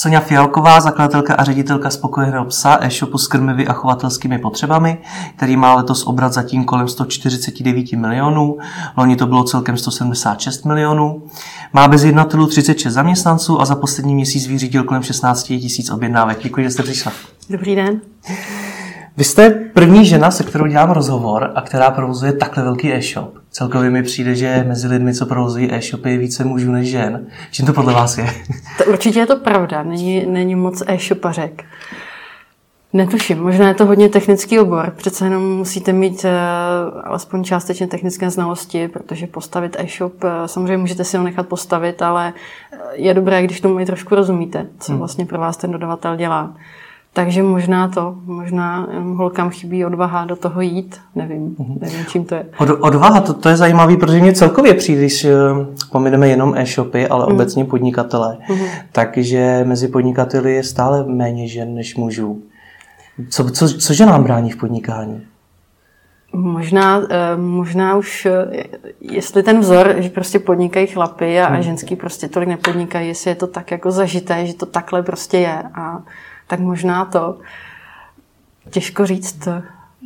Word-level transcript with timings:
Sonja 0.00 0.20
Fialková, 0.20 0.80
zakladatelka 0.80 1.34
a 1.34 1.44
ředitelka 1.44 1.90
spokojeného 1.90 2.44
psa 2.44 2.78
e-shopu 2.80 3.18
s 3.18 3.28
krmivy 3.28 3.66
a 3.66 3.72
chovatelskými 3.72 4.38
potřebami, 4.38 4.98
který 5.36 5.56
má 5.56 5.74
letos 5.74 6.06
obrat 6.06 6.32
zatím 6.32 6.64
kolem 6.64 6.88
149 6.88 7.92
milionů, 7.92 8.58
loni 8.96 9.16
to 9.16 9.26
bylo 9.26 9.44
celkem 9.44 9.76
176 9.76 10.64
milionů. 10.64 11.22
Má 11.72 11.88
bez 11.88 12.04
jednatelů 12.04 12.46
36 12.46 12.94
zaměstnanců 12.94 13.60
a 13.60 13.64
za 13.64 13.76
poslední 13.76 14.14
měsíc 14.14 14.46
vyřídil 14.46 14.84
kolem 14.84 15.02
16 15.02 15.42
tisíc 15.42 15.90
objednávek. 15.90 16.38
Děkuji, 16.42 16.64
že 16.64 16.70
jste 16.70 16.82
přišla. 16.82 17.12
Dobrý 17.50 17.74
den. 17.74 18.00
Vy 19.18 19.24
jste 19.24 19.50
první 19.50 20.04
žena, 20.04 20.30
se 20.30 20.44
kterou 20.44 20.66
dělám 20.66 20.90
rozhovor 20.90 21.52
a 21.54 21.60
která 21.60 21.90
provozuje 21.90 22.32
takhle 22.32 22.64
velký 22.64 22.92
e-shop. 22.92 23.34
Celkově 23.50 23.90
mi 23.90 24.02
přijde, 24.02 24.34
že 24.34 24.64
mezi 24.68 24.88
lidmi, 24.88 25.14
co 25.14 25.26
provozují 25.26 25.72
e-shopy, 25.72 26.10
je 26.10 26.18
více 26.18 26.44
mužů 26.44 26.72
než 26.72 26.88
žen. 26.88 27.26
Čím 27.50 27.66
to 27.66 27.72
podle 27.72 27.92
vás 27.92 28.18
je? 28.18 28.26
To 28.78 28.90
určitě 28.90 29.18
je 29.18 29.26
to 29.26 29.36
pravda, 29.36 29.82
není, 29.82 30.26
není 30.26 30.54
moc 30.54 30.82
e-shopařek. 30.86 31.64
Netuším, 32.92 33.42
možná 33.42 33.68
je 33.68 33.74
to 33.74 33.86
hodně 33.86 34.08
technický 34.08 34.58
obor, 34.58 34.92
přece 34.96 35.26
jenom 35.26 35.56
musíte 35.56 35.92
mít 35.92 36.24
uh, 36.24 36.30
alespoň 37.04 37.44
částečně 37.44 37.86
technické 37.86 38.30
znalosti, 38.30 38.88
protože 38.88 39.26
postavit 39.26 39.76
e-shop, 39.78 40.24
uh, 40.24 40.30
samozřejmě 40.46 40.76
můžete 40.76 41.04
si 41.04 41.16
ho 41.16 41.24
nechat 41.24 41.48
postavit, 41.48 42.02
ale 42.02 42.32
je 42.92 43.14
dobré, 43.14 43.42
když 43.42 43.60
tomu 43.60 43.80
i 43.80 43.86
trošku 43.86 44.14
rozumíte, 44.14 44.66
co 44.80 44.92
hmm. 44.92 44.98
vlastně 44.98 45.26
pro 45.26 45.38
vás 45.38 45.56
ten 45.56 45.70
dodavatel 45.70 46.16
dělá. 46.16 46.54
Takže 47.18 47.42
možná 47.42 47.88
to, 47.88 48.14
možná 48.24 48.88
holkám 49.16 49.50
chybí 49.50 49.84
odvaha 49.84 50.24
do 50.24 50.36
toho 50.36 50.60
jít, 50.60 51.00
nevím, 51.14 51.56
mhm. 51.58 51.78
nevím 51.80 52.06
čím 52.06 52.24
to 52.24 52.34
je. 52.34 52.46
Od, 52.58 52.68
odvaha, 52.80 53.20
to, 53.20 53.34
to 53.34 53.48
je 53.48 53.56
zajímavé, 53.56 53.96
protože 53.96 54.20
mě 54.20 54.32
celkově 54.32 54.74
přijde, 54.74 55.00
když 55.00 55.24
eh, 55.24 55.34
pomineme 55.92 56.28
jenom 56.28 56.54
e-shopy, 56.56 57.08
ale 57.08 57.26
mm. 57.26 57.32
obecně 57.32 57.64
podnikatele, 57.64 58.38
mm. 58.50 58.58
takže 58.92 59.64
mezi 59.66 59.88
podnikateli 59.88 60.54
je 60.54 60.62
stále 60.62 61.04
méně 61.06 61.48
žen 61.48 61.74
než 61.74 61.96
mužů. 61.96 62.42
Co, 63.28 63.50
co, 63.50 63.68
cože 63.68 64.06
nám 64.06 64.24
brání 64.24 64.50
v 64.50 64.56
podnikání? 64.56 65.22
Možná, 66.32 67.02
eh, 67.10 67.36
možná 67.36 67.96
už, 67.96 68.26
eh, 68.26 68.64
jestli 69.00 69.42
ten 69.42 69.60
vzor, 69.60 69.94
že 69.98 70.08
prostě 70.08 70.38
podnikají 70.38 70.86
chlapy 70.86 71.40
a, 71.40 71.46
a 71.46 71.52
hmm. 71.52 71.62
ženský 71.62 71.96
prostě 71.96 72.28
tolik 72.28 72.48
nepodnikají, 72.48 73.08
jestli 73.08 73.30
je 73.30 73.34
to 73.34 73.46
tak 73.46 73.70
jako 73.70 73.90
zažité, 73.90 74.46
že 74.46 74.54
to 74.54 74.66
takhle 74.66 75.02
prostě 75.02 75.38
je 75.38 75.62
a 75.74 76.02
tak 76.48 76.60
možná 76.60 77.04
to. 77.04 77.38
Těžko 78.70 79.06
říct. 79.06 79.48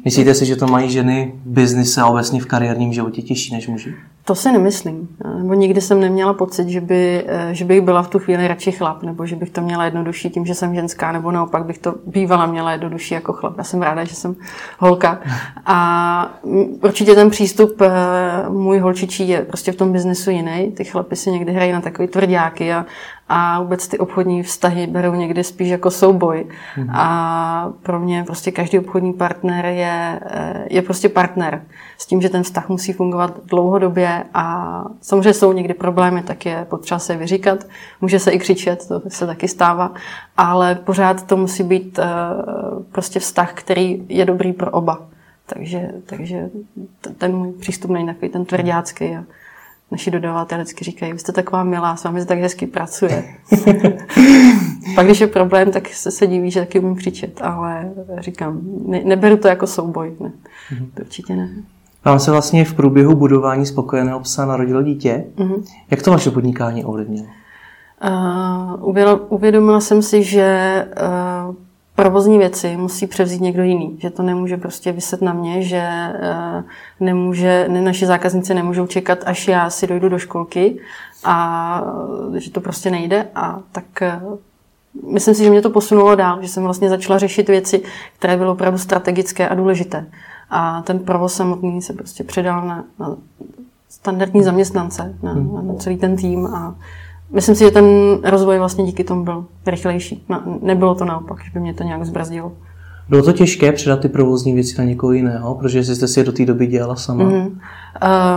Myslíte 0.05 0.35
si, 0.35 0.47
že 0.47 0.57
to 0.57 0.67
mají 0.67 0.91
ženy 0.91 1.33
v 1.45 1.51
biznise 1.51 2.01
a 2.01 2.07
obecně 2.07 2.41
v 2.41 2.47
kariérním 2.47 2.93
životě 2.93 3.23
těžší 3.23 3.55
než 3.55 3.69
muži? 3.69 3.95
To 4.25 4.35
si 4.35 4.53
nemyslím. 4.53 5.09
Nebo 5.39 5.55
nikdy 5.55 5.81
jsem 5.81 6.01
neměla 6.01 6.33
pocit, 6.35 6.69
že, 6.69 6.81
by, 6.81 7.25
eh, 7.27 7.55
že 7.55 7.65
bych 7.65 7.81
byla 7.81 8.03
v 8.03 8.09
tu 8.09 8.19
chvíli 8.19 8.49
radši 8.49 8.73
chlap, 8.73 9.03
nebo 9.03 9.27
že 9.27 9.37
bych 9.37 9.51
to 9.51 9.61
měla 9.61 9.85
jednodušší 9.85 10.31
tím, 10.31 10.47
že 10.47 10.55
jsem 10.55 10.75
ženská, 10.75 11.13
nebo 11.13 11.31
naopak 11.31 11.65
bych 11.65 11.79
to 11.79 11.95
bývala 12.07 12.47
měla 12.47 12.73
jednodušší 12.73 13.15
jako 13.15 13.33
chlap. 13.33 13.59
Já 13.59 13.65
jsem 13.65 13.83
ráda, 13.83 14.05
že 14.05 14.15
jsem 14.15 14.37
holka. 14.79 15.21
A 15.67 16.35
určitě 16.83 17.15
ten 17.15 17.31
přístup 17.31 17.81
eh, 17.81 17.91
můj 18.49 18.79
holčičí 18.79 19.29
je 19.29 19.43
prostě 19.43 19.73
v 19.73 19.77
tom 19.77 19.93
biznesu 19.93 20.31
jiný. 20.31 20.73
Ty 20.77 20.85
chlapy 20.85 21.17
si 21.17 21.31
někdy 21.31 21.53
hrají 21.53 21.73
na 21.73 21.81
takový 21.81 22.09
tvrdáky 22.09 22.73
a, 22.73 22.87
a 23.29 23.61
vůbec 23.61 23.89
ty 23.89 23.99
obchodní 23.99 24.43
vztahy 24.43 24.87
berou 24.87 25.15
někdy 25.15 25.45
spíš 25.45 25.69
jako 25.69 25.91
souboj. 25.91 26.47
Mm. 26.77 26.91
A 26.91 27.73
pro 27.83 28.01
mě 28.01 28.25
prostě 28.27 28.51
každý 28.51 28.79
obchodní 28.79 29.13
partner 29.13 29.65
je, 29.65 30.21
eh, 30.27 30.65
je 30.71 30.83
prostě 30.83 31.09
partner. 31.09 31.63
S 31.99 32.07
tím, 32.07 32.23
že 32.23 32.29
ten 32.29 32.43
vztah 32.43 32.69
musí 32.69 32.93
fungovat 32.93 33.41
dlouhodobě 33.45 34.25
a 34.35 34.85
samozřejmě 35.01 35.35
jsou 35.35 35.53
někdy 35.53 35.75
problémy, 35.75 36.23
tak 36.23 36.47
je 36.47 36.67
potřeba 36.71 36.99
se 36.99 37.17
vyříkat. 37.17 37.67
Může 38.01 38.19
se 38.19 38.31
i 38.31 38.39
křičet, 38.39 38.89
to 38.89 39.03
se 39.09 39.27
taky 39.27 39.49
stává, 39.49 39.93
ale 40.37 40.75
pořád 40.75 41.27
to 41.27 41.37
musí 41.37 41.63
být 41.63 41.99
eh, 41.99 42.07
prostě 42.93 43.21
vztah, 43.21 43.53
který 43.53 44.03
je 44.09 44.25
dobrý 44.25 44.53
pro 44.53 44.71
oba. 44.71 44.99
Takže, 45.47 45.91
takže 46.07 46.51
ten 47.19 47.37
můj 47.37 47.53
přístup 47.53 47.91
není 47.91 48.07
takový 48.07 48.29
ten 48.29 48.45
tvrdácký. 48.45 49.17
A, 49.17 49.25
naši 49.93 50.11
dodavatelé 50.11 50.63
vždycky 50.63 50.85
říkají, 50.85 51.13
vy 51.13 51.19
jste 51.19 51.33
taková 51.33 51.65
milá, 51.65 51.97
s 51.97 52.05
vámi 52.05 52.21
se 52.21 52.27
tak 52.27 52.39
hezky 52.39 52.67
pracuje. 52.67 53.25
Pak, 54.95 55.07
když 55.07 55.21
je 55.21 55.27
problém, 55.27 55.73
tak 55.73 55.89
se, 55.89 56.11
se 56.11 56.27
diví, 56.27 56.51
že 56.51 56.61
taky 56.61 56.81
umím 56.81 56.97
křičet, 56.97 57.41
ale 57.43 57.93
říkám, 58.19 58.61
ne, 58.87 59.01
neberu 59.05 59.37
to 59.37 59.49
jako 59.49 59.67
souboj, 59.67 60.17
ne. 60.21 60.33
Mm-hmm. 60.73 60.89
To 60.95 61.03
určitě 61.03 61.37
ne. 61.37 61.49
Vám 62.05 62.21
se 62.21 62.31
vlastně 62.31 62.65
v 62.65 62.75
průběhu 62.75 63.15
budování 63.15 63.67
spokojeného 63.67 64.21
psa 64.21 64.47
narodilo 64.47 64.83
dítě. 64.83 65.25
Mm-hmm. 65.37 65.63
Jak 65.91 66.03
to 66.03 66.11
vaše 66.11 66.31
podnikání 66.31 66.85
ovlivnilo? 66.85 67.27
Uh, 68.91 69.25
uvědomila 69.29 69.81
jsem 69.81 70.03
si, 70.03 70.23
že 70.23 70.87
uh, 71.49 71.55
provozní 71.97 72.39
věci 72.39 72.77
musí 72.77 73.07
převzít 73.07 73.41
někdo 73.41 73.63
jiný, 73.63 73.99
že 74.01 74.11
to 74.11 74.23
nemůže 74.23 74.57
prostě 74.57 74.93
vyset 74.93 75.23
na 75.23 75.33
mě, 75.33 75.63
že 75.63 75.83
uh, 76.15 76.65
nemůže, 77.01 77.67
ne, 77.69 77.81
naši 77.81 78.07
zákazníci 78.07 78.55
nemůžou 78.55 78.87
čekat, 78.87 79.19
až 79.27 79.49
já 79.49 79.71
si 79.71 79.87
dojdu 79.87 80.09
do 80.09 80.19
školky 80.19 80.79
a 81.25 81.85
že 82.35 82.51
to 82.51 82.61
prostě 82.61 82.91
nejde 82.91 83.27
a 83.35 83.61
tak 83.73 83.85
uh, 84.23 84.39
myslím 85.13 85.35
si, 85.35 85.45
že 85.45 85.51
mě 85.51 85.63
to 85.63 85.71
posunulo 85.71 86.15
dál, 86.15 86.43
že 86.43 86.49
jsem 86.49 86.63
vlastně 86.63 86.89
začala 86.89 87.19
řešit 87.19 87.49
věci, 87.49 87.83
které 88.19 88.37
byly 88.37 88.49
opravdu 88.49 88.79
strategické 88.79 89.49
a 89.49 89.55
důležité. 89.55 90.07
A 90.51 90.83
ten 90.83 90.99
provoz 90.99 91.35
samotný 91.35 91.83
se 91.83 91.93
prostě 91.93 92.25
předal 92.25 92.67
na, 92.67 92.85
na 92.99 93.17
standardní 93.89 94.43
zaměstnance, 94.43 95.15
na, 95.23 95.33
hmm. 95.33 95.69
na 95.69 95.75
celý 95.75 95.97
ten 95.97 96.17
tým 96.17 96.47
a 96.47 96.75
myslím 97.33 97.55
si, 97.55 97.65
že 97.65 97.71
ten 97.71 97.85
rozvoj 98.25 98.59
vlastně 98.59 98.85
díky 98.85 99.05
tomu 99.05 99.25
byl 99.25 99.45
rychlejší. 99.67 100.25
Nebylo 100.63 100.95
to 100.95 101.05
naopak, 101.05 101.45
že 101.45 101.51
by 101.55 101.61
mě 101.61 101.75
to 101.75 101.85
nějak 101.85 102.07
zbrzdilo. 102.07 102.53
Bylo 103.09 103.23
to 103.23 103.33
těžké 103.33 103.73
předat 103.73 104.01
ty 104.01 104.09
provozní 104.09 104.53
věci 104.53 104.75
na 104.79 104.85
někoho 104.85 105.13
jiného, 105.13 105.55
protože 105.55 105.85
jste 105.85 106.09
si 106.09 106.21
je 106.21 106.25
do 106.25 106.33
té 106.33 106.45
doby 106.45 106.67
dělala 106.67 106.97
sama? 106.97 107.25
Mm-hmm. 107.25 107.51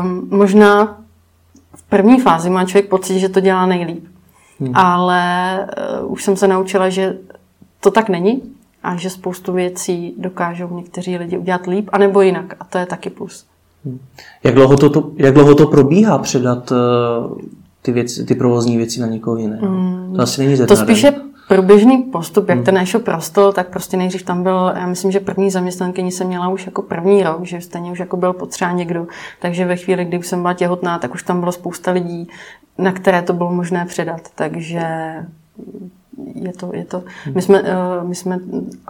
Um, 0.03 0.27
možná 0.31 0.97
v 1.75 1.83
první 1.83 2.19
fázi 2.19 2.49
má 2.49 2.65
člověk 2.65 2.89
pocit, 2.89 3.19
že 3.19 3.29
to 3.29 3.39
dělá 3.39 3.65
nejlíp. 3.65 4.05
Hmm. 4.59 4.71
Ale 4.75 5.59
uh, 6.03 6.11
už 6.11 6.23
jsem 6.23 6.35
se 6.35 6.47
naučila, 6.47 6.89
že 6.89 7.17
to 7.79 7.91
tak 7.91 8.09
není 8.09 8.41
a 8.83 8.95
že 8.95 9.09
spoustu 9.09 9.53
věcí 9.53 10.15
dokážou 10.17 10.77
někteří 10.77 11.17
lidi 11.17 11.37
udělat 11.37 11.67
líp, 11.67 11.89
anebo 11.91 12.21
jinak. 12.21 12.55
A 12.59 12.65
to 12.65 12.77
je 12.77 12.85
taky 12.85 13.09
plus. 13.09 13.45
Hmm. 13.85 13.99
Jak 14.43 14.55
dlouho 14.55 14.77
to, 14.77 14.89
to, 14.89 15.11
jak 15.15 15.33
dlouho 15.33 15.55
to 15.55 15.67
probíhá 15.67 16.17
předat 16.17 16.71
uh, 16.71 16.77
ty, 17.85 17.91
věci, 17.91 18.25
ty 18.25 18.35
provozní 18.35 18.77
věci 18.77 19.01
na 19.01 19.07
někoho 19.07 19.37
jiného? 19.37 19.67
Hmm. 19.67 20.13
To 20.15 20.21
asi 20.21 20.45
není 20.45 20.67
To 20.67 20.75
spíše 20.75 21.13
průběžný 21.47 21.97
postup, 21.97 22.49
jak 22.49 22.57
hmm. 22.57 22.65
ten 22.65 22.77
e-shop 22.77 23.07
rostl, 23.07 23.51
tak 23.51 23.67
prostě 23.67 23.97
nejdřív 23.97 24.23
tam 24.23 24.43
byl, 24.43 24.73
já 24.75 24.87
myslím, 24.87 25.11
že 25.11 25.19
první 25.19 25.51
zaměstnankyni 25.51 26.11
jsem 26.11 26.27
měla 26.27 26.49
už 26.49 26.65
jako 26.65 26.81
první 26.81 27.23
rok, 27.23 27.45
že 27.45 27.61
stejně 27.61 27.91
už 27.91 27.99
jako 27.99 28.17
byl 28.17 28.33
potřeba 28.33 28.71
někdo, 28.71 29.07
takže 29.41 29.65
ve 29.65 29.75
chvíli, 29.75 30.05
kdy 30.05 30.17
už 30.17 30.27
jsem 30.27 30.41
byla 30.41 30.53
těhotná, 30.53 30.99
tak 30.99 31.13
už 31.13 31.23
tam 31.23 31.39
bylo 31.39 31.51
spousta 31.51 31.91
lidí, 31.91 32.27
na 32.77 32.91
které 32.91 33.21
to 33.21 33.33
bylo 33.33 33.53
možné 33.53 33.85
předat, 33.85 34.21
takže 34.35 34.87
je 36.35 36.53
to, 36.53 36.69
je 36.73 36.85
to. 36.85 37.03
My, 37.35 37.41
jsme, 37.41 37.61
eh, 37.65 38.03
my 38.03 38.15
jsme 38.15 38.39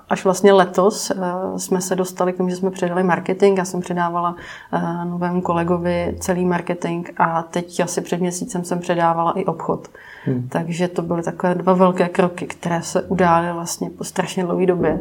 až 0.09 0.23
vlastně 0.23 0.53
letos 0.53 1.11
eh, 1.11 1.15
jsme 1.59 1.81
se 1.81 1.95
dostali 1.95 2.33
k 2.33 2.37
tomu, 2.37 2.49
že 2.49 2.55
jsme 2.55 2.71
předali 2.71 3.03
marketing. 3.03 3.57
Já 3.57 3.65
jsem 3.65 3.81
předávala 3.81 4.35
eh, 4.73 5.05
novému 5.05 5.41
kolegovi 5.41 6.15
celý 6.19 6.45
marketing 6.45 7.09
a 7.17 7.41
teď 7.41 7.79
asi 7.79 8.01
před 8.01 8.19
měsícem 8.19 8.63
jsem 8.63 8.79
předávala 8.79 9.31
i 9.31 9.45
obchod. 9.45 9.87
Hmm. 10.25 10.47
Takže 10.51 10.87
to 10.87 11.01
byly 11.01 11.23
takové 11.23 11.55
dva 11.55 11.73
velké 11.73 12.09
kroky, 12.09 12.45
které 12.45 12.81
se 12.81 13.01
udály 13.01 13.53
vlastně 13.53 13.89
po 13.89 14.03
strašně 14.03 14.43
dlouhé 14.43 14.65
době. 14.65 14.99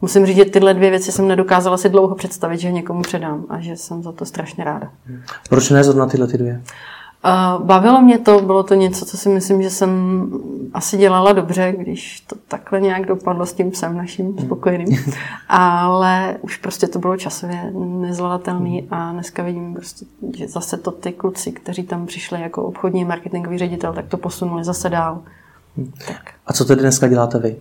Musím 0.00 0.26
říct, 0.26 0.36
že 0.36 0.44
tyhle 0.44 0.74
dvě 0.74 0.90
věci 0.90 1.12
jsem 1.12 1.28
nedokázala 1.28 1.76
si 1.76 1.88
dlouho 1.88 2.14
představit, 2.14 2.58
že 2.58 2.72
někomu 2.72 3.02
předám 3.02 3.44
a 3.48 3.60
že 3.60 3.76
jsem 3.76 4.02
za 4.02 4.12
to 4.12 4.24
strašně 4.24 4.64
ráda. 4.64 4.90
Proč 5.48 5.70
ne 5.70 5.84
zrovna 5.84 6.06
tyhle 6.06 6.26
ty 6.26 6.38
dvě? 6.38 6.62
Bavilo 7.58 8.00
mě 8.00 8.18
to, 8.18 8.40
bylo 8.40 8.62
to 8.62 8.74
něco, 8.74 9.04
co 9.04 9.16
si 9.16 9.28
myslím, 9.28 9.62
že 9.62 9.70
jsem 9.70 9.90
asi 10.74 10.96
dělala 10.96 11.32
dobře, 11.32 11.74
když 11.78 12.20
to 12.20 12.36
takhle 12.48 12.80
nějak 12.80 13.06
dopadlo 13.06 13.46
s 13.46 13.52
tím 13.52 13.70
psem 13.70 13.96
naším 13.96 14.26
hmm. 14.26 14.46
spokojeným. 14.46 14.98
Ale 15.48 16.36
už 16.40 16.56
prostě 16.56 16.86
to 16.86 16.98
bylo 16.98 17.16
časově 17.16 17.72
nezvladatelný 17.74 18.80
hmm. 18.80 18.88
a 18.90 19.12
dneska 19.12 19.42
vidím 19.42 19.74
prostě, 19.74 20.06
že 20.36 20.48
zase 20.48 20.76
to 20.76 20.90
ty 20.90 21.12
kluci, 21.12 21.52
kteří 21.52 21.82
tam 21.82 22.06
přišli 22.06 22.40
jako 22.40 22.62
obchodní 22.62 23.04
marketingový 23.04 23.58
ředitel, 23.58 23.92
tak 23.92 24.06
to 24.06 24.16
posunuli 24.16 24.64
zase 24.64 24.88
dál. 24.88 25.20
Hmm. 25.76 25.92
Tak. 26.06 26.30
A 26.46 26.52
co 26.52 26.64
tedy 26.64 26.80
dneska 26.80 27.08
děláte 27.08 27.38
vy? 27.38 27.56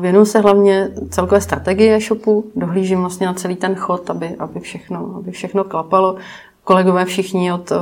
Věnuju 0.00 0.24
se 0.24 0.40
hlavně 0.40 0.90
celkové 1.10 1.40
strategii 1.40 1.92
e-shopu, 1.92 2.44
dohlížím 2.56 3.00
vlastně 3.00 3.26
na 3.26 3.34
celý 3.34 3.56
ten 3.56 3.74
chod, 3.74 4.10
aby, 4.10 4.36
aby, 4.38 4.60
všechno, 4.60 5.14
aby 5.16 5.30
všechno 5.30 5.64
klapalo. 5.64 6.16
Kolegové 6.64 7.04
všichni 7.04 7.52
od 7.52 7.72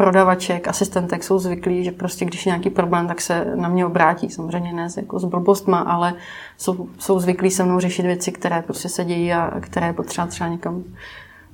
prodavaček, 0.00 0.68
asistentek 0.68 1.24
jsou 1.24 1.38
zvyklí, 1.38 1.84
že 1.84 1.92
prostě 1.92 2.24
když 2.24 2.46
je 2.46 2.50
nějaký 2.50 2.70
problém, 2.70 3.08
tak 3.08 3.20
se 3.20 3.52
na 3.54 3.68
mě 3.68 3.86
obrátí. 3.86 4.30
Samozřejmě 4.30 4.72
ne 4.72 4.88
jako 4.96 5.18
s 5.18 5.24
blbostma, 5.24 5.78
ale 5.78 6.14
jsou, 6.58 6.88
jsou 6.98 7.20
zvyklí 7.20 7.50
se 7.50 7.64
mnou 7.64 7.80
řešit 7.80 8.02
věci, 8.02 8.32
které 8.32 8.62
prostě 8.62 8.88
se 8.88 9.04
dějí 9.04 9.32
a 9.32 9.60
které 9.60 9.86
je 9.86 9.92
potřeba 9.92 10.26
třeba 10.26 10.50
někam 10.50 10.84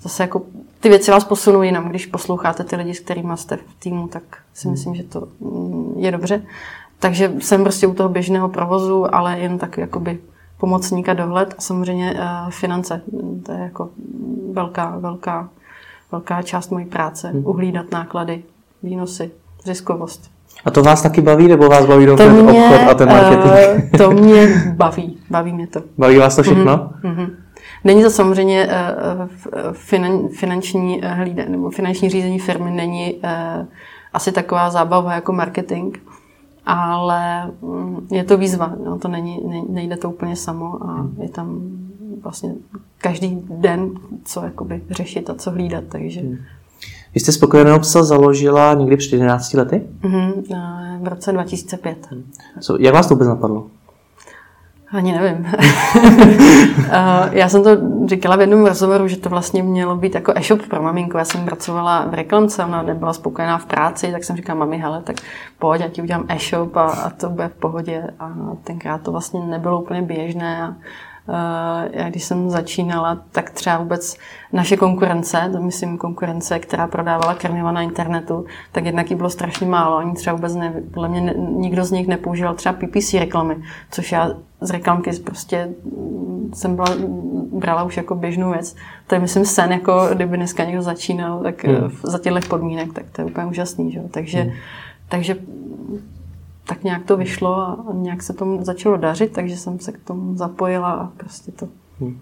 zase 0.00 0.22
jako 0.22 0.42
ty 0.80 0.88
věci 0.88 1.10
vás 1.10 1.24
posunou 1.24 1.62
jinam. 1.62 1.88
Když 1.88 2.06
posloucháte 2.06 2.64
ty 2.64 2.76
lidi, 2.76 2.94
s 2.94 3.00
kterými 3.00 3.32
jste 3.34 3.56
v 3.56 3.74
týmu, 3.78 4.08
tak 4.08 4.22
si 4.54 4.68
hmm. 4.68 4.72
myslím, 4.72 4.94
že 4.94 5.02
to 5.02 5.28
mm, 5.40 5.94
je 5.96 6.12
dobře. 6.12 6.42
takže 6.98 7.32
jsem 7.38 7.62
prostě 7.62 7.86
u 7.86 7.94
toho 7.94 8.08
běžného 8.08 8.48
provozu, 8.48 9.14
ale 9.14 9.38
jen 9.38 9.58
tak 9.58 9.78
jakoby 9.78 10.18
pomocníka 10.58 11.14
dohled 11.14 11.54
a 11.58 11.60
samozřejmě 11.60 12.12
uh, 12.12 12.50
finance. 12.50 13.02
To 13.42 13.52
je 13.52 13.58
jako 13.58 13.90
velká, 14.52 14.98
velká, 14.98 15.48
velká 16.16 16.42
část 16.42 16.70
mojí 16.70 16.86
práce. 16.86 17.28
Hmm. 17.28 17.46
Uhlídat 17.46 17.86
náklady, 17.92 18.42
výnosy, 18.82 19.30
ziskovost. 19.64 20.30
A 20.64 20.70
to 20.70 20.82
vás 20.82 21.02
taky 21.02 21.20
baví, 21.20 21.48
nebo 21.48 21.68
vás 21.68 21.86
baví 21.86 22.06
mě, 22.06 22.12
obchod 22.12 22.90
a 22.90 22.94
ten 22.94 23.08
marketing? 23.08 23.84
Uh, 23.92 23.98
to 23.98 24.10
mě 24.22 24.72
baví, 24.76 25.18
baví 25.30 25.52
mě 25.52 25.66
to. 25.66 25.82
Baví 25.98 26.16
vás 26.16 26.36
to 26.36 26.42
všechno? 26.42 26.90
Mm-hmm. 27.02 27.30
Není 27.84 28.02
to 28.02 28.10
samozřejmě 28.10 28.66
uh, 28.66 28.72
finan, 29.72 30.28
finanční 30.28 31.00
hlídání 31.04 31.52
nebo 31.52 31.70
finanční 31.70 32.08
řízení 32.10 32.38
firmy 32.38 32.70
není 32.70 33.14
uh, 33.14 33.66
asi 34.12 34.32
taková 34.32 34.70
zábava 34.70 35.14
jako 35.14 35.32
marketing, 35.32 35.96
ale 36.66 37.50
mm, 37.62 38.06
je 38.10 38.24
to 38.24 38.38
výzva, 38.38 38.72
no, 38.84 38.98
to 38.98 39.08
není, 39.08 39.40
ne, 39.46 39.62
nejde 39.68 39.96
to 39.96 40.10
úplně 40.10 40.36
samo 40.36 40.78
a 40.82 40.92
hmm. 40.92 41.16
je 41.20 41.28
tam 41.28 41.60
vlastně 42.22 42.54
každý 42.98 43.42
den, 43.50 43.90
co 44.24 44.44
jakoby 44.44 44.82
řešit 44.90 45.30
a 45.30 45.34
co 45.34 45.50
hlídat, 45.50 45.84
takže... 45.88 46.20
Hmm. 46.20 46.36
Vy 47.14 47.20
jste 47.20 47.32
spokojeného 47.32 47.80
psa 47.80 48.02
založila 48.02 48.74
někdy 48.74 48.96
před 48.96 49.12
11 49.12 49.54
lety? 49.54 49.82
Mm-hmm, 50.02 50.32
v 51.02 51.08
roce 51.08 51.32
2005. 51.32 52.08
Co, 52.60 52.76
jak 52.80 52.94
vás 52.94 53.06
to 53.06 53.14
vůbec 53.14 53.28
napadlo? 53.28 53.66
Ani 54.92 55.12
nevím. 55.12 55.46
Já 57.30 57.48
jsem 57.48 57.62
to 57.62 57.70
říkala 58.06 58.36
v 58.36 58.40
jednom 58.40 58.66
rozhovoru, 58.66 59.08
že 59.08 59.16
to 59.16 59.28
vlastně 59.28 59.62
mělo 59.62 59.96
být 59.96 60.14
jako 60.14 60.32
e-shop 60.36 60.62
pro 60.68 60.82
maminku. 60.82 61.18
Já 61.18 61.24
jsem 61.24 61.44
pracovala 61.44 62.06
v 62.06 62.14
reklamce, 62.14 62.64
ona 62.64 62.82
nebyla 62.82 63.12
spokojená 63.12 63.58
v 63.58 63.66
práci, 63.66 64.12
tak 64.12 64.24
jsem 64.24 64.36
říkala, 64.36 64.58
mami, 64.58 64.78
hele, 64.78 65.02
tak 65.02 65.16
pojď, 65.58 65.80
já 65.80 65.88
ti 65.88 66.02
udělám 66.02 66.24
e-shop 66.28 66.76
a, 66.76 66.84
a 66.84 67.10
to 67.10 67.28
bude 67.28 67.48
v 67.48 67.54
pohodě. 67.60 68.04
A 68.18 68.32
tenkrát 68.64 69.02
to 69.02 69.12
vlastně 69.12 69.40
nebylo 69.40 69.82
úplně 69.82 70.02
běžné. 70.02 70.62
A, 70.62 70.74
Eh, 70.74 71.15
já 71.90 72.08
když 72.08 72.24
jsem 72.24 72.50
začínala, 72.50 73.22
tak 73.32 73.50
třeba 73.50 73.78
vůbec 73.78 74.16
naše 74.52 74.76
konkurence, 74.76 75.50
to 75.52 75.60
myslím 75.60 75.98
konkurence, 75.98 76.58
která 76.58 76.86
prodávala 76.86 77.34
krmiva 77.34 77.72
na 77.72 77.82
internetu, 77.82 78.44
tak 78.72 78.84
jednak 78.84 79.10
jí 79.10 79.16
bylo 79.16 79.30
strašně 79.30 79.66
málo. 79.66 79.96
Oni 79.96 80.14
třeba 80.14 80.36
vůbec 80.36 80.54
ne, 80.54 80.82
podle 80.94 81.08
mě 81.08 81.20
ne, 81.20 81.34
nikdo 81.36 81.84
z 81.84 81.90
nich 81.90 82.06
nepoužíval 82.06 82.54
třeba 82.54 82.72
PPC 82.72 83.14
reklamy, 83.14 83.56
což 83.90 84.12
já 84.12 84.30
z 84.60 84.70
reklamky 84.70 85.10
prostě 85.24 85.68
jsem 86.54 86.76
byla, 86.76 86.88
brala 87.52 87.82
už 87.82 87.96
jako 87.96 88.14
běžnou 88.14 88.50
věc. 88.50 88.76
To 89.06 89.14
je, 89.14 89.20
myslím, 89.20 89.44
sen, 89.44 89.72
jako 89.72 90.08
kdyby 90.14 90.36
dneska 90.36 90.64
někdo 90.64 90.82
začínal, 90.82 91.40
tak 91.42 91.64
hmm. 91.64 91.90
za 92.02 92.18
těchto 92.18 92.40
podmínek, 92.48 92.92
tak 92.92 93.04
to 93.12 93.22
je 93.22 93.26
úplně 93.26 93.46
úžasný. 93.46 93.92
Že? 93.92 94.00
Takže, 94.10 94.40
hmm. 94.40 94.52
takže 95.08 95.36
tak 96.68 96.84
nějak 96.84 97.04
to 97.04 97.16
vyšlo 97.16 97.56
a 97.56 97.84
nějak 97.92 98.22
se 98.22 98.32
tomu 98.32 98.64
začalo 98.64 98.96
dařit, 98.96 99.32
takže 99.32 99.56
jsem 99.56 99.78
se 99.78 99.92
k 99.92 99.98
tomu 99.98 100.36
zapojila 100.36 100.90
a 100.92 101.08
prostě 101.16 101.52
to... 101.52 101.68
Hmm. 102.00 102.20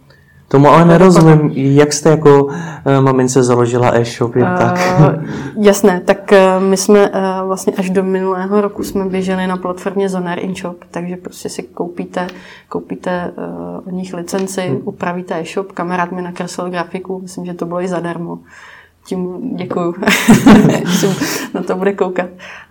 Tomu 0.49 0.69
ale 0.69 0.85
nerozumím, 0.85 1.51
jak 1.55 1.93
jste 1.93 2.11
jako 2.11 2.45
uh, 2.45 2.53
mamince 3.01 3.43
založila 3.43 3.91
e-shop 3.95 4.37
jen 4.37 4.49
uh, 4.49 4.59
tak? 4.59 4.79
jasné, 5.61 6.01
tak 6.01 6.33
uh, 6.33 6.65
my 6.65 6.77
jsme 6.77 7.11
uh, 7.11 7.17
vlastně 7.47 7.73
až 7.77 7.91
do 7.91 8.03
minulého 8.03 8.61
roku 8.61 8.83
jsme 8.83 9.05
běželi 9.05 9.47
na 9.47 9.57
platformě 9.57 10.09
Zoner 10.09 10.39
InShop, 10.39 10.77
takže 10.91 11.17
prostě 11.17 11.49
si 11.49 11.63
koupíte, 11.63 12.27
koupíte 12.69 13.33
uh, 13.37 13.89
od 13.89 13.93
nich 13.93 14.15
licenci, 14.15 14.61
hmm. 14.61 14.81
upravíte 14.85 15.41
e-shop, 15.41 15.73
kamarád 15.73 16.13
mi 16.13 16.23
nakreslil 16.23 16.71
grafiku, 16.71 17.21
myslím, 17.21 17.47
že 17.47 17.55
to 17.55 17.67
bylo 17.67 17.81
i 17.81 17.89
zadarmo 17.89 18.39
tím 19.05 19.51
děkuju, 19.57 19.95
že 21.01 21.09
na 21.55 21.63
to 21.63 21.77
bude 21.77 21.93
koukat. 21.93 22.27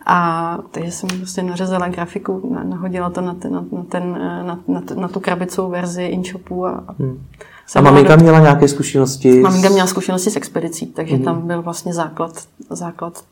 A 0.05 0.57
takže 0.71 0.91
jsem 0.91 1.09
prostě 1.09 1.43
nařezala 1.43 1.87
grafiku, 1.87 2.57
nahodila 2.63 3.09
to 3.09 3.21
na, 3.21 3.33
ten, 3.33 3.53
na, 3.53 3.83
ten, 3.89 4.11
na, 4.47 4.59
na, 4.67 4.81
na 4.95 5.07
tu 5.07 5.19
krabicovou 5.19 5.69
verzi 5.69 6.03
InShopu 6.03 6.65
a, 6.65 6.83
hmm. 6.99 7.25
A 7.75 7.81
maminka 7.81 8.15
do... 8.15 8.21
měla 8.21 8.39
nějaké 8.39 8.67
zkušenosti? 8.67 9.39
Maminka 9.39 9.69
měla 9.69 9.87
zkušenosti 9.87 10.31
s 10.31 10.35
expedicí, 10.35 10.85
takže 10.85 11.15
hmm. 11.15 11.25
tam 11.25 11.47
byl 11.47 11.61
vlastně 11.61 11.93
základ, 11.93 12.31
základ 12.69 13.23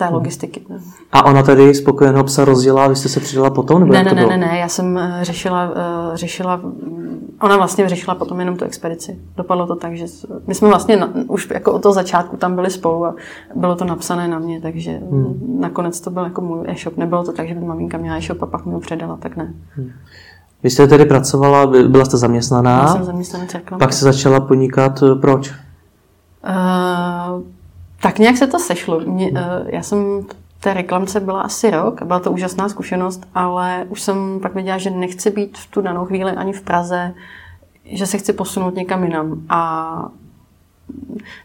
té 0.00 0.06
hmm. 0.06 0.14
logistiky. 0.14 0.62
A 1.12 1.24
ona 1.24 1.42
tedy 1.42 1.74
spokojeného 1.74 2.24
psa 2.24 2.44
rozdělala, 2.44 2.88
vy 2.88 2.96
jste 2.96 3.08
se 3.08 3.20
přidala 3.20 3.50
potom? 3.50 3.80
Nebo 3.80 3.92
ne, 3.92 4.04
ne, 4.04 4.14
ne, 4.14 4.26
ne, 4.26 4.36
ne, 4.36 4.58
já 4.58 4.68
jsem 4.68 4.98
eh, 4.98 5.18
řešila, 5.22 5.68
uh, 5.68 5.74
řešila, 6.14 6.60
ona 7.40 7.56
vlastně 7.56 7.88
řešila 7.88 8.14
potom 8.14 8.40
jenom 8.40 8.56
tu 8.56 8.64
expedici. 8.64 9.18
Dopadlo 9.36 9.66
to 9.66 9.76
tak, 9.76 9.96
že 9.96 10.04
my 10.46 10.54
jsme 10.54 10.68
vlastně 10.68 10.96
na, 10.96 11.12
už 11.26 11.48
jako 11.54 11.72
od 11.72 11.82
toho 11.82 11.92
začátku 11.92 12.36
tam 12.36 12.54
byli 12.54 12.70
spolu 12.70 13.04
a 13.04 13.14
bylo 13.54 13.76
to 13.76 13.84
napsané 13.84 14.28
na 14.28 14.38
mě, 14.38 14.60
takže 14.60 14.90
hmm. 14.90 15.58
nakonec 15.60 16.00
to 16.00 16.10
byl 16.10 16.24
jako 16.24 16.40
můj 16.40 16.64
e-shop. 16.68 16.96
Nebylo 16.96 17.24
to 17.24 17.32
tak, 17.32 17.48
že 17.48 17.54
by 17.54 17.64
maminka 17.64 17.98
měla 17.98 18.16
e-shop 18.16 18.42
a 18.42 18.46
pak 18.46 18.66
mi 18.66 18.72
ho 18.72 18.80
předala, 18.80 19.16
tak 19.16 19.36
ne. 19.36 19.54
Hmm. 19.76 19.90
Vy 20.62 20.70
jste 20.70 20.86
tedy 20.86 21.04
pracovala, 21.04 21.66
byla 21.66 22.04
jste 22.04 22.16
zaměstnaná? 22.16 22.80
Já 22.80 22.88
jsem 22.88 23.04
zaměstnaná 23.04 23.44
Pak 23.78 23.92
se 23.92 24.04
začala 24.04 24.40
podnikat, 24.40 25.02
eh, 25.02 25.14
proč? 25.14 25.50
Uh, 25.50 27.42
tak 28.02 28.18
nějak 28.18 28.36
se 28.36 28.46
to 28.46 28.58
sešlo. 28.58 29.00
Mě, 29.00 29.30
uh, 29.30 29.38
já 29.66 29.82
jsem 29.82 30.22
v 30.60 30.62
té 30.62 30.74
reklamce 30.74 31.20
byla 31.20 31.40
asi 31.40 31.70
rok 31.70 32.02
byla 32.02 32.20
to 32.20 32.32
úžasná 32.32 32.68
zkušenost, 32.68 33.26
ale 33.34 33.86
už 33.88 34.00
jsem 34.00 34.40
pak 34.42 34.54
věděla, 34.54 34.78
že 34.78 34.90
nechci 34.90 35.30
být 35.30 35.58
v 35.58 35.70
tu 35.70 35.80
danou 35.80 36.04
chvíli 36.04 36.32
ani 36.32 36.52
v 36.52 36.62
Praze, 36.62 37.14
že 37.84 38.06
se 38.06 38.18
chci 38.18 38.32
posunout 38.32 38.74
někam 38.74 39.04
jinam. 39.04 39.42
A 39.48 40.12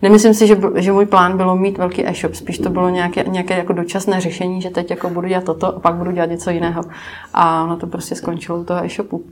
nemyslím 0.02 0.34
si, 0.34 0.48
že, 0.48 0.57
že 0.75 0.92
můj 0.92 1.06
plán 1.06 1.38
bylo 1.38 1.56
mít 1.56 1.78
velký 1.78 2.07
e-shop, 2.07 2.36
spíš 2.36 2.58
to 2.58 2.69
bylo 2.69 2.90
nějaké, 2.90 3.24
nějaké 3.24 3.58
jako 3.58 3.74
dočasné 3.74 4.22
řešení, 4.22 4.62
že 4.62 4.69
teď 4.69 4.90
jako 4.90 5.10
budu 5.10 5.28
dělat 5.28 5.44
toto 5.44 5.75
a 5.75 5.80
pak 5.80 5.96
budu 5.96 6.12
dělat 6.12 6.30
něco 6.30 6.50
jiného. 6.50 6.81
A 7.34 7.63
ono 7.63 7.78
to 7.78 7.88
prostě 7.88 8.16
skončilo 8.16 8.58
u 8.60 8.63
toho 8.63 8.86
e-shopu. 8.86 9.24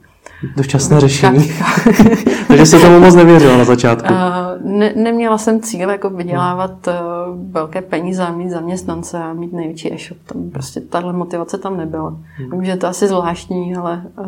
Dočasné 0.55 0.99
řešení. 0.99 1.51
Takže 2.47 2.65
se 2.65 2.79
tomu 2.79 2.99
moc 2.99 3.15
nevěřila 3.15 3.57
na 3.57 3.63
začátku. 3.63 4.13
Uh, 4.13 4.77
ne, 4.77 4.93
neměla 4.95 5.37
jsem 5.37 5.61
cíl 5.61 5.89
jako 5.89 6.09
vydělávat 6.09 6.87
uh, 6.87 6.93
velké 7.51 7.81
peníze 7.81 8.23
a 8.23 8.31
mít 8.31 8.49
zaměstnance 8.49 9.19
a 9.19 9.33
mít 9.33 9.53
největší 9.53 9.93
e-shop. 9.93 10.17
Tam 10.25 10.49
prostě 10.49 10.81
tahle 10.81 11.13
motivace 11.13 11.57
tam 11.57 11.77
nebyla. 11.77 12.17
Hmm. 12.37 12.51
Vím, 12.51 12.65
že 12.65 12.71
je 12.71 12.77
to 12.77 12.87
asi 12.87 13.07
zvláštní, 13.07 13.75
ale 13.75 14.03
uh, 14.19 14.27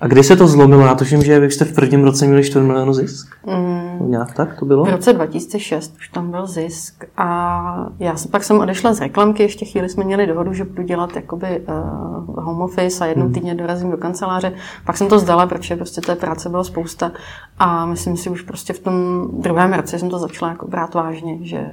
a 0.00 0.06
kdy 0.06 0.24
se 0.24 0.36
to 0.36 0.46
zlomilo? 0.46 0.82
Já 0.82 0.94
tuším, 0.94 1.22
že 1.22 1.40
vy 1.40 1.50
jste 1.50 1.64
v 1.64 1.74
prvním 1.74 2.04
roce 2.04 2.26
měli 2.26 2.44
4 2.44 2.64
milionů 2.64 2.92
zisk. 2.92 3.36
Mm. 3.46 4.10
Nějak 4.10 4.34
tak 4.34 4.58
to 4.58 4.64
bylo? 4.64 4.84
V 4.84 4.88
roce 4.88 5.12
2006 5.12 5.94
už 5.96 6.08
tam 6.08 6.30
byl 6.30 6.46
zisk 6.46 7.04
a 7.16 7.86
já 7.98 8.16
jsem, 8.16 8.30
pak 8.30 8.44
jsem 8.44 8.58
odešla 8.58 8.92
z 8.92 9.00
reklamky, 9.00 9.42
ještě 9.42 9.64
chvíli 9.64 9.88
jsme 9.88 10.04
měli 10.04 10.26
dohodu, 10.26 10.52
že 10.52 10.64
budu 10.64 10.82
dělat 10.82 11.16
jakoby 11.16 11.60
uh, 11.60 12.44
home 12.44 12.62
office 12.62 13.04
a 13.04 13.06
jednou 13.06 13.26
mm. 13.26 13.32
týdně 13.32 13.54
dorazím 13.54 13.90
do 13.90 13.96
kanceláře. 13.96 14.52
Pak 14.84 14.96
jsem 14.96 15.08
to 15.08 15.18
zdala, 15.18 15.46
protože 15.46 15.76
prostě 15.76 16.00
té 16.00 16.16
práce 16.16 16.48
bylo 16.48 16.64
spousta 16.64 17.12
a 17.58 17.86
myslím 17.86 18.16
si 18.16 18.30
už 18.30 18.42
prostě 18.42 18.72
v 18.72 18.78
tom 18.78 19.26
druhém 19.32 19.72
roce 19.72 19.98
jsem 19.98 20.10
to 20.10 20.18
začala 20.18 20.50
jako 20.50 20.68
brát 20.68 20.94
vážně, 20.94 21.38
že 21.42 21.70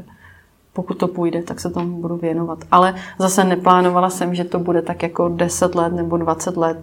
pokud 0.74 0.98
to 0.98 1.08
půjde, 1.08 1.44
tak 1.44 1.60
se 1.60 1.70
tomu 1.70 2.02
budu 2.02 2.18
věnovat. 2.18 2.60
Ale 2.72 2.96
zase 3.20 3.44
neplánovala 3.44 4.10
jsem, 4.10 4.36
že 4.36 4.44
to 4.44 4.60
bude 4.60 4.82
tak 4.82 5.04
jako 5.04 5.30
10 5.30 5.75
let 5.75 5.94
nebo 5.94 6.18
20 6.18 6.58
let. 6.58 6.78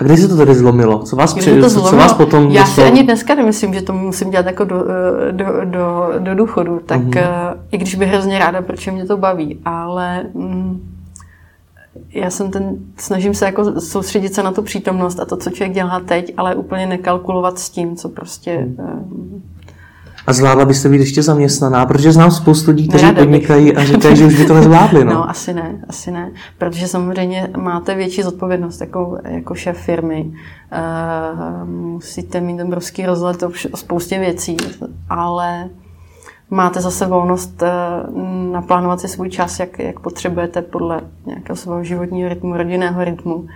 A 0.00 0.04
kdy 0.04 0.16
se 0.16 0.28
to 0.28 0.36
tady 0.36 0.54
zlomilo? 0.54 0.98
Co 0.98 1.16
vás, 1.16 1.34
při, 1.34 1.60
to 1.60 1.68
zlomilo? 1.68 1.90
co 1.90 1.96
vás 1.96 2.12
potom... 2.12 2.50
Já 2.50 2.66
si 2.66 2.82
ani 2.82 3.02
dneska 3.02 3.34
nemyslím, 3.34 3.74
že 3.74 3.82
to 3.82 3.92
musím 3.92 4.30
dělat 4.30 4.46
jako 4.46 4.64
do, 4.64 4.84
do, 5.30 5.46
do, 5.64 6.12
do 6.18 6.34
důchodu. 6.34 6.80
Tak 6.86 7.00
mm-hmm. 7.00 7.56
i 7.70 7.78
když 7.78 7.94
bych 7.94 8.08
hrozně 8.08 8.38
ráda, 8.38 8.62
protože 8.62 8.90
mě 8.90 9.06
to 9.06 9.16
baví, 9.16 9.58
ale 9.64 10.26
mm, 10.34 10.80
já 12.10 12.30
jsem 12.30 12.50
ten, 12.50 12.76
snažím 12.96 13.34
se 13.34 13.44
jako 13.44 13.80
soustředit 13.80 14.34
se 14.34 14.42
na 14.42 14.52
tu 14.52 14.62
přítomnost 14.62 15.20
a 15.20 15.24
to, 15.24 15.36
co 15.36 15.50
člověk 15.50 15.74
dělá 15.74 16.00
teď, 16.00 16.34
ale 16.36 16.54
úplně 16.54 16.86
nekalkulovat 16.86 17.58
s 17.58 17.70
tím, 17.70 17.96
co 17.96 18.08
prostě... 18.08 18.58
Mm. 18.58 19.42
A 20.28 20.32
zvládla 20.32 20.64
byste 20.64 20.88
být 20.88 21.00
ještě 21.00 21.22
zaměstnaná? 21.22 21.86
Protože 21.86 22.12
znám 22.12 22.30
spoustu 22.30 22.70
lidí, 22.70 22.88
kteří 22.88 23.12
podnikají 23.12 23.76
a 23.76 23.84
říkají, 23.84 24.16
že 24.16 24.26
už 24.26 24.38
by 24.38 24.46
to 24.46 24.54
nezvládli. 24.54 25.04
No. 25.04 25.12
no, 25.14 25.30
asi 25.30 25.54
ne, 25.54 25.84
asi 25.88 26.10
ne. 26.10 26.30
Protože 26.58 26.88
samozřejmě 26.88 27.50
máte 27.56 27.94
větší 27.94 28.22
zodpovědnost 28.22 28.80
jako, 28.80 29.18
jako 29.24 29.54
šéf 29.54 29.78
firmy. 29.78 30.32
Uh, 30.32 31.68
musíte 31.68 32.40
mít 32.40 32.62
obrovský 32.62 33.06
rozhled 33.06 33.42
o, 33.42 33.50
o 33.72 33.76
spoustě 33.76 34.18
věcí, 34.18 34.56
ale 35.08 35.68
máte 36.50 36.80
zase 36.80 37.06
volnost 37.06 37.62
uh, 37.62 38.22
naplánovat 38.52 39.00
si 39.00 39.08
svůj 39.08 39.30
čas, 39.30 39.60
jak, 39.60 39.78
jak 39.78 40.00
potřebujete 40.00 40.62
podle 40.62 41.00
nějakého 41.26 41.56
svého 41.56 41.84
životního 41.84 42.28
rytmu, 42.28 42.56
rodinného 42.56 43.04
rytmu. 43.04 43.46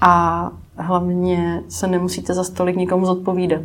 A 0.00 0.50
hlavně 0.76 1.62
se 1.68 1.86
nemusíte 1.86 2.34
za 2.34 2.44
stolik 2.44 2.76
nikomu 2.76 3.06
zodpovídat. 3.06 3.62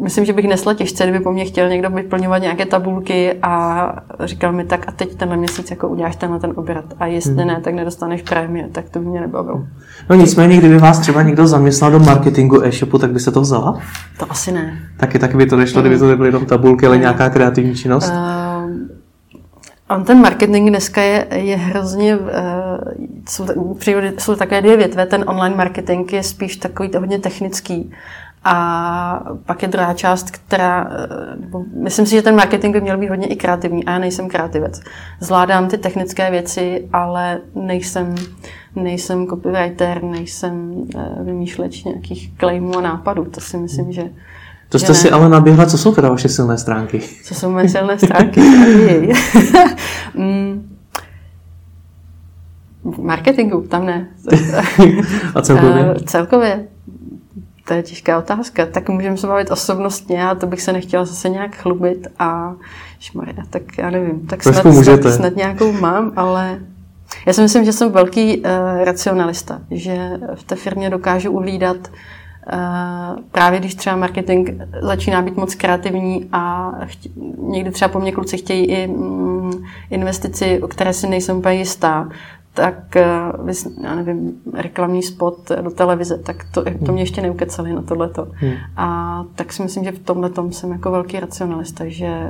Myslím, 0.00 0.24
že 0.24 0.32
bych 0.32 0.48
nesla 0.48 0.74
těžce, 0.74 1.04
kdyby 1.04 1.20
po 1.20 1.32
mně 1.32 1.44
chtěl 1.44 1.68
někdo 1.68 1.90
vyplňovat 1.90 2.42
nějaké 2.42 2.66
tabulky 2.66 3.34
a 3.42 3.86
říkal 4.20 4.52
mi 4.52 4.64
tak 4.64 4.88
a 4.88 4.92
teď 4.92 5.14
tenhle 5.14 5.36
měsíc 5.36 5.70
jako 5.70 5.88
uděláš 5.88 6.16
tenhle 6.16 6.40
ten 6.40 6.52
obrat 6.56 6.84
a 6.98 7.06
jestli 7.06 7.34
hmm. 7.34 7.46
ne, 7.46 7.60
tak 7.60 7.74
nedostaneš 7.74 8.22
prémie, 8.22 8.68
tak 8.72 8.88
to 8.88 8.98
by 8.98 9.06
mě 9.06 9.20
nebavilo. 9.20 9.66
No 10.10 10.16
nicméně, 10.16 10.56
kdyby 10.56 10.78
vás 10.78 10.98
třeba 10.98 11.22
někdo 11.22 11.46
zaměstnal 11.46 11.90
do 11.90 11.98
marketingu 11.98 12.64
e-shopu, 12.64 12.98
tak 12.98 13.10
byste 13.10 13.30
to 13.30 13.40
vzala? 13.40 13.80
To 14.18 14.26
asi 14.30 14.52
ne. 14.52 14.78
Taky, 14.96 15.18
taky 15.18 15.36
by 15.36 15.46
to 15.46 15.56
nešlo, 15.56 15.80
kdyby 15.80 15.98
to 15.98 16.08
nebyly 16.08 16.28
jenom 16.28 16.46
tabulky, 16.46 16.86
ale 16.86 16.98
nějaká 16.98 17.30
kreativní 17.30 17.74
činnost? 17.74 18.08
Uh, 18.08 19.94
On 19.96 20.04
ten 20.04 20.20
marketing 20.20 20.68
dneska 20.68 21.02
je, 21.02 21.26
je 21.30 21.56
hrozně, 21.56 22.16
uh, 22.16 22.28
jsou, 23.28 23.46
jsou 24.18 24.34
takové 24.34 24.60
dvě 24.60 24.76
větve, 24.76 25.06
ten 25.06 25.24
online 25.26 25.56
marketing 25.56 26.12
je 26.12 26.22
spíš 26.22 26.56
takový 26.56 26.88
to 26.88 27.00
hodně 27.00 27.18
technický. 27.18 27.92
A 28.44 29.24
pak 29.46 29.62
je 29.62 29.68
druhá 29.68 29.94
část, 29.94 30.30
která, 30.30 30.90
eh, 30.90 31.36
nebo 31.40 31.64
myslím 31.82 32.06
si, 32.06 32.14
že 32.14 32.22
ten 32.22 32.36
marketing 32.36 32.72
by 32.72 32.80
měl 32.80 32.98
být 32.98 33.08
hodně 33.08 33.26
i 33.26 33.36
kreativní 33.36 33.84
a 33.84 33.90
já 33.90 33.98
nejsem 33.98 34.28
kreativec. 34.28 34.80
Zvládám 35.20 35.68
ty 35.68 35.78
technické 35.78 36.30
věci, 36.30 36.88
ale 36.92 37.40
nejsem, 37.54 38.14
nejsem 38.76 39.26
copywriter, 39.26 40.02
nejsem 40.02 40.84
vymýšleč 41.20 41.84
nějakých 41.84 42.32
claimů 42.38 42.78
a 42.78 42.80
nápadů. 42.80 43.24
To 43.24 43.40
si 43.40 43.56
myslím, 43.56 43.92
že 43.92 44.10
to 44.68 44.78
jste 44.78 44.94
si 44.94 45.10
ale 45.10 45.28
naběhla, 45.28 45.66
co 45.66 45.78
jsou 45.78 45.94
teda 45.94 46.08
vaše 46.08 46.28
silné 46.28 46.58
stránky? 46.58 47.00
Co 47.24 47.34
jsou 47.34 47.50
moje 47.50 47.68
silné 47.68 47.98
stránky? 47.98 48.40
mm. 50.14 50.76
Marketingu, 52.98 53.62
tam 53.62 53.86
ne. 53.86 54.08
A 55.34 55.42
celkově? 55.42 55.84
Uh, 55.84 55.94
celkově. 55.94 56.66
To 57.68 57.74
je 57.74 57.82
těžká 57.82 58.18
otázka. 58.18 58.66
Tak 58.66 58.88
můžeme 58.88 59.16
se 59.16 59.26
bavit 59.26 59.50
osobnostně 59.50 60.28
a 60.28 60.34
to 60.34 60.46
bych 60.46 60.62
se 60.62 60.72
nechtěla 60.72 61.04
zase 61.04 61.28
nějak 61.28 61.56
chlubit 61.56 62.06
a 62.18 62.54
šmarja, 62.98 63.44
tak 63.50 63.62
já 63.78 63.90
nevím. 63.90 64.26
Tak 64.26 64.42
snad, 64.42 64.74
snad, 64.74 65.14
snad 65.14 65.36
nějakou 65.36 65.72
mám, 65.72 66.12
ale 66.16 66.60
já 67.26 67.32
si 67.32 67.42
myslím, 67.42 67.64
že 67.64 67.72
jsem 67.72 67.92
velký 67.92 68.36
uh, 68.38 68.44
racionalista, 68.84 69.60
že 69.70 70.10
v 70.34 70.42
té 70.42 70.56
firmě 70.56 70.90
dokážu 70.90 71.30
uhlídat 71.30 71.90
Eh, 72.52 73.16
právě 73.32 73.58
když 73.58 73.74
třeba 73.74 73.96
marketing 73.96 74.50
začíná 74.82 75.22
být 75.22 75.36
moc 75.36 75.54
kreativní 75.54 76.28
a 76.32 76.72
chtě, 76.84 77.08
někdy 77.38 77.70
třeba 77.70 77.88
po 77.88 78.00
mně 78.00 78.12
kluci 78.12 78.38
chtějí 78.38 78.66
i 78.66 78.86
mm, 78.86 79.52
investici, 79.90 80.62
o 80.62 80.68
které 80.68 80.92
si 80.92 81.08
nejsem 81.08 81.36
úplně 81.36 81.58
jistá, 81.58 82.08
tak 82.54 82.96
eh, 82.96 83.04
já 83.82 83.94
nevím, 83.94 84.32
reklamní 84.54 85.02
spot 85.02 85.52
do 85.62 85.70
televize, 85.70 86.18
tak 86.18 86.44
to, 86.50 86.64
to 86.86 86.92
mě 86.92 87.02
ještě 87.02 87.22
neukecali 87.22 87.72
na 87.72 87.82
tohleto. 87.82 88.28
Hmm. 88.32 88.52
A 88.76 89.24
tak 89.34 89.52
si 89.52 89.62
myslím, 89.62 89.84
že 89.84 89.92
v 89.92 89.98
tomhle 89.98 90.30
tom 90.30 90.52
jsem 90.52 90.72
jako 90.72 90.90
velký 90.90 91.20
racionalista, 91.20 91.84
že 91.86 92.28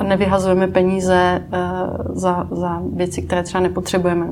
uh, 0.00 0.06
nevyhazujeme 0.06 0.66
peníze 0.66 1.42
uh, 1.46 2.16
za, 2.16 2.48
za 2.50 2.82
věci, 2.94 3.22
které 3.22 3.42
třeba 3.42 3.60
nepotřebujeme. 3.60 4.26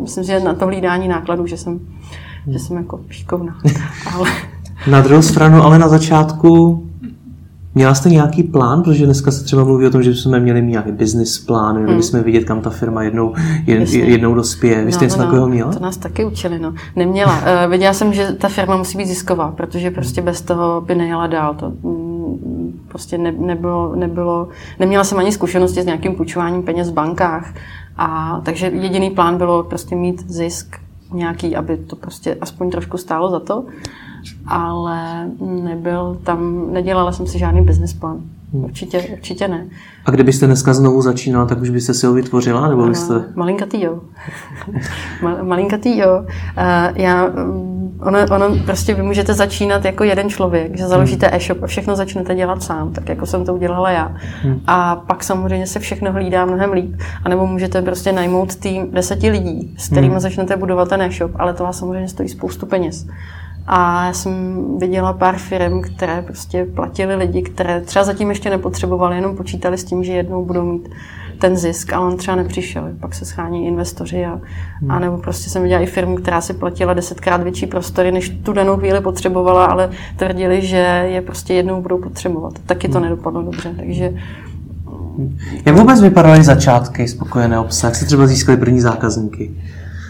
Myslím, 0.00 0.24
že 0.24 0.40
na 0.40 0.54
to 0.54 0.66
hlídání 0.66 1.08
nákladů, 1.08 1.46
že 1.46 1.56
jsem 1.56 1.80
že 2.46 2.58
jsem 2.58 2.76
jako 2.76 3.00
šikovná. 3.10 3.58
Ale... 4.14 4.30
Na 4.90 5.00
druhou 5.00 5.22
stranu, 5.22 5.62
ale 5.62 5.78
na 5.78 5.88
začátku 5.88 6.89
Měla 7.74 7.94
jste 7.94 8.10
nějaký 8.10 8.42
plán, 8.42 8.82
protože 8.82 9.04
dneska 9.04 9.30
se 9.30 9.44
třeba 9.44 9.64
mluví 9.64 9.86
o 9.86 9.90
tom, 9.90 10.02
že 10.02 10.14
jsme 10.14 10.40
měli 10.40 10.62
mít 10.62 10.70
nějaký 10.70 10.92
business 10.92 11.38
plán, 11.38 11.76
měli 11.76 11.92
hmm. 11.92 12.02
jsme 12.02 12.22
vidět, 12.22 12.44
kam 12.44 12.60
ta 12.60 12.70
firma 12.70 13.02
jednou, 13.02 13.34
jed, 13.66 13.88
jednou 13.92 14.34
dospěje. 14.34 14.84
Vy 14.84 14.92
jste 14.92 15.04
no, 15.04 15.06
něco 15.06 15.18
no, 15.18 15.24
takového 15.24 15.46
no. 15.46 15.52
měla? 15.52 15.72
To 15.72 15.80
nás 15.80 15.96
taky 15.96 16.24
učili, 16.24 16.58
no. 16.58 16.74
Neměla. 16.96 17.30
Uh, 17.40 17.70
věděla 17.70 17.92
jsem, 17.92 18.12
že 18.12 18.32
ta 18.32 18.48
firma 18.48 18.76
musí 18.76 18.98
být 18.98 19.06
zisková, 19.06 19.50
protože 19.50 19.90
prostě 19.90 20.22
bez 20.22 20.40
toho 20.40 20.80
by 20.80 20.94
nejela 20.94 21.26
dál. 21.26 21.54
To 21.54 21.70
mm, 21.70 22.80
prostě 22.88 23.18
ne, 23.18 23.32
nebylo, 23.32 23.96
nebylo, 23.96 24.48
neměla 24.78 25.04
jsem 25.04 25.18
ani 25.18 25.32
zkušenosti 25.32 25.82
s 25.82 25.86
nějakým 25.86 26.14
půjčováním 26.14 26.62
peněz 26.62 26.90
v 26.90 26.94
bankách. 26.94 27.54
A, 27.96 28.40
takže 28.44 28.66
jediný 28.66 29.10
plán 29.10 29.38
bylo 29.38 29.62
prostě 29.62 29.96
mít 29.96 30.30
zisk 30.30 30.76
nějaký, 31.12 31.56
aby 31.56 31.76
to 31.76 31.96
prostě 31.96 32.36
aspoň 32.40 32.70
trošku 32.70 32.98
stálo 32.98 33.30
za 33.30 33.40
to, 33.40 33.64
ale 34.46 35.26
nebyl 35.40 36.18
tam, 36.24 36.72
nedělala 36.72 37.12
jsem 37.12 37.26
si 37.26 37.38
žádný 37.38 37.62
business 37.62 37.94
plán. 37.94 38.20
Hmm. 38.52 38.64
Určitě, 38.64 39.00
určitě 39.12 39.48
ne. 39.48 39.66
A 40.04 40.10
kdybyste 40.10 40.46
dneska 40.46 40.74
znovu 40.74 41.02
začínala, 41.02 41.46
tak 41.46 41.60
už 41.60 41.70
byste 41.70 41.94
si 41.94 42.06
ho 42.06 42.12
vytvořila? 42.12 42.68
Nebo 42.68 42.86
byste... 42.86 43.24
Malinkatý 43.34 43.82
jo. 43.82 44.00
Malinkatý 45.42 45.98
jo. 45.98 46.18
Uh, 46.18 46.96
já, 46.96 47.26
mm, 47.26 47.98
ono, 48.02 48.18
ono, 48.30 48.56
prostě 48.64 48.94
vy 48.94 49.02
můžete 49.02 49.34
začínat 49.34 49.84
jako 49.84 50.04
jeden 50.04 50.28
člověk, 50.30 50.78
že 50.78 50.86
založíte 50.86 51.26
hmm. 51.26 51.36
e-shop 51.36 51.62
a 51.62 51.66
všechno 51.66 51.96
začnete 51.96 52.34
dělat 52.34 52.62
sám, 52.62 52.92
tak 52.92 53.08
jako 53.08 53.26
jsem 53.26 53.44
to 53.44 53.54
udělala 53.54 53.90
já. 53.90 54.16
Hmm. 54.42 54.60
A 54.66 54.96
pak 54.96 55.24
samozřejmě 55.24 55.66
se 55.66 55.78
všechno 55.78 56.12
hlídá 56.12 56.44
mnohem 56.44 56.72
líp. 56.72 56.94
A 57.24 57.28
nebo 57.28 57.46
můžete 57.46 57.82
prostě 57.82 58.12
najmout 58.12 58.56
tým 58.56 58.90
deseti 58.90 59.30
lidí, 59.30 59.74
s 59.78 59.88
kterými 59.88 60.12
hmm. 60.12 60.20
začnete 60.20 60.56
budovat 60.56 60.88
ten 60.88 61.02
e-shop, 61.02 61.30
ale 61.34 61.54
to 61.54 61.64
vás 61.64 61.78
samozřejmě 61.78 62.08
stojí 62.08 62.28
spoustu 62.28 62.66
peněz. 62.66 63.06
A 63.72 64.06
já 64.06 64.12
jsem 64.12 64.64
viděla 64.78 65.12
pár 65.12 65.36
firm, 65.36 65.82
které 65.82 66.22
prostě 66.22 66.66
platili 66.74 67.14
lidi, 67.14 67.42
které 67.42 67.80
třeba 67.80 68.04
zatím 68.04 68.28
ještě 68.28 68.50
nepotřebovali, 68.50 69.16
jenom 69.16 69.36
počítali 69.36 69.78
s 69.78 69.84
tím, 69.84 70.04
že 70.04 70.12
jednou 70.12 70.44
budou 70.44 70.64
mít 70.72 70.88
ten 71.38 71.56
zisk, 71.56 71.92
ale 71.92 72.06
on 72.06 72.16
třeba 72.16 72.36
nepřišel. 72.36 72.88
Pak 73.00 73.14
se 73.14 73.24
schání 73.24 73.66
investoři 73.66 74.24
a, 74.24 74.40
hmm. 74.80 74.90
a 74.90 74.98
nebo 74.98 75.18
prostě 75.18 75.50
jsem 75.50 75.62
viděla 75.62 75.80
i 75.80 75.86
firmu, 75.86 76.16
která 76.16 76.40
si 76.40 76.54
platila 76.54 76.94
desetkrát 76.94 77.42
větší 77.42 77.66
prostory, 77.66 78.12
než 78.12 78.28
tu 78.28 78.52
danou 78.52 78.76
chvíli 78.76 79.00
potřebovala, 79.00 79.64
ale 79.64 79.90
tvrdili, 80.16 80.66
že 80.66 81.06
je 81.08 81.22
prostě 81.22 81.54
jednou 81.54 81.82
budou 81.82 81.98
potřebovat. 81.98 82.52
Taky 82.66 82.88
to 82.88 82.98
hmm. 82.98 83.02
nedopadlo 83.02 83.42
dobře, 83.42 83.74
takže 83.76 84.12
jak 85.66 85.76
vůbec 85.76 86.00
vypadaly 86.00 86.44
začátky 86.44 87.08
spokojené 87.08 87.58
obsah? 87.58 87.90
Jak 87.90 87.96
se 87.96 88.06
třeba 88.06 88.26
získali 88.26 88.58
první 88.58 88.80
zákazníky? 88.80 89.50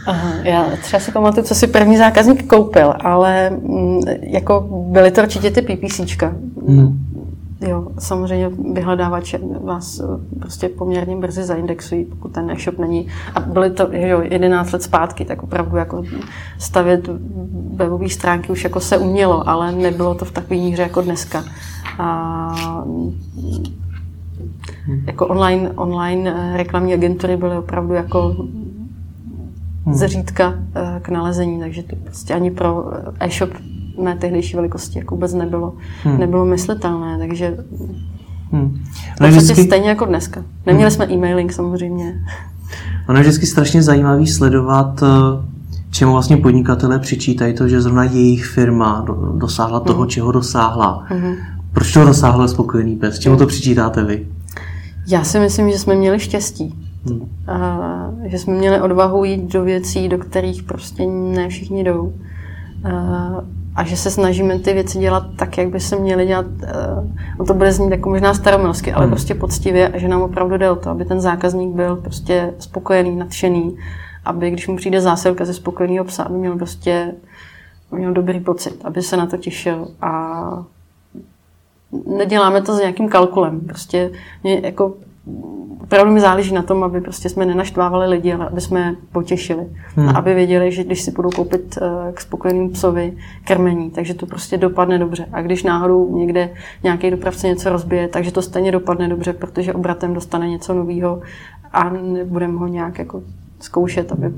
Aha, 0.07 0.33
já 0.43 0.67
třeba 0.83 1.01
si 1.01 1.13
pamatuju, 1.13 1.47
co 1.47 1.55
si 1.55 1.67
první 1.67 1.97
zákazník 1.97 2.47
koupil, 2.47 2.95
ale 3.01 3.51
mm, 3.51 4.01
jako 4.21 4.67
byly 4.91 5.11
to 5.11 5.23
určitě 5.23 5.51
ty 5.51 5.63
PPCčka. 5.63 6.35
Hmm. 6.69 7.11
Jo, 7.69 7.87
samozřejmě 7.99 8.51
vyhledávače 8.73 9.39
vás 9.65 10.01
eh, 10.01 10.39
prostě 10.41 10.69
poměrně 10.69 11.17
brzy 11.17 11.43
zaindexují, 11.43 12.05
pokud 12.05 12.33
ten 12.33 12.51
e-shop 12.51 12.79
není. 12.79 13.07
A 13.35 13.41
byly 13.41 13.71
to 13.71 13.89
jo, 13.93 14.21
11 14.21 14.73
let 14.73 14.83
zpátky, 14.83 15.25
tak 15.25 15.43
opravdu 15.43 15.77
jako 15.77 16.05
stavět 16.59 17.09
webové 17.75 18.09
stránky 18.09 18.53
už 18.53 18.65
jako 18.65 18.81
se 18.81 18.99
umělo, 18.99 19.49
ale 19.49 19.73
nebylo 19.73 20.15
to 20.15 20.25
v 20.25 20.33
takové 20.33 20.57
míře 20.57 20.83
jako 20.83 21.01
dneska. 21.01 21.45
A 21.99 22.49
hmm. 24.87 25.05
jako 25.07 25.27
online, 25.27 25.71
online 25.71 26.35
eh, 26.37 26.57
reklamní 26.57 26.95
agentury 26.95 27.37
byly 27.37 27.59
opravdu 27.59 27.95
jako 27.95 28.37
hmm. 29.85 29.95
zřídka 29.95 30.55
eh, 30.75 31.01
k 31.03 31.09
nalezení, 31.09 31.61
takže 31.61 31.83
to 31.83 31.97
prostě 31.97 32.35
ani 32.35 32.51
pro 32.51 32.93
eh, 33.21 33.27
e-shop 33.27 33.51
mé 34.03 34.17
tehdejší 34.17 34.57
velikosti 34.57 34.99
jako 34.99 35.15
vůbec 35.15 35.35
nebylo, 35.35 35.75
hmm. 36.03 36.19
nebylo 36.19 36.45
myslitelné, 36.45 37.19
takže 37.19 37.57
hmm. 38.53 38.81
to 39.19 39.25
je 39.25 39.31
vždycky... 39.31 39.65
stejně 39.65 39.89
jako 39.89 40.05
dneska. 40.05 40.45
Neměli 40.67 40.91
hmm. 40.91 40.95
jsme 40.95 41.07
e-mailing 41.15 41.53
samozřejmě. 41.53 42.25
Ono 43.09 43.19
je 43.19 43.23
vždycky 43.23 43.47
strašně 43.47 43.83
zajímavý 43.83 44.27
sledovat, 44.27 45.03
eh, 45.03 45.07
čemu 45.91 46.13
vlastně 46.13 46.37
podnikatelé 46.37 46.99
přičítají 46.99 47.55
to, 47.55 47.69
že 47.69 47.81
zrovna 47.81 48.05
jejich 48.05 48.45
firma 48.45 49.07
dosáhla 49.37 49.81
toho, 49.81 50.01
hmm. 50.01 50.09
čeho 50.09 50.33
dosáhla. 50.33 51.05
Hmm. 51.09 51.35
Proč 51.73 51.93
to 51.93 52.05
dosáhla 52.05 52.49
spokojený 52.49 52.97
pes? 52.97 53.19
Čemu 53.19 53.37
to 53.37 53.47
přičítáte 53.47 54.05
vy? 54.05 54.27
Já 55.07 55.25
si 55.25 55.39
myslím, 55.39 55.71
že 55.71 55.79
jsme 55.79 55.95
měli 55.95 56.21
štěstí. 56.21 56.90
Hmm. 57.07 57.29
A, 57.49 58.11
že 58.25 58.39
jsme 58.39 58.55
měli 58.55 58.81
odvahu 58.81 59.25
jít 59.25 59.53
do 59.53 59.65
věcí, 59.65 60.09
do 60.09 60.19
kterých 60.19 60.63
prostě 60.63 61.07
ne 61.07 61.49
všichni 61.49 61.85
jdou. 61.85 62.13
A, 62.85 63.45
a 63.77 63.85
že 63.85 63.97
se 63.97 64.11
snažíme 64.11 64.59
ty 64.59 64.73
věci 64.73 64.99
dělat 64.99 65.27
tak, 65.37 65.59
jak 65.59 65.69
by 65.69 65.81
se 65.81 65.97
měly 65.97 66.27
dělat. 66.27 66.47
No 67.39 67.45
to 67.45 67.55
bude 67.55 67.73
znít 67.73 67.91
jako 67.91 68.11
možná 68.11 68.35
staromilsky, 68.35 68.93
ale 68.93 69.05
hmm. 69.05 69.13
prostě 69.13 69.35
poctivě 69.35 69.89
a 69.89 69.99
že 69.99 70.09
nám 70.09 70.23
opravdu 70.23 70.57
jde 70.57 70.71
o 70.71 70.77
to, 70.77 70.91
aby 70.91 71.05
ten 71.05 71.21
zákazník 71.21 71.75
byl 71.75 71.97
prostě 71.97 72.55
spokojený, 72.59 73.17
nadšený, 73.17 73.77
aby 74.25 74.51
když 74.51 74.69
mu 74.69 74.77
přijde 74.77 75.01
zásilka 75.01 75.45
ze 75.45 75.55
spokojeného 75.55 76.05
psa, 76.05 76.23
aby 76.23 76.35
měl 76.35 76.57
prostě 76.57 77.13
měl 77.91 78.13
dobrý 78.13 78.41
pocit, 78.41 78.81
aby 78.85 79.03
se 79.03 79.17
na 79.17 79.27
to 79.27 79.37
těšil 79.37 79.89
a 80.01 80.65
neděláme 82.07 82.63
to 82.63 82.77
s 82.77 82.79
nějakým 82.79 83.09
kalkulem. 83.09 83.61
Prostě 83.61 84.11
mě 84.43 84.61
jako 84.65 84.95
opravdu 85.81 86.13
mi 86.13 86.21
záleží 86.21 86.55
na 86.55 86.63
tom, 86.63 86.85
aby 86.85 87.01
prostě 87.01 87.29
jsme 87.29 87.47
nenaštvávali 87.47 88.09
lidi, 88.09 88.33
ale 88.33 88.49
aby 88.49 88.61
jsme 88.61 88.97
potěšili. 89.13 89.67
Hmm. 89.97 90.09
A 90.09 90.13
aby 90.13 90.35
věděli, 90.35 90.73
že 90.73 90.85
když 90.85 91.03
si 91.03 91.11
budou 91.11 91.31
koupit 91.31 91.79
uh, 91.83 92.13
k 92.15 92.21
spokojeným 92.21 92.71
psovi 92.71 93.17
krmení, 93.45 93.91
takže 93.91 94.15
to 94.15 94.27
prostě 94.27 94.57
dopadne 94.57 94.99
dobře. 94.99 95.27
A 95.33 95.43
když 95.43 95.63
náhodou 95.63 96.17
někde 96.17 96.51
nějaký 96.83 97.11
dopravce 97.11 97.47
něco 97.47 97.71
rozbije, 97.71 98.09
takže 98.09 98.33
to 98.33 98.43
stejně 98.43 98.73
dopadne 98.73 99.09
dobře, 99.09 99.33
protože 99.33 99.75
obratem 99.75 100.15
dostane 100.15 100.49
něco 100.49 100.75
nového 100.75 101.23
a 101.73 101.91
nebudeme 101.91 102.59
ho 102.59 102.67
nějak 102.67 102.99
jako 102.99 103.23
zkoušet, 103.61 104.13
aby... 104.13 104.33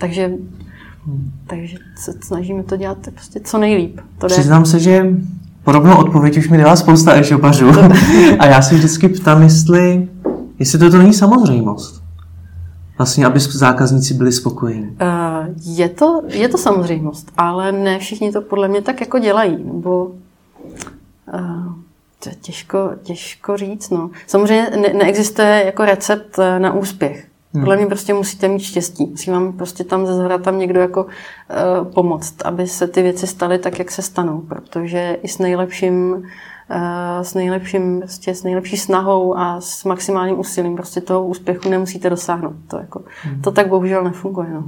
Takže 0.00 0.26
hmm. 1.06 1.30
Takže 1.46 1.76
se 1.96 2.12
snažíme 2.12 2.62
to 2.62 2.76
dělat 2.76 2.98
prostě 3.14 3.40
co 3.40 3.58
nejlíp. 3.58 4.00
To 4.18 4.26
Přiznám 4.26 4.64
se, 4.64 4.78
že 4.78 5.06
podobnou 5.68 5.96
odpověď 5.96 6.38
už 6.38 6.48
mi 6.48 6.58
dala 6.58 6.76
spousta 6.76 7.16
e-shopařů. 7.16 7.70
a 8.38 8.46
já 8.46 8.62
si 8.62 8.74
vždycky 8.74 9.08
ptám, 9.08 9.42
jestli 9.42 10.08
Jestli 10.58 10.78
to, 10.78 10.90
to 10.90 10.98
není 10.98 11.14
samozřejmost. 11.14 12.02
Vlastně, 12.98 13.26
aby 13.26 13.40
zákazníci 13.40 14.14
byli 14.14 14.32
spokojení. 14.32 14.86
Uh, 14.86 15.76
je, 15.78 15.88
to, 15.88 16.22
je 16.28 16.48
to 16.48 16.58
samozřejmost, 16.58 17.32
ale 17.36 17.72
ne 17.72 17.98
všichni 17.98 18.32
to 18.32 18.40
podle 18.40 18.68
mě 18.68 18.82
tak 18.82 19.00
jako 19.00 19.18
dělají. 19.18 19.64
Nebo 19.64 20.04
uh, 21.34 21.72
To 22.22 22.28
je 22.28 22.34
těžko, 22.40 22.90
těžko 23.02 23.56
říct. 23.56 23.90
No. 23.90 24.10
Samozřejmě 24.26 24.70
ne, 24.70 24.94
neexistuje 24.98 25.62
jako 25.66 25.84
recept 25.84 26.38
eh, 26.38 26.58
na 26.58 26.72
úspěch. 26.72 27.27
Hmm. 27.54 27.64
Podle 27.64 27.76
mě 27.76 27.86
prostě 27.86 28.14
musíte 28.14 28.48
mít 28.48 28.60
štěstí. 28.60 29.06
Musí 29.06 29.30
vám 29.30 29.52
prostě 29.52 29.84
tam 29.84 30.06
ze 30.06 30.14
zhora 30.14 30.38
tam 30.38 30.58
někdo 30.58 30.80
jako 30.80 31.04
uh, 31.04 31.92
pomoct, 31.94 32.34
aby 32.44 32.66
se 32.66 32.86
ty 32.86 33.02
věci 33.02 33.26
staly 33.26 33.58
tak, 33.58 33.78
jak 33.78 33.90
se 33.90 34.02
stanou. 34.02 34.38
Protože 34.38 35.18
i 35.22 35.28
s 35.28 35.38
nejlepším, 35.38 36.12
uh, 36.12 36.22
s 37.22 37.34
nejlepším, 37.34 37.98
prostě 37.98 38.34
s 38.34 38.42
nejlepší 38.42 38.76
snahou 38.76 39.38
a 39.38 39.60
s 39.60 39.84
maximálním 39.84 40.38
úsilím 40.38 40.76
prostě 40.76 41.00
toho 41.00 41.26
úspěchu 41.26 41.68
nemusíte 41.68 42.10
dosáhnout. 42.10 42.54
To, 42.68 42.78
jako, 42.78 43.02
hmm. 43.22 43.42
to 43.42 43.50
tak 43.50 43.68
bohužel 43.68 44.04
nefunguje. 44.04 44.48
No. 44.54 44.64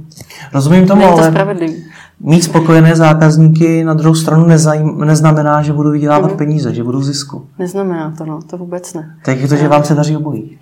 Rozumím 0.53 0.87
tomu, 0.87 1.01
Není 1.01 1.13
to 1.13 1.21
ale 1.21 1.31
spravedlivý. 1.31 1.85
mít 2.19 2.43
spokojené 2.43 2.95
zákazníky 2.95 3.83
na 3.83 3.93
druhou 3.93 4.15
stranu 4.15 4.45
nezajím, 4.45 4.99
neznamená, 4.99 5.61
že 5.61 5.73
budu 5.73 5.91
vydělávat 5.91 6.27
hmm. 6.27 6.37
peníze, 6.37 6.73
že 6.73 6.83
budu 6.83 6.99
v 6.99 7.03
zisku. 7.03 7.47
Neznamená 7.59 8.13
to, 8.17 8.25
no, 8.25 8.41
to 8.41 8.57
vůbec 8.57 8.93
ne. 8.93 9.15
Tak 9.25 9.39
je 9.39 9.47
to, 9.47 9.55
že 9.55 9.67
vám 9.67 9.83
se 9.83 9.95
daří 9.95 10.17
obojí. 10.17 10.59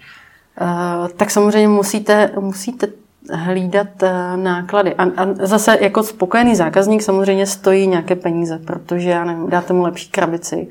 Uh, 0.61 1.07
tak 1.07 1.31
samozřejmě 1.31 1.67
musíte, 1.67 2.31
musíte 2.39 2.87
hlídat 3.33 3.87
uh, 4.03 4.09
náklady. 4.43 4.95
A, 4.95 5.03
a 5.03 5.27
zase 5.33 5.77
jako 5.81 6.03
spokojený 6.03 6.55
zákazník 6.55 7.01
samozřejmě 7.01 7.45
stojí 7.45 7.87
nějaké 7.87 8.15
peníze, 8.15 8.59
protože 8.65 9.09
já 9.09 9.25
nevím, 9.25 9.49
dáte 9.49 9.73
mu 9.73 9.83
lepší 9.83 10.09
krabici. 10.09 10.67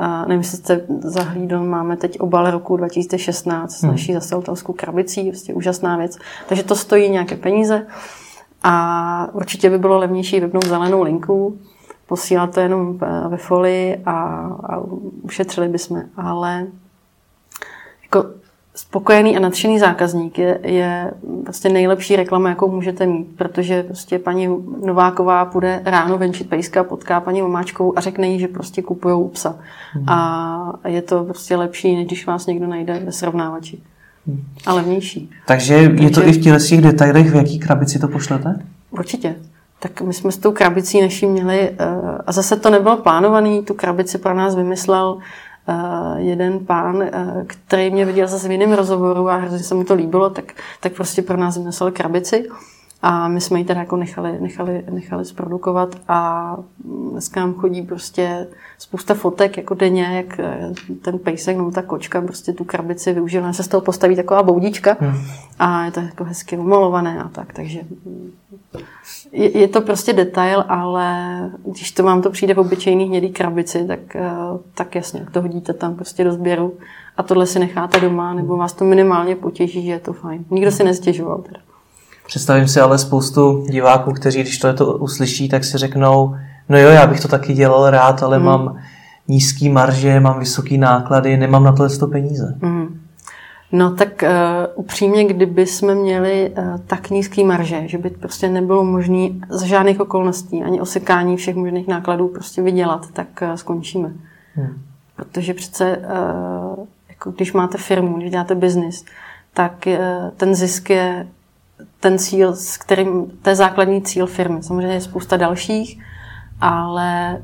Uh, 0.00 0.28
nevím, 0.28 0.40
jestli 0.40 0.58
jste 0.58 0.80
zahlídl, 1.00 1.64
máme 1.64 1.96
teď 1.96 2.20
obal 2.20 2.50
roku 2.50 2.76
2016 2.76 3.72
s 3.72 3.82
hmm. 3.82 3.90
naší 3.90 4.12
zasiltelskou 4.12 4.72
krabicí, 4.72 5.30
prostě 5.30 5.54
úžasná 5.54 5.96
věc. 5.96 6.18
Takže 6.48 6.62
to 6.62 6.76
stojí 6.76 7.10
nějaké 7.10 7.36
peníze 7.36 7.86
a 8.62 9.28
určitě 9.32 9.70
by 9.70 9.78
bylo 9.78 9.98
levnější 9.98 10.40
vypnout 10.40 10.66
zelenou 10.66 11.02
linku, 11.02 11.58
posílat 12.06 12.54
to 12.54 12.60
jenom 12.60 12.98
ve 13.28 13.36
folii 13.36 14.02
a, 14.06 14.12
a 14.64 14.78
ušetřili 15.22 15.68
bychom. 15.68 16.02
Ale 16.16 16.66
jako 18.02 18.41
spokojený 18.92 19.36
a 19.36 19.40
nadšený 19.40 19.78
zákazník 19.78 20.38
je, 20.38 20.58
je 20.62 21.10
prostě 21.42 21.68
nejlepší 21.68 22.16
reklama, 22.16 22.48
jakou 22.48 22.70
můžete 22.70 23.06
mít, 23.06 23.28
protože 23.36 23.82
prostě 23.82 24.18
paní 24.18 24.48
Nováková 24.84 25.44
půjde 25.44 25.80
ráno 25.84 26.18
venčit 26.18 26.48
pejska, 26.48 26.84
potká 26.84 27.20
paní 27.20 27.42
Omáčkou 27.42 27.92
a 27.96 28.00
řekne 28.00 28.26
jí, 28.26 28.40
že 28.40 28.48
prostě 28.48 28.82
kupují 28.82 29.28
psa. 29.28 29.56
Hmm. 29.92 30.08
A 30.08 30.72
je 30.88 31.02
to 31.02 31.24
prostě 31.24 31.56
lepší, 31.56 31.96
než 31.96 32.06
když 32.06 32.26
vás 32.26 32.46
někdo 32.46 32.66
najde 32.66 33.02
ve 33.04 33.12
srovnávači. 33.12 33.78
Hmm. 34.26 34.44
A 34.66 34.74
levnější. 34.74 35.30
Takže 35.46 35.74
je 35.74 36.10
to 36.10 36.26
i 36.26 36.32
v 36.32 36.42
těch 36.42 36.80
detailech, 36.80 37.30
v 37.30 37.36
jaký 37.36 37.58
krabici 37.58 37.98
to 37.98 38.08
pošlete? 38.08 38.62
Určitě. 38.90 39.34
Tak 39.78 40.00
my 40.00 40.12
jsme 40.12 40.32
s 40.32 40.38
tou 40.38 40.52
krabicí 40.52 41.00
naší 41.00 41.26
měli, 41.26 41.60
eh, 41.60 41.86
a 42.26 42.32
zase 42.32 42.56
to 42.56 42.70
nebylo 42.70 42.96
plánovaný, 42.96 43.62
tu 43.62 43.74
krabici 43.74 44.18
pro 44.18 44.34
nás 44.34 44.54
vymyslel 44.54 45.18
jeden 46.16 46.66
pán, 46.66 46.96
uh, 46.96 47.02
který 47.46 47.90
mě 47.90 48.04
viděl 48.04 48.28
zase 48.28 48.48
v 48.48 48.50
jiném 48.50 48.72
rozhovoru 48.72 49.28
a 49.28 49.36
hrozně 49.36 49.58
se 49.58 49.74
mu 49.74 49.84
to 49.84 49.94
líbilo, 49.94 50.30
tak, 50.30 50.52
tak 50.80 50.92
prostě 50.92 51.22
pro 51.22 51.36
nás 51.36 51.56
vymyslel 51.56 51.90
krabici. 51.90 52.48
A 53.02 53.28
my 53.28 53.40
jsme 53.40 53.58
ji 53.58 53.64
teda 53.64 53.80
jako 53.80 53.96
nechali, 53.96 54.40
nechali, 54.40 54.84
nechali 54.90 55.24
zprodukovat 55.24 55.96
a 56.08 56.56
dneska 57.12 57.40
nám 57.40 57.54
chodí 57.54 57.82
prostě 57.82 58.46
spousta 58.78 59.14
fotek 59.14 59.56
jako 59.56 59.74
denně, 59.74 60.04
jak 60.04 60.40
eh, 60.40 60.72
ten 61.02 61.18
pejsek 61.18 61.56
nebo 61.56 61.70
ta 61.70 61.82
kočka 61.82 62.20
prostě 62.20 62.52
tu 62.52 62.64
krabici 62.64 63.12
využila. 63.12 63.52
Se 63.52 63.62
z 63.62 63.68
toho 63.68 63.80
postaví 63.80 64.16
taková 64.16 64.42
boudička 64.42 64.96
hmm. 65.00 65.20
a 65.58 65.84
je 65.84 65.90
to 65.90 66.00
jako 66.00 66.24
hezky 66.24 66.58
umalované 66.58 67.22
a 67.22 67.28
tak, 67.28 67.52
takže 67.52 67.80
je, 69.32 69.58
je 69.58 69.68
to 69.68 69.80
prostě 69.80 70.12
detail, 70.12 70.64
ale 70.68 71.50
když 71.64 71.92
to 71.92 72.02
vám 72.02 72.22
to 72.22 72.30
přijde 72.30 72.54
v 72.54 72.58
obyčejný 72.58 73.04
hnědý 73.04 73.28
krabici, 73.32 73.86
tak, 73.86 74.16
eh, 74.16 74.30
tak 74.74 74.94
jasně, 74.94 75.26
to 75.32 75.42
hodíte 75.42 75.72
tam 75.72 75.94
prostě 75.94 76.24
do 76.24 76.32
sběru 76.32 76.74
a 77.16 77.22
tohle 77.22 77.46
si 77.46 77.58
necháte 77.58 78.00
doma, 78.00 78.34
nebo 78.34 78.56
vás 78.56 78.72
to 78.72 78.84
minimálně 78.84 79.36
potěší, 79.36 79.82
že 79.82 79.92
je 79.92 80.00
to 80.00 80.12
fajn. 80.12 80.44
Nikdo 80.50 80.70
si 80.70 80.84
nestěžoval 80.84 81.38
teda. 81.38 81.60
Představím 82.32 82.68
si 82.68 82.80
ale 82.80 82.98
spoustu 82.98 83.66
diváků, 83.70 84.12
kteří 84.12 84.40
když 84.40 84.58
to 84.58 84.86
uslyší, 84.98 85.48
tak 85.48 85.64
si 85.64 85.78
řeknou, 85.78 86.36
no 86.68 86.78
jo, 86.78 86.88
já 86.88 87.06
bych 87.06 87.20
to 87.20 87.28
taky 87.28 87.52
dělal 87.52 87.90
rád, 87.90 88.22
ale 88.22 88.38
mm. 88.38 88.44
mám 88.44 88.76
nízký 89.28 89.68
marže, 89.68 90.20
mám 90.20 90.38
vysoký 90.38 90.78
náklady, 90.78 91.36
nemám 91.36 91.64
na 91.64 91.72
to 91.72 91.98
to 91.98 92.06
peníze. 92.06 92.58
Mm. 92.60 93.00
No 93.72 93.94
tak 93.94 94.22
uh, 94.22 94.28
upřímně, 94.74 95.24
kdyby 95.24 95.66
jsme 95.66 95.94
měli 95.94 96.50
uh, 96.58 96.78
tak 96.86 97.10
nízký 97.10 97.44
marže, 97.44 97.88
že 97.88 97.98
by 97.98 98.10
prostě 98.10 98.48
nebylo 98.48 98.84
možné 98.84 99.28
za 99.48 99.66
žádných 99.66 100.00
okolností 100.00 100.62
ani 100.62 100.80
osekání 100.80 101.36
všech 101.36 101.56
možných 101.56 101.88
nákladů 101.88 102.28
prostě 102.28 102.62
vydělat, 102.62 103.06
tak 103.12 103.28
uh, 103.42 103.54
skončíme. 103.54 104.12
Hmm. 104.54 104.82
Protože 105.16 105.54
přece, 105.54 105.96
uh, 105.96 106.84
jako 107.08 107.30
když 107.30 107.52
máte 107.52 107.78
firmu, 107.78 108.16
když 108.16 108.30
děláte 108.30 108.54
biznis, 108.54 109.04
tak 109.54 109.86
uh, 109.86 110.30
ten 110.36 110.54
zisk 110.54 110.90
je 110.90 111.26
ten 112.00 112.18
cíl, 112.18 112.56
s 112.56 112.76
kterým, 112.76 113.26
to 113.42 113.50
je 113.50 113.56
základní 113.56 114.02
cíl 114.02 114.26
firmy. 114.26 114.62
Samozřejmě 114.62 114.94
je 114.94 115.00
spousta 115.00 115.36
dalších, 115.36 116.00
ale 116.60 117.38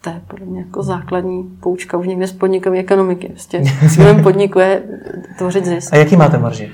to 0.00 0.10
je 0.10 0.20
podle 0.28 0.46
mě 0.46 0.60
jako 0.60 0.82
základní 0.82 1.42
poučka 1.60 1.96
už 1.96 2.06
někde 2.06 2.26
z 2.26 2.32
podnikové 2.32 2.78
ekonomiky. 2.78 3.28
Prostě 3.28 3.62
cílem 3.94 4.22
podniku 4.22 4.58
je 4.58 4.82
tvořit 5.38 5.64
zisk. 5.64 5.94
A 5.94 5.96
jaký 5.96 6.16
máte 6.16 6.38
marži? 6.38 6.72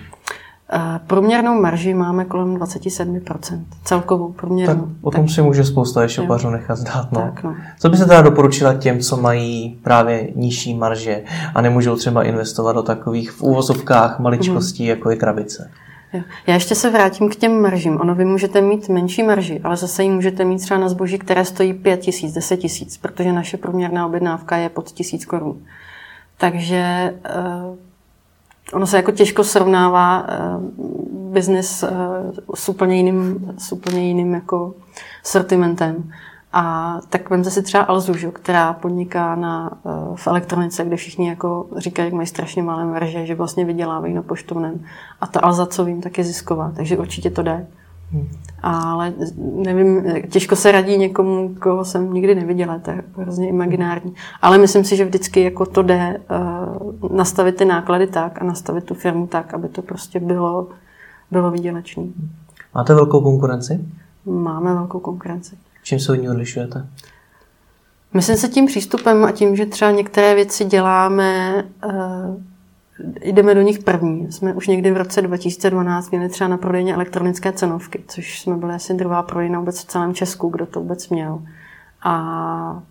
Průměrnou 1.07 1.61
marži 1.61 1.95
máme 1.95 2.25
kolem 2.25 2.57
27%. 2.57 3.61
Celkovou 3.85 4.33
průměrnou. 4.33 4.75
Tak 4.75 4.85
o 5.03 5.11
tom 5.11 5.25
tak. 5.25 5.35
si 5.35 5.43
může 5.43 5.65
spousta 5.65 6.03
ještě 6.03 6.21
opařů 6.21 6.51
nechat 6.51 6.77
zdát. 6.79 7.13
No. 7.13 7.21
Tak, 7.21 7.43
no. 7.43 7.57
Co 7.79 7.89
by 7.89 7.97
se 7.97 8.07
teda 8.07 8.23
doporučila 8.23 8.75
těm, 8.75 8.99
co 8.99 9.17
mají 9.17 9.79
právě 9.83 10.29
nižší 10.35 10.75
marže 10.75 11.23
a 11.55 11.61
nemůžou 11.61 11.97
třeba 11.97 12.23
investovat 12.23 12.73
do 12.73 12.83
takových 12.83 13.31
v 13.31 13.43
úvozovkách 13.43 14.19
maličkostí, 14.19 14.83
mm. 14.83 14.89
jako 14.89 15.11
je 15.11 15.17
krabice? 15.17 15.71
Já 16.47 16.55
ještě 16.55 16.75
se 16.75 16.91
vrátím 16.91 17.29
k 17.29 17.37
těm 17.37 17.63
maržím. 17.63 18.01
Ono 18.01 18.15
vy 18.15 18.25
můžete 18.25 18.61
mít 18.61 18.89
menší 18.89 19.23
marži, 19.23 19.61
ale 19.65 19.77
zase 19.77 20.03
ji 20.03 20.11
můžete 20.11 20.45
mít 20.45 20.59
třeba 20.59 20.81
na 20.81 20.89
zboží, 20.89 21.19
které 21.19 21.45
stojí 21.45 21.75
5 21.75 22.01
tisíc, 22.01 22.33
10 22.33 22.57
tisíc, 22.57 22.97
protože 22.97 23.33
naše 23.33 23.57
průměrná 23.57 24.07
objednávka 24.07 24.57
je 24.57 24.69
pod 24.69 24.91
tisíc 24.91 25.25
korun. 25.25 25.63
Takže 26.39 27.15
uh, 27.69 27.77
ono 28.73 28.87
se 28.87 28.97
jako 28.97 29.13
těžko 29.13 29.45
srovnává 29.45 30.27
uh, 30.29 30.65
biznis 31.33 31.83
uh, 31.83 32.55
s 32.55 32.69
úplně 32.69 32.97
jiným, 32.97 33.51
s 33.59 33.73
úplně 33.73 34.09
jiným 34.09 34.35
jako 34.35 34.75
sortimentem. 35.23 36.13
A 36.53 36.97
tak 37.09 37.31
vemte 37.31 37.51
si 37.51 37.63
třeba 37.63 37.85
Alzu, 37.85 38.15
že, 38.15 38.31
která 38.31 38.73
podniká 38.73 39.35
na, 39.35 39.71
eh, 39.87 39.91
v 40.15 40.27
elektronice, 40.27 40.85
kde 40.85 40.97
všichni 40.97 41.29
jako 41.29 41.67
říkají, 41.77 42.07
jak 42.07 42.15
mají 42.15 42.27
strašně 42.27 42.63
malé 42.63 42.85
marže, 42.85 43.27
že 43.27 43.35
vlastně 43.35 43.65
vydělávají 43.65 44.15
na 44.15 44.23
poštovném. 44.23 44.81
A 45.21 45.27
ta 45.27 45.41
Alza, 45.41 45.67
co 45.67 45.85
vím, 45.85 46.01
tak 46.01 46.19
je 46.19 46.25
zisková, 46.25 46.73
takže 46.77 46.99
určitě 46.99 47.31
to 47.31 47.43
jde. 47.43 47.67
Hmm. 48.13 48.29
Ale 48.63 49.13
nevím, 49.37 50.05
těžko 50.31 50.57
se 50.57 50.73
radí 50.73 50.99
někomu, 50.99 51.55
koho 51.61 51.85
jsem 51.85 52.13
nikdy 52.13 52.35
neviděla, 52.35 52.79
to 52.79 52.91
je 52.91 53.03
hrozně 53.17 53.49
imaginární. 53.49 54.15
Ale 54.43 54.59
myslím 54.59 54.85
si, 54.85 54.97
že 54.97 55.05
vždycky 55.05 55.43
jako 55.43 55.67
to 55.67 55.83
jde 55.83 56.21
uh, 57.01 57.17
nastavit 57.17 57.57
ty 57.57 57.65
náklady 57.65 58.07
tak 58.07 58.43
a 58.43 58.45
nastavit 58.45 58.85
tu 58.85 58.95
firmu 58.95 59.27
tak, 59.27 59.55
aby 59.55 59.69
to 59.69 59.83
prostě 59.83 60.21
bylo, 60.21 60.69
bylo 61.31 61.51
výdělečné. 61.51 62.05
Máte 62.75 62.95
velkou 62.95 63.21
konkurenci? 63.21 63.81
Máme 64.27 64.75
velkou 64.75 65.01
konkurenci. 65.01 65.57
Čím 65.91 66.01
se 66.01 66.13
od 66.13 66.15
ní 66.15 66.29
odlišujete? 66.29 66.87
Myslím 68.15 68.37
se 68.37 68.49
tím 68.49 68.67
přístupem 68.67 69.25
a 69.25 69.33
tím, 69.33 69.57
že 69.57 69.67
třeba 69.67 69.91
některé 69.91 70.35
věci 70.35 70.65
děláme, 70.65 71.55
uh, 71.87 72.37
jdeme 73.23 73.55
do 73.55 73.61
nich 73.61 73.79
první. 73.79 74.33
Jsme 74.33 74.55
už 74.55 74.67
někdy 74.67 74.91
v 74.91 74.97
roce 74.97 75.23
2012 75.23 76.11
měli 76.11 76.29
třeba 76.29 76.49
na 76.49 76.57
prodejně 76.57 76.95
elektronické 76.95 77.53
cenovky, 77.53 78.05
což 78.09 78.41
jsme 78.41 78.57
byli 78.57 78.75
asi 78.75 78.95
druhá 78.95 79.23
prodejna 79.23 79.59
vůbec 79.59 79.81
v 79.81 79.85
celém 79.85 80.15
Česku, 80.15 80.49
kdo 80.49 80.67
to 80.67 80.81
vůbec 80.81 81.09
měl. 81.09 81.43
A 82.03 82.83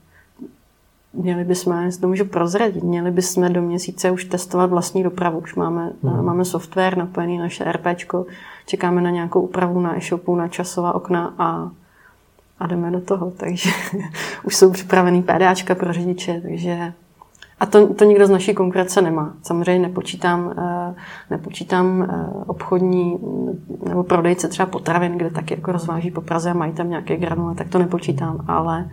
měli 1.13 1.43
bychom, 1.43 1.83
jestli 1.83 2.01
to 2.01 2.07
můžu 2.07 2.25
prozradit, 2.25 2.83
měli 2.83 3.11
bychom 3.11 3.53
do 3.53 3.61
měsíce 3.61 4.11
už 4.11 4.25
testovat 4.25 4.69
vlastní 4.69 5.03
dopravu. 5.03 5.39
Už 5.39 5.55
máme, 5.55 5.91
hmm. 6.03 6.25
máme 6.25 6.45
software 6.45 6.97
napojený 6.97 7.37
naše 7.37 7.71
RPčko, 7.71 8.25
čekáme 8.65 9.01
na 9.01 9.09
nějakou 9.09 9.41
úpravu 9.41 9.79
na 9.79 9.97
e-shopu, 9.97 10.35
na 10.35 10.47
časová 10.47 10.95
okna 10.95 11.33
a 11.37 11.71
a 12.59 12.67
jdeme 12.67 12.91
do 12.91 13.01
toho. 13.01 13.31
Takže 13.31 13.69
už 14.43 14.55
jsou 14.55 14.71
připravený 14.71 15.23
PDAčka 15.23 15.75
pro 15.75 15.93
řidiče, 15.93 16.41
takže 16.41 16.93
a 17.59 17.65
to, 17.65 17.93
to 17.93 18.05
nikdo 18.05 18.27
z 18.27 18.29
naší 18.29 18.53
konkurence 18.53 19.01
nemá. 19.01 19.33
Samozřejmě 19.43 19.87
nepočítám, 19.87 20.53
eh, 20.57 20.95
nepočítám 21.29 22.07
eh, 22.09 22.29
obchodní 22.47 23.17
nebo 23.87 24.03
prodejce 24.03 24.47
třeba 24.47 24.65
potravin, 24.65 25.17
kde 25.17 25.29
taky 25.29 25.53
jako 25.53 25.71
rozváží 25.71 26.11
po 26.11 26.21
Praze 26.21 26.51
a 26.51 26.53
mají 26.53 26.71
tam 26.71 26.89
nějaké 26.89 27.17
granule, 27.17 27.55
tak 27.55 27.69
to 27.69 27.79
nepočítám, 27.79 28.45
ale 28.47 28.89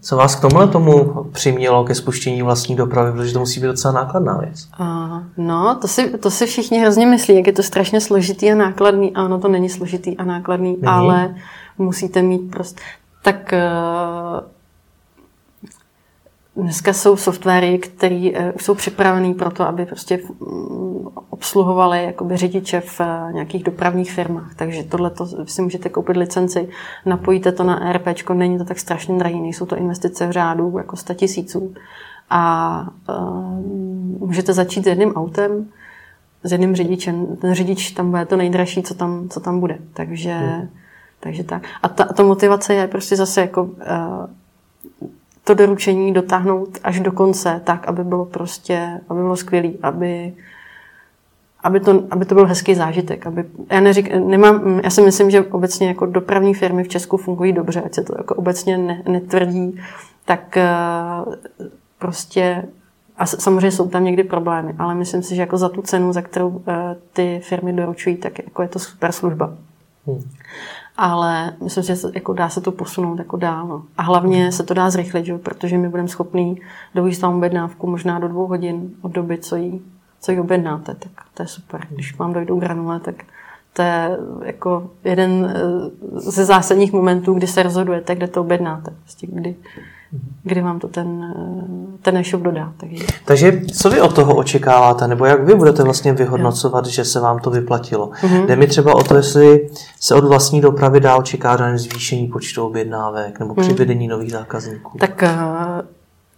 co 0.00 0.16
vás 0.16 0.36
k 0.36 0.40
tomuhle 0.40 0.68
tomu 0.68 1.24
přimělo 1.32 1.84
ke 1.84 1.94
spuštění 1.94 2.42
vlastní 2.42 2.76
dopravy, 2.76 3.12
protože 3.12 3.32
to 3.32 3.38
musí 3.38 3.60
být 3.60 3.66
docela 3.66 3.94
nákladná 3.94 4.38
věc? 4.38 4.68
Uh, 4.80 4.86
no, 5.36 5.78
to 5.80 5.88
si, 5.88 6.18
to 6.18 6.30
si 6.30 6.46
všichni 6.46 6.78
hrozně 6.78 7.06
myslí, 7.06 7.36
jak 7.36 7.46
je 7.46 7.52
to 7.52 7.62
strašně 7.62 8.00
složitý 8.00 8.52
a 8.52 8.54
nákladný 8.54 9.14
a 9.14 9.24
ono 9.24 9.38
to 9.38 9.48
není 9.48 9.68
složitý 9.68 10.16
a 10.16 10.24
nákladný, 10.24 10.70
není? 10.70 10.82
ale 10.86 11.34
musíte 11.78 12.22
mít 12.22 12.50
prostě... 12.50 12.82
Tak 13.22 13.52
uh, 13.52 14.48
Dneska 16.62 16.92
jsou 16.92 17.16
softwary, 17.16 17.78
které 17.78 18.30
uh, 18.30 18.50
jsou 18.60 18.74
připravené 18.74 19.34
pro 19.34 19.50
to, 19.50 19.64
aby 19.64 19.86
prostě 19.86 20.18
um, 20.38 21.10
obsluhovaly 21.30 22.04
jakoby 22.04 22.36
řidiče 22.36 22.80
v 22.80 23.00
uh, 23.00 23.32
nějakých 23.32 23.64
dopravních 23.64 24.12
firmách. 24.12 24.54
Takže 24.54 24.82
tohle 24.82 25.10
si 25.44 25.62
můžete 25.62 25.88
koupit 25.88 26.16
licenci, 26.16 26.68
napojíte 27.06 27.52
to 27.52 27.64
na 27.64 27.90
ERP, 27.90 28.06
není 28.32 28.58
to 28.58 28.64
tak 28.64 28.78
strašně 28.78 29.18
drahý, 29.18 29.40
nejsou 29.40 29.66
to 29.66 29.76
investice 29.76 30.26
v 30.26 30.30
řádu 30.30 30.78
jako 30.78 30.96
100 30.96 31.14
tisíců. 31.14 31.74
A 32.30 32.84
uh, 33.08 34.28
můžete 34.28 34.52
začít 34.52 34.84
s 34.84 34.86
jedným 34.86 35.12
autem, 35.12 35.66
s 36.42 36.52
jedním 36.52 36.76
řidičem. 36.76 37.36
Ten 37.36 37.54
řidič 37.54 37.90
tam 37.90 38.10
bude 38.10 38.26
to 38.26 38.36
nejdražší, 38.36 38.82
co 38.82 38.94
tam, 38.94 39.28
co 39.28 39.40
tam 39.40 39.60
bude. 39.60 39.78
Takže, 39.94 40.34
hmm. 40.34 40.68
Takže 41.20 41.44
tak. 41.44 41.62
A 41.82 41.88
ta, 41.88 42.04
ta 42.04 42.22
motivace 42.22 42.74
je 42.74 42.86
prostě 42.88 43.16
zase 43.16 43.40
jako 43.40 43.62
uh, 43.62 44.26
to 45.44 45.54
doručení 45.54 46.12
dotáhnout 46.12 46.78
až 46.84 47.00
do 47.00 47.12
konce, 47.12 47.60
tak, 47.64 47.88
aby 47.88 48.04
bylo 48.04 48.24
prostě, 48.24 49.00
aby 49.08 49.20
bylo 49.20 49.36
skvělý, 49.36 49.78
aby, 49.82 50.34
aby 51.62 51.80
to, 51.80 52.02
aby 52.10 52.24
to 52.24 52.34
byl 52.34 52.46
hezký 52.46 52.74
zážitek. 52.74 53.26
Aby, 53.26 53.44
já, 53.70 53.80
neřík, 53.80 54.14
nemám, 54.14 54.80
já 54.84 54.90
si 54.90 55.02
myslím, 55.02 55.30
že 55.30 55.44
obecně 55.44 55.88
jako 55.88 56.06
dopravní 56.06 56.54
firmy 56.54 56.84
v 56.84 56.88
Česku 56.88 57.16
fungují 57.16 57.52
dobře, 57.52 57.82
ať 57.82 57.94
se 57.94 58.02
to 58.02 58.14
jako 58.18 58.34
obecně 58.34 58.78
ne, 58.78 59.02
netvrdí, 59.08 59.80
tak 60.24 60.58
uh, 61.26 61.34
prostě 61.98 62.64
a 63.16 63.26
samozřejmě 63.26 63.70
jsou 63.70 63.88
tam 63.88 64.04
někdy 64.04 64.24
problémy, 64.24 64.74
ale 64.78 64.94
myslím 64.94 65.22
si, 65.22 65.34
že 65.34 65.40
jako 65.40 65.56
za 65.58 65.68
tu 65.68 65.82
cenu, 65.82 66.12
za 66.12 66.22
kterou 66.22 66.48
uh, 66.48 66.62
ty 67.12 67.40
firmy 67.42 67.72
doručují, 67.72 68.16
tak 68.16 68.38
jako 68.38 68.62
je 68.62 68.68
to 68.68 68.78
super 68.78 69.12
služba. 69.12 69.54
Hmm. 70.06 70.22
Ale 71.00 71.54
myslím 71.62 71.82
si, 71.82 71.86
že 71.86 71.96
se, 71.96 72.10
jako 72.14 72.32
dá 72.32 72.48
se 72.48 72.60
to 72.60 72.72
posunout 72.72 73.18
jako 73.18 73.36
dál. 73.36 73.66
No. 73.66 73.82
A 73.98 74.02
hlavně 74.02 74.52
se 74.52 74.62
to 74.62 74.74
dá 74.74 74.90
zrychlit, 74.90 75.24
že? 75.24 75.38
protože 75.38 75.78
my 75.78 75.88
budeme 75.88 76.08
schopní 76.08 76.60
dovíst 76.94 77.20
tam 77.20 77.36
objednávku 77.36 77.86
možná 77.86 78.18
do 78.18 78.28
dvou 78.28 78.46
hodin 78.46 78.90
od 79.02 79.12
doby, 79.12 79.38
co 79.38 79.56
ji, 79.56 79.80
co 80.20 80.32
jí 80.32 80.40
objednáte. 80.40 80.94
Tak 80.94 81.12
to 81.34 81.42
je 81.42 81.46
super. 81.46 81.86
Když 81.90 82.18
vám 82.18 82.32
dojdou 82.32 82.60
granule, 82.60 83.00
tak 83.00 83.14
to 83.72 83.82
je 83.82 84.18
jako 84.44 84.90
jeden 85.04 85.54
eh, 85.56 85.60
ze 86.20 86.44
zásadních 86.44 86.92
momentů, 86.92 87.34
kdy 87.34 87.46
se 87.46 87.62
rozhodujete, 87.62 88.14
kde 88.14 88.28
to 88.28 88.40
objednáte. 88.40 88.90
Prostě 89.02 89.26
kdy, 89.26 89.56
kdy 90.42 90.60
vám 90.60 90.78
to 90.78 90.88
ten, 90.88 91.34
ten 92.02 92.16
e-shop 92.16 92.42
dodá. 92.42 92.72
Takže... 92.76 93.04
takže 93.24 93.60
co 93.72 93.90
vy 93.90 94.00
od 94.00 94.14
toho 94.14 94.36
očekáváte, 94.36 95.08
nebo 95.08 95.24
jak 95.24 95.44
vy 95.44 95.54
budete 95.54 95.82
vlastně 95.82 96.12
vyhodnocovat, 96.12 96.84
jo. 96.84 96.90
že 96.90 97.04
se 97.04 97.20
vám 97.20 97.38
to 97.38 97.50
vyplatilo? 97.50 98.10
Mm-hmm. 98.10 98.46
Jde 98.46 98.56
mi 98.56 98.66
třeba 98.66 98.94
o 98.94 99.02
to, 99.02 99.16
jestli 99.16 99.70
se 100.00 100.14
od 100.14 100.24
vlastní 100.24 100.60
dopravy 100.60 101.00
dá 101.00 101.16
očekávat 101.16 101.78
zvýšení 101.78 102.26
počtu 102.26 102.66
objednávek 102.66 103.38
nebo 103.38 103.54
mhm. 103.54 103.62
přivedení 103.62 104.06
mm. 104.06 104.10
nových 104.10 104.32
zákazníků. 104.32 104.98
Tak 104.98 105.22
eh, 105.22 105.36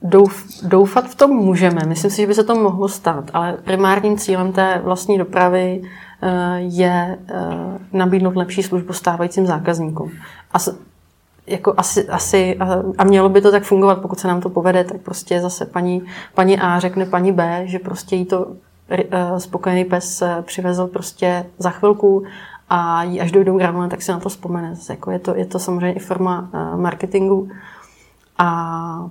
douf, 0.03 0.45
doufat 0.63 1.11
v 1.11 1.15
tom 1.15 1.31
můžeme. 1.31 1.83
Myslím 1.87 2.11
si, 2.11 2.21
že 2.21 2.27
by 2.27 2.35
se 2.35 2.45
to 2.45 2.55
mohlo 2.55 2.89
stát, 2.89 3.31
ale 3.33 3.59
primárním 3.65 4.19
cílem 4.19 4.53
té 4.53 4.81
vlastní 4.85 5.19
dopravy 5.19 5.83
eh, 6.23 6.57
je 6.59 7.19
eh, 7.29 7.35
nabídnout 7.93 8.37
lepší 8.37 8.63
službu 8.63 8.93
stávajícím 8.93 9.47
zákazníkům. 9.47 10.11
A 10.53 10.59
jako 11.51 11.75
asi, 11.77 12.09
asi 12.09 12.59
a 12.99 13.05
mělo 13.05 13.29
by 13.29 13.41
to 13.41 13.51
tak 13.51 13.63
fungovat, 13.63 14.01
pokud 14.01 14.21
se 14.21 14.29
nám 14.29 14.41
to 14.41 14.51
povede, 14.51 14.85
tak 14.85 15.01
prostě 15.01 15.41
zase 15.41 15.67
paní, 15.67 16.03
paní 16.35 16.59
A 16.59 16.79
řekne 16.79 17.07
paní 17.07 17.33
B, 17.33 17.63
že 17.65 17.79
prostě 17.79 18.17
jí 18.17 18.25
to 18.25 18.47
eh, 18.91 19.41
spokojený 19.41 19.85
pes 19.85 20.23
eh, 20.23 20.43
přivezl 20.43 20.87
prostě 20.87 21.47
za 21.59 21.71
chvilku 21.71 22.25
a 22.69 23.03
jí 23.03 23.21
až 23.21 23.33
dojdou 23.33 23.59
granule, 23.59 23.89
tak 23.89 24.03
si 24.03 24.13
na 24.13 24.21
to 24.21 24.29
vzpomene. 24.29 24.75
Zase 24.75 24.93
jako 24.93 25.11
je, 25.11 25.19
to, 25.19 25.37
je 25.37 25.47
to 25.47 25.59
samozřejmě 25.59 25.93
i 25.93 25.99
forma 25.99 26.51
eh, 26.53 26.77
marketingu 26.77 27.49
a 28.39 29.09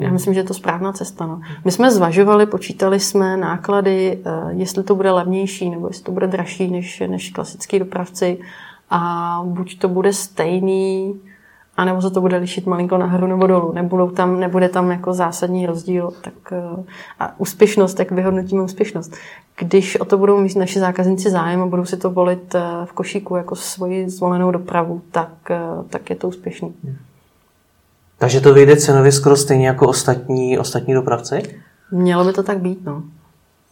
já 0.00 0.10
myslím, 0.10 0.34
že 0.34 0.40
je 0.40 0.44
to 0.44 0.54
správná 0.54 0.92
cesta. 0.92 1.26
No. 1.26 1.40
My 1.64 1.72
jsme 1.72 1.90
zvažovali, 1.90 2.46
počítali 2.46 3.00
jsme 3.00 3.36
náklady, 3.36 4.22
jestli 4.48 4.82
to 4.82 4.94
bude 4.94 5.10
levnější 5.10 5.70
nebo 5.70 5.86
jestli 5.86 6.02
to 6.02 6.12
bude 6.12 6.26
dražší 6.26 6.70
než, 6.70 7.02
než 7.06 7.30
klasický 7.30 7.78
dopravci 7.78 8.38
a 8.94 9.42
buď 9.44 9.78
to 9.78 9.88
bude 9.88 10.12
stejný, 10.12 11.20
anebo 11.76 12.02
se 12.02 12.10
to 12.10 12.20
bude 12.20 12.36
lišit 12.36 12.66
malinko 12.66 12.98
nahoru 12.98 13.26
nebo 13.26 13.46
dolů. 13.46 13.72
Nebudou 13.72 14.10
tam, 14.10 14.40
nebude 14.40 14.68
tam 14.68 14.90
jako 14.90 15.14
zásadní 15.14 15.66
rozdíl. 15.66 16.12
Tak, 16.20 16.34
eh, 16.52 16.84
a 17.20 17.40
úspěšnost, 17.40 17.94
tak 17.94 18.10
vyhodnotíme 18.10 18.62
úspěšnost. 18.62 19.12
Když 19.58 20.00
o 20.00 20.04
to 20.04 20.18
budou 20.18 20.40
mít 20.40 20.56
naši 20.56 20.80
zákazníci 20.80 21.30
zájem 21.30 21.62
a 21.62 21.66
budou 21.66 21.84
si 21.84 21.96
to 21.96 22.10
volit 22.10 22.54
eh, 22.54 22.60
v 22.84 22.92
košíku 22.92 23.36
jako 23.36 23.56
svoji 23.56 24.10
zvolenou 24.10 24.50
dopravu, 24.50 25.02
tak, 25.10 25.50
eh, 25.50 25.58
tak 25.90 26.10
je 26.10 26.16
to 26.16 26.28
úspěšný. 26.28 26.74
Takže 28.18 28.40
to 28.40 28.54
vyjde 28.54 28.76
cenově 28.76 29.12
skoro 29.12 29.36
stejně 29.36 29.66
jako 29.66 29.88
ostatní, 29.88 30.58
ostatní 30.58 30.94
dopravci? 30.94 31.42
Mělo 31.90 32.24
by 32.24 32.32
to 32.32 32.42
tak 32.42 32.58
být, 32.58 32.84
no 32.84 33.02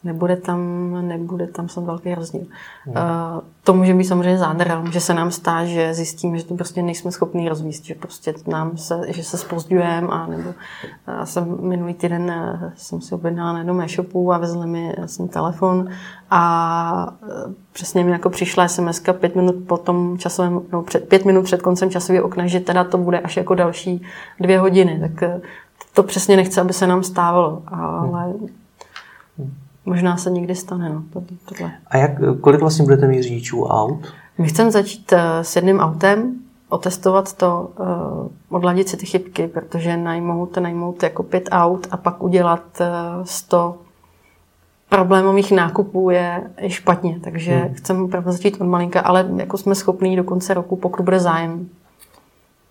nebude 0.05 0.37
tam, 0.37 0.61
nebude 1.09 1.47
tam 1.47 1.69
snad 1.69 1.85
velký 1.85 2.15
rozdíl. 2.15 2.47
Hmm. 2.85 2.95
Uh, 2.95 3.41
to 3.65 3.75
může 3.75 3.95
být 3.95 4.05
samozřejmě 4.05 4.39
zádrhel, 4.39 4.83
může 4.83 5.01
se 5.01 5.15
nám 5.15 5.31
stát, 5.31 5.65
že 5.65 5.95
zjistíme, 5.95 6.39
že 6.39 6.45
to 6.45 6.55
prostě 6.55 6.83
nejsme 6.83 7.13
schopni 7.13 7.49
rozvíjet, 7.49 7.85
že 7.85 7.95
prostě 7.95 8.35
nám 8.47 8.77
se, 8.77 9.01
že 9.09 9.25
se 9.25 9.39
spozdujeme 9.39 10.09
a 10.11 10.27
nebo 10.27 10.55
já 11.07 11.27
jsem 11.27 11.59
minulý 11.61 11.95
týden 11.95 12.31
eh, 12.31 12.73
jsem 12.77 13.01
si 13.01 13.15
objednala 13.15 13.53
na 13.53 13.59
jednom 13.59 13.81
e-shopu 13.81 14.33
a 14.33 14.39
vezli 14.39 14.67
mi 14.67 14.95
jsem 15.07 15.29
telefon 15.29 15.89
a 16.31 17.15
eh, 17.23 17.53
přesně 17.73 18.05
mi 18.05 18.11
jako 18.11 18.31
přišla 18.31 18.69
sms 18.69 19.03
pět 19.13 19.37
minut 19.37 19.55
po 19.67 19.77
tom 19.77 20.19
časovém, 20.19 20.61
no 20.73 20.83
před, 20.83 21.09
pět 21.09 21.25
minut 21.25 21.43
před 21.43 21.63
koncem 21.63 21.91
časového 21.91 22.25
okna, 22.25 22.47
že 22.47 22.61
teda 22.61 22.85
to 22.85 22.99
bude 22.99 23.19
až 23.19 23.37
jako 23.37 23.55
další 23.55 24.03
dvě 24.41 24.59
hodiny, 24.59 25.01
tak 25.01 25.41
to 25.95 26.03
přesně 26.03 26.37
nechce, 26.37 26.61
aby 26.61 26.73
se 26.73 26.87
nám 26.87 27.03
stávalo, 27.03 27.63
ale 27.67 28.25
hmm 28.25 28.49
Možná 29.87 30.17
se 30.17 30.31
někdy 30.31 30.55
stane. 30.55 30.89
No, 30.89 31.03
tohle. 31.45 31.73
A 31.87 31.97
jak, 31.97 32.11
kolik 32.41 32.61
vlastně 32.61 32.85
budete 32.85 33.07
mít 33.07 33.23
řidičů 33.23 33.65
aut? 33.65 34.13
My 34.39 34.49
chceme 34.49 34.71
začít 34.71 35.13
eh, 35.13 35.45
s 35.45 35.57
jedným 35.57 35.79
autem, 35.79 36.35
otestovat 36.73 37.33
to, 37.33 37.71
uh, 37.81 38.57
odladit 38.57 38.89
si 38.89 38.97
ty 38.97 39.07
chybky, 39.07 39.47
protože 39.47 39.97
najmout, 39.97 40.57
najmout 40.57 41.03
jako 41.03 41.23
pět 41.23 41.49
aut 41.53 41.87
a 41.91 41.97
pak 41.97 42.23
udělat 42.23 42.63
uh, 42.81 43.25
100 43.25 43.79
problémových 44.89 45.53
nákupů 45.53 46.11
je, 46.11 46.43
je 46.61 46.71
špatně. 46.71 47.21
Takže 47.25 47.57
hmm. 47.57 47.75
chceme 47.75 48.03
opravdu 48.03 48.33
začít 48.33 48.61
od 48.61 48.67
malinka, 48.67 49.01
ale 49.01 49.31
jako 49.37 49.59
jsme 49.59 49.75
schopní 49.75 50.17
do 50.17 50.25
konce 50.25 50.55
roku, 50.55 50.77
pokud 50.77 51.03
bude 51.03 51.21
zájem, 51.21 51.69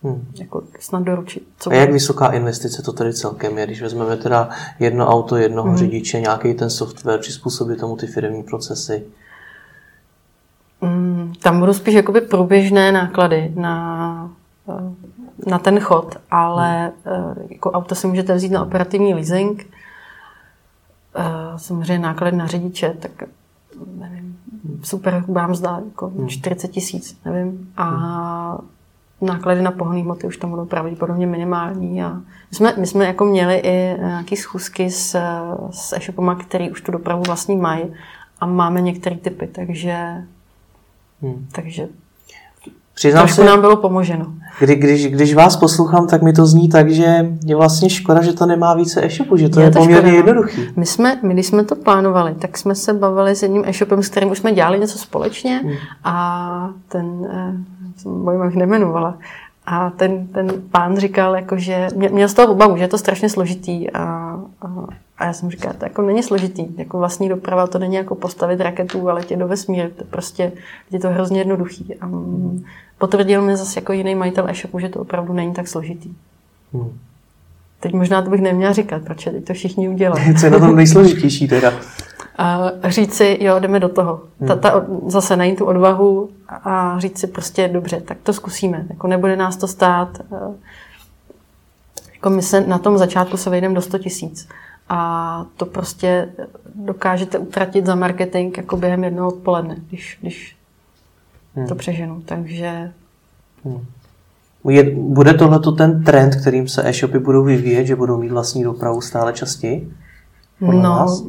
Hmm. 0.04 0.28
Jako 0.40 0.64
snad 0.80 1.04
doručit. 1.04 1.48
Co 1.60 1.70
a 1.70 1.74
jak 1.74 1.92
vysoká 1.92 2.28
investice 2.28 2.82
to 2.82 2.94
tedy 2.94 3.14
celkem 3.14 3.58
je, 3.58 3.66
když 3.66 3.82
vezmeme 3.82 4.18
teda 4.18 4.50
jedno 4.80 5.08
auto, 5.08 5.38
jednoho 5.38 5.68
hmm. 5.68 5.78
řidiče, 5.78 6.22
nějaký 6.22 6.54
ten 6.54 6.70
software, 6.70 7.20
přizpůsobit 7.20 7.80
tomu 7.80 7.96
ty 7.96 8.08
firmní 8.08 8.44
procesy? 8.44 9.04
Hmm, 10.82 11.34
tam 11.44 11.60
budou 11.60 11.74
spíš 11.74 11.94
jakoby 11.94 12.22
průběžné 12.22 12.92
náklady 12.92 13.54
na, 13.56 14.30
eh, 14.70 15.50
na 15.50 15.60
ten 15.60 15.80
chod, 15.80 16.18
ale 16.32 16.92
hmm. 17.06 17.48
jako 17.50 17.72
auto 17.72 17.96
si 17.96 18.08
můžete 18.08 18.36
vzít 18.36 18.52
na 18.52 18.64
operativní 18.64 19.14
leasing, 19.14 19.70
eh, 21.16 21.24
samozřejmě 21.56 22.00
náklady 22.00 22.38
na 22.38 22.48
řidiče, 22.48 22.96
tak 23.00 23.12
nevím, 24.00 24.38
super 24.84 25.24
vám 25.28 25.56
zdá 25.56 25.82
jako 25.86 26.12
40 26.28 26.68
hmm. 26.68 26.74
tisíc, 26.74 27.18
nevím. 27.26 27.74
A 27.78 27.84
hmm 27.86 28.68
náklady 29.22 29.62
na 29.62 29.72
pohonné 29.72 30.02
hmoty 30.02 30.28
už 30.28 30.38
tam 30.38 30.50
budou 30.50 30.66
pravděpodobně 30.66 31.28
minimální. 31.28 32.04
A 32.04 32.14
my 32.52 32.56
jsme, 32.56 32.74
my 32.78 32.88
jsme 32.88 33.06
jako 33.06 33.26
měli 33.26 33.56
i 33.56 33.98
nějaké 34.00 34.36
schůzky 34.36 34.92
s, 34.92 35.20
s 35.72 35.94
e-shopama, 35.94 36.36
který 36.36 36.72
už 36.72 36.82
tu 36.82 36.92
dopravu 36.92 37.24
vlastní 37.24 37.58
mají 37.58 37.84
a 38.40 38.46
máme 38.46 38.82
některé 38.82 39.16
typy, 39.16 39.48
takže, 39.48 40.24
hmm. 41.22 41.48
takže 41.52 41.88
Přiznám 42.94 43.28
se, 43.28 43.44
nám 43.44 43.62
bylo 43.62 43.76
pomoženo. 43.76 44.26
Kdy, 44.60 44.76
když, 44.76 45.08
když 45.08 45.34
vás 45.34 45.56
poslouchám, 45.56 46.08
tak 46.08 46.22
mi 46.22 46.34
to 46.34 46.46
zní 46.46 46.70
tak, 46.70 46.92
že 46.92 47.32
je 47.46 47.56
vlastně 47.56 47.90
škoda, 47.90 48.22
že 48.22 48.34
to 48.34 48.46
nemá 48.46 48.74
více 48.74 49.06
e-shopu, 49.06 49.38
že 49.38 49.50
to 49.50 49.60
je, 49.60 49.66
je 49.66 49.72
to 49.72 49.80
poměrně 49.80 50.12
škoda. 50.12 50.12
No. 50.12 50.18
jednoduchý. 50.18 50.62
My, 50.76 50.86
jsme, 50.86 51.20
my, 51.24 51.34
když 51.34 51.46
jsme 51.46 51.64
to 51.64 51.76
plánovali, 51.76 52.36
tak 52.36 52.58
jsme 52.58 52.76
se 52.76 52.94
bavili 52.94 53.36
s 53.36 53.42
jedním 53.42 53.64
e-shopem, 53.66 54.04
s 54.04 54.10
kterým 54.10 54.32
už 54.32 54.38
jsme 54.38 54.54
dělali 54.54 54.80
něco 54.80 54.98
společně 54.98 55.58
hmm. 55.58 55.74
a 56.04 56.70
ten 56.88 57.06
eh, 58.00 58.10
bojím, 58.10 58.42
abych 58.42 58.56
nemenovala. 58.56 59.18
A 59.66 59.90
ten, 59.90 60.28
ten 60.28 60.52
pán 60.72 60.98
říkal, 60.98 61.36
jako, 61.36 61.58
že 61.58 61.88
měl 61.96 62.28
z 62.28 62.34
toho 62.34 62.52
obavu, 62.52 62.78
že 62.78 62.84
je 62.84 62.88
to 62.88 62.98
strašně 62.98 63.30
složitý. 63.30 63.92
A, 63.92 64.04
a, 64.62 64.88
a 65.18 65.26
já 65.26 65.34
jsem 65.34 65.50
říkal, 65.50 65.74
to 65.78 65.86
jako 65.86 66.02
není 66.02 66.24
složitý. 66.24 66.66
Jako 66.78 66.98
vlastní 66.98 67.30
doprava 67.30 67.68
to 67.68 67.80
není 67.80 67.96
jako 67.96 68.16
postavit 68.16 68.62
raketu 68.62 69.10
a 69.10 69.14
letět 69.14 69.40
do 69.40 69.48
vesmíru. 69.48 69.90
To 69.90 70.04
prostě 70.04 70.52
je 70.92 71.00
to 71.00 71.10
hrozně 71.10 71.40
jednoduchý. 71.40 71.96
A 72.02 72.10
potvrdil 72.98 73.42
mi 73.42 73.58
zase 73.58 73.80
jako 73.80 73.94
jiný 73.94 74.16
majitel 74.16 74.50
e-shopu, 74.50 74.80
že 74.80 74.90
to 74.90 75.00
opravdu 75.00 75.34
není 75.34 75.54
tak 75.54 75.68
složitý. 75.68 76.14
Hmm. 76.74 76.98
Teď 77.80 77.94
možná 77.94 78.22
to 78.22 78.30
bych 78.30 78.42
neměla 78.42 78.74
říkat, 78.74 79.02
proč 79.02 79.24
teď 79.24 79.46
to 79.46 79.54
všichni 79.54 79.90
udělají. 79.90 80.36
Co 80.36 80.46
je 80.46 80.52
na 80.52 80.60
tom 80.60 80.76
nejsložitější 80.76 81.48
teda? 81.48 81.74
a 82.38 82.72
říct 82.84 83.14
si, 83.14 83.38
jo, 83.42 83.60
jdeme 83.60 83.80
do 83.80 83.90
toho. 83.90 84.22
Ta, 84.48 84.56
ta, 84.56 84.86
zase 85.08 85.38
najít 85.38 85.58
tu 85.58 85.66
odvahu 85.66 86.30
a 86.48 87.00
říct 87.00 87.20
si 87.20 87.28
prostě, 87.28 87.68
dobře, 87.68 88.02
tak 88.02 88.18
to 88.24 88.34
zkusíme. 88.34 88.86
Jako 88.90 89.08
nebude 89.08 89.36
nás 89.36 89.58
to 89.58 89.68
stát. 89.68 90.22
Jako 92.14 92.30
my 92.30 92.42
se 92.42 92.62
na 92.62 92.78
tom 92.78 92.98
začátku 92.98 93.38
se 93.38 93.50
vejdeme 93.50 93.76
do 93.76 93.82
100 93.82 93.98
tisíc. 93.98 94.48
A 94.90 95.46
to 95.58 95.66
prostě 95.66 96.30
dokážete 96.76 97.38
utratit 97.38 97.86
za 97.86 97.96
marketing 97.96 98.58
jako 98.58 98.78
během 98.78 99.04
jednoho 99.04 99.28
odpoledne, 99.28 99.76
když, 99.90 100.18
když 100.22 100.58
hmm. 101.56 101.68
to 101.68 101.76
přeženu. 101.76 102.22
Takže... 102.26 102.92
Hmm. 103.66 103.86
Je, 104.70 104.96
bude 104.96 105.34
tohle 105.34 105.60
ten 105.78 106.04
trend, 106.04 106.36
kterým 106.36 106.68
se 106.68 106.90
e-shopy 106.90 107.20
budou 107.20 107.44
vyvíjet, 107.44 107.86
že 107.86 107.96
budou 107.96 108.18
mít 108.18 108.32
vlastní 108.32 108.64
dopravu 108.64 109.02
stále 109.02 109.34
častěji? 109.34 109.92
no, 110.62 110.82
vás? 110.82 111.24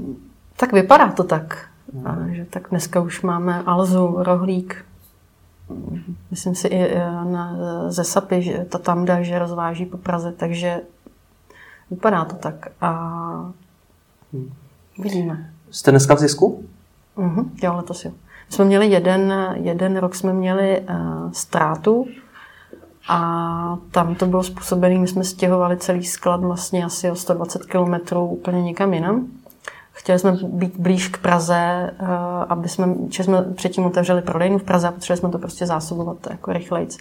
Tak 0.56 0.72
vypadá 0.72 1.12
to 1.12 1.24
tak. 1.24 1.68
Hmm. 1.94 2.06
A, 2.06 2.34
že 2.34 2.44
tak 2.44 2.68
dneska 2.70 3.00
už 3.00 3.22
máme 3.22 3.62
Alzu, 3.66 4.14
Rohlík, 4.18 4.84
myslím 6.30 6.54
si 6.54 6.68
i 6.68 6.94
na, 7.24 7.56
ze 7.88 8.04
Sapy, 8.04 8.42
že 8.42 8.64
ta 8.68 8.78
tam 8.78 9.04
dá, 9.04 9.22
že 9.22 9.38
rozváží 9.38 9.86
po 9.86 9.98
Praze, 9.98 10.32
takže 10.32 10.80
vypadá 11.90 12.24
to 12.24 12.36
tak. 12.36 12.68
A 12.80 12.90
hmm. 14.32 14.52
vidíme. 14.98 15.52
Jste 15.70 15.90
dneska 15.90 16.14
v 16.14 16.18
zisku? 16.18 16.64
Mhm, 17.16 17.50
jo, 17.62 17.76
letos 17.76 18.04
jo. 18.04 18.10
My 18.10 18.54
jsme 18.54 18.64
měli 18.64 18.86
jeden, 18.86 19.34
jeden 19.54 19.96
rok 19.96 20.14
jsme 20.14 20.32
měli 20.32 20.80
uh, 20.80 21.32
ztrátu 21.32 22.06
a 23.08 23.78
tam 23.90 24.14
to 24.14 24.26
bylo 24.26 24.42
způsobené, 24.42 24.98
my 24.98 25.08
jsme 25.08 25.24
stěhovali 25.24 25.76
celý 25.76 26.04
sklad 26.04 26.40
vlastně 26.40 26.84
asi 26.84 27.10
o 27.10 27.16
120 27.16 27.62
km 27.66 28.16
úplně 28.16 28.62
někam 28.62 28.94
jinam. 28.94 29.26
Chtěli 29.92 30.18
jsme 30.18 30.32
být 30.42 30.76
blíž 30.76 31.08
k 31.08 31.18
Praze, 31.18 31.56
eh, 31.56 32.06
aby 32.48 32.68
jsme, 32.68 32.94
že 33.10 33.24
jsme 33.24 33.42
předtím 33.42 33.84
otevřeli 33.84 34.22
prodejnu 34.22 34.58
v 34.58 34.62
Praze 34.62 34.88
a 34.88 34.92
potřebovali 34.92 35.20
jsme 35.20 35.30
to 35.30 35.38
prostě 35.38 35.66
zásobovat 35.66 36.16
jako 36.30 36.52
rychlejc. 36.52 36.98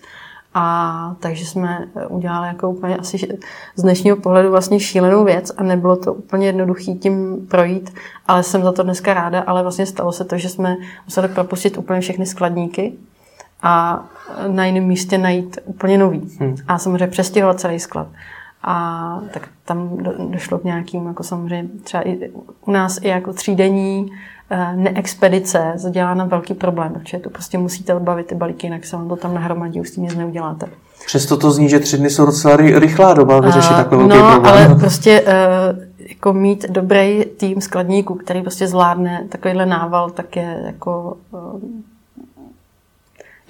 A 0.54 1.16
takže 1.20 1.46
jsme 1.46 1.88
udělali 2.10 2.48
jako 2.48 2.70
úplně 2.70 2.98
asi 2.98 3.18
z 3.76 3.82
dnešního 3.82 4.18
pohledu 4.18 4.52
vlastně 4.52 4.80
šílenou 4.80 5.24
věc 5.24 5.52
a 5.58 5.64
nebylo 5.64 5.96
to 5.96 6.14
úplně 6.14 6.48
jednoduchý 6.48 6.96
tím 6.96 7.48
projít, 7.48 7.94
ale 8.28 8.44
jsem 8.44 8.64
za 8.64 8.72
to 8.72 8.84
dneska 8.84 9.14
ráda, 9.14 9.44
ale 9.48 9.62
vlastně 9.62 9.86
stalo 9.86 10.12
se 10.12 10.24
to, 10.26 10.38
že 10.38 10.50
jsme 10.50 10.78
museli 11.06 11.28
propustit 11.28 11.78
úplně 11.78 12.02
všechny 12.02 12.26
skladníky 12.26 12.94
a 13.64 14.06
na 14.48 14.66
jiném 14.66 14.84
místě 14.84 15.18
najít 15.18 15.60
úplně 15.66 15.98
nový. 15.98 16.38
Hmm. 16.40 16.56
A 16.68 16.78
samozřejmě 16.78 17.08
přestěhovat 17.08 17.60
celý 17.60 17.80
sklad. 17.80 18.08
A 18.64 19.20
tak 19.34 19.48
tam 19.66 19.98
došlo 20.32 20.60
k 20.60 20.64
nějakým, 20.64 21.08
jako 21.08 21.24
samozřejmě 21.24 21.70
třeba 21.84 22.08
i 22.08 22.32
u 22.66 22.72
nás 22.72 23.00
i 23.02 23.08
jako 23.08 23.34
třídenní 23.34 24.12
eh, 24.50 24.76
neexpedice 24.76 25.74
zadělá 25.76 26.14
nám 26.14 26.30
velký 26.30 26.54
problém, 26.54 26.94
protože 26.94 27.20
to 27.20 27.30
prostě 27.30 27.58
musíte 27.58 27.96
odbavit 27.96 28.28
ty 28.28 28.36
balíky, 28.36 28.68
jinak 28.68 28.86
se 28.86 28.96
vám 28.96 29.10
to 29.10 29.16
tam 29.16 29.34
nahromadí, 29.34 29.82
už 29.82 29.90
s 29.90 29.92
tím 29.92 30.04
nic 30.04 30.16
neuděláte. 30.16 30.68
Přesto 31.06 31.38
to 31.38 31.52
zní, 31.52 31.70
že 31.70 31.80
tři 31.80 31.98
dny 31.98 32.10
jsou 32.10 32.26
docela 32.26 32.56
rychlá 32.56 33.14
doba 33.14 33.40
vyřešit 33.40 33.76
takový 33.76 34.08
no, 34.08 34.32
problém. 34.32 34.46
ale 34.46 34.76
prostě 34.80 35.22
uh, 35.22 35.80
jako 36.10 36.34
mít 36.34 36.66
dobrý 36.70 37.26
tým 37.38 37.62
skladníků, 37.62 38.16
který 38.16 38.42
prostě 38.42 38.68
zvládne 38.68 39.26
takovýhle 39.30 39.66
nával, 39.66 40.10
tak 40.10 40.36
je 40.36 40.62
jako 40.66 41.18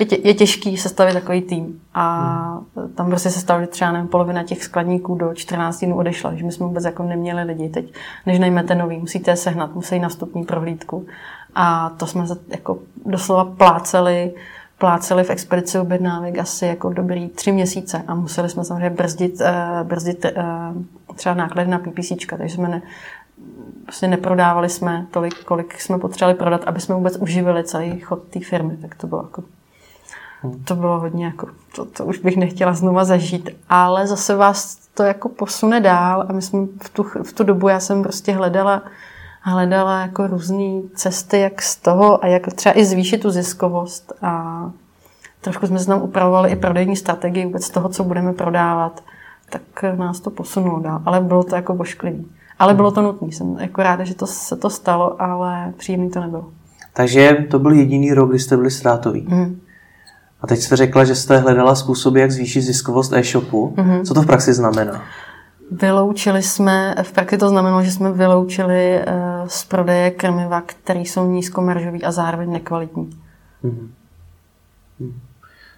je, 0.01 0.05
tě, 0.05 0.17
je 0.23 0.33
těžký 0.33 0.77
sestavit 0.77 1.13
takový 1.13 1.41
tým. 1.41 1.81
A 1.93 2.27
hmm. 2.75 2.93
tam 2.95 3.07
prostě 3.07 3.29
se 3.29 3.59
že 3.61 3.67
třeba 3.67 3.91
nevím, 3.91 4.07
polovina 4.07 4.43
těch 4.43 4.63
skladníků 4.63 5.15
do 5.15 5.33
14 5.33 5.85
dnů 5.85 5.97
odešla, 5.97 6.35
že 6.35 6.45
my 6.45 6.51
jsme 6.51 6.65
vůbec 6.65 6.85
jako 6.85 7.03
neměli 7.03 7.43
lidi. 7.43 7.69
Teď, 7.69 7.93
než 8.25 8.39
najmete 8.39 8.75
nový, 8.75 8.97
musíte 8.97 9.31
je 9.31 9.37
sehnat, 9.37 9.75
musí 9.75 9.99
na 9.99 10.09
vstupní 10.09 10.43
prohlídku. 10.43 11.05
A 11.55 11.89
to 11.89 12.07
jsme 12.07 12.25
jako 12.47 12.77
doslova 13.05 13.45
pláceli, 13.45 14.33
pláceli 14.77 15.23
v 15.23 15.29
expedici 15.29 15.79
objednávek 15.79 16.39
asi 16.39 16.65
jako 16.65 16.89
dobrý 16.89 17.29
tři 17.29 17.51
měsíce 17.51 18.03
a 18.07 18.15
museli 18.15 18.49
jsme 18.49 18.63
samozřejmě 18.63 18.89
brzdit, 18.89 19.41
uh, 19.41 19.87
brzdit 19.87 20.25
uh, 20.25 21.15
třeba 21.15 21.35
náklady 21.35 21.69
na 21.69 21.79
PPC, 21.79 22.11
takže 22.29 22.55
jsme 22.55 22.69
ne, 22.69 22.81
prostě 23.83 24.07
neprodávali 24.07 24.69
jsme 24.69 25.05
tolik, 25.11 25.43
kolik 25.43 25.81
jsme 25.81 25.99
potřebovali 25.99 26.37
prodat, 26.37 26.63
aby 26.65 26.79
jsme 26.79 26.95
vůbec 26.95 27.17
uživili 27.17 27.63
celý 27.63 27.99
chod 27.99 28.23
té 28.23 28.39
firmy. 28.39 28.77
Tak 28.77 28.95
to 28.95 29.07
bylo 29.07 29.23
jako 29.23 29.43
to 30.63 30.75
bylo 30.75 30.99
hodně 30.99 31.25
jako, 31.25 31.47
to, 31.75 31.85
to 31.85 32.05
už 32.05 32.19
bych 32.19 32.37
nechtěla 32.37 32.73
znova 32.73 33.05
zažít, 33.05 33.49
ale 33.69 34.07
zase 34.07 34.35
vás 34.35 34.75
to 34.93 35.03
jako 35.03 35.29
posune 35.29 35.79
dál 35.79 36.25
a 36.29 36.33
my 36.33 36.41
jsme 36.41 36.59
v 36.83 36.89
tu, 36.89 37.03
v 37.03 37.33
tu 37.33 37.43
dobu 37.43 37.67
já 37.67 37.79
jsem 37.79 38.03
prostě 38.03 38.31
hledala, 38.31 38.81
hledala 39.41 40.01
jako 40.01 40.27
různé 40.27 40.81
cesty, 40.95 41.39
jak 41.39 41.61
z 41.61 41.75
toho 41.75 42.23
a 42.23 42.27
jak 42.27 42.53
třeba 42.53 42.77
i 42.77 42.85
zvýšit 42.85 43.21
tu 43.21 43.29
ziskovost 43.29 44.13
a 44.21 44.63
trošku 45.41 45.67
jsme 45.67 45.79
se 45.79 45.85
tam 45.85 46.01
upravovali 46.01 46.49
i 46.51 46.55
prodejní 46.55 46.95
strategii 46.95 47.45
vůbec 47.45 47.69
toho, 47.69 47.89
co 47.89 48.03
budeme 48.03 48.33
prodávat, 48.33 49.03
tak 49.49 49.61
nás 49.95 50.19
to 50.19 50.29
posunulo 50.29 50.79
dál, 50.79 51.01
ale 51.05 51.21
bylo 51.21 51.43
to 51.43 51.55
jako 51.55 51.73
bošklivý. 51.73 52.27
Ale 52.59 52.73
bylo 52.73 52.91
to 52.91 53.01
nutné, 53.01 53.27
jsem 53.27 53.57
jako 53.59 53.83
ráda, 53.83 54.03
že 54.03 54.15
to 54.15 54.27
se 54.27 54.55
to 54.55 54.69
stalo, 54.69 55.21
ale 55.21 55.73
příjemný 55.77 56.09
to 56.09 56.19
nebylo. 56.19 56.51
Takže 56.93 57.45
to 57.51 57.59
byl 57.59 57.71
jediný 57.71 58.13
rok, 58.13 58.29
kdy 58.29 58.39
jste 58.39 58.57
byli 58.57 58.71
ztrátový. 58.71 59.21
Mm. 59.29 59.60
A 60.41 60.47
teď 60.47 60.59
jste 60.59 60.75
řekla, 60.75 61.03
že 61.03 61.15
jste 61.15 61.37
hledala 61.37 61.75
způsoby, 61.75 62.21
jak 62.21 62.31
zvýšit 62.31 62.61
ziskovost 62.61 63.13
e-shopu. 63.13 63.73
Mm-hmm. 63.77 64.05
Co 64.05 64.13
to 64.13 64.21
v 64.21 64.25
praxi 64.25 64.53
znamená? 64.53 65.03
Vyloučili 65.71 66.43
jsme, 66.43 66.95
v 67.01 67.11
praxi 67.11 67.37
to 67.37 67.49
znamenalo, 67.49 67.83
že 67.83 67.91
jsme 67.91 68.11
vyloučili 68.11 68.99
uh, 68.99 69.47
z 69.47 69.65
prodeje 69.65 70.11
krmiva, 70.11 70.61
které 70.61 70.99
jsou 70.99 71.31
nízkomaržový 71.31 72.03
a 72.03 72.11
zároveň 72.11 72.51
nekvalitní. 72.51 73.09
Mm-hmm. 73.63 73.87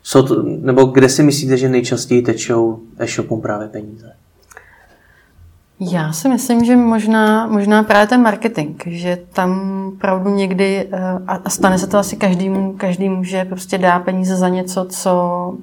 Co 0.03 0.23
to, 0.23 0.43
nebo 0.43 0.85
kde 0.85 1.09
si 1.09 1.23
myslíte, 1.23 1.57
že 1.57 1.69
nejčastěji 1.69 2.21
tečou 2.21 2.79
e-shopům 2.97 3.41
právě 3.41 3.67
peníze? 3.67 4.13
Já 5.79 6.13
si 6.13 6.29
myslím, 6.29 6.65
že 6.65 6.75
možná, 6.75 7.47
možná 7.47 7.83
právě 7.83 8.07
ten 8.07 8.21
marketing, 8.21 8.81
že 8.85 9.17
tam 9.33 9.91
pravdu 10.01 10.29
někdy, 10.29 10.89
eh, 10.91 10.99
a 11.27 11.49
stane 11.49 11.77
se 11.79 11.87
to 11.87 11.97
asi 11.97 12.15
každému, 12.15 12.73
každému, 12.73 13.23
že 13.23 13.45
prostě 13.45 13.77
dá 13.77 13.99
peníze 13.99 14.35
za 14.35 14.49
něco, 14.49 14.85
co 14.85 15.53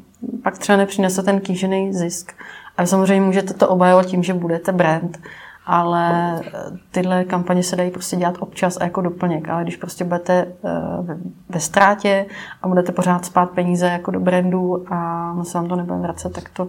pak 0.43 0.59
třeba 0.59 0.79
nepřinese 0.79 1.23
ten 1.23 1.41
kýžený 1.41 1.93
zisk. 1.93 2.33
A 2.77 2.87
samozřejmě 2.87 3.27
můžete 3.27 3.55
to 3.55 3.69
obhajovat 3.69 4.07
tím, 4.07 4.23
že 4.23 4.35
budete 4.35 4.73
brand, 4.73 5.19
ale 5.67 6.41
eh, 6.41 6.51
tyhle 6.91 7.25
kampaně 7.25 7.63
se 7.63 7.77
dají 7.77 7.91
prostě 7.91 8.17
dělat 8.17 8.35
občas 8.41 8.77
a 8.77 8.85
jako 8.85 9.01
doplněk. 9.01 9.49
Ale 9.49 9.63
když 9.63 9.77
prostě 9.77 10.05
budete 10.05 10.33
eh, 10.35 11.17
ve 11.49 11.61
ztrátě 11.61 12.27
a 12.63 12.69
budete 12.69 12.93
pořád 12.93 13.25
spát 13.25 13.51
peníze 13.51 13.87
jako 13.87 14.11
do 14.11 14.21
brandu 14.21 14.85
a 14.93 15.37
se 15.43 15.59
vám 15.59 15.69
to 15.69 15.77
nebude 15.77 15.99
vracet, 15.99 16.33
tak 16.33 16.49
to 16.49 16.69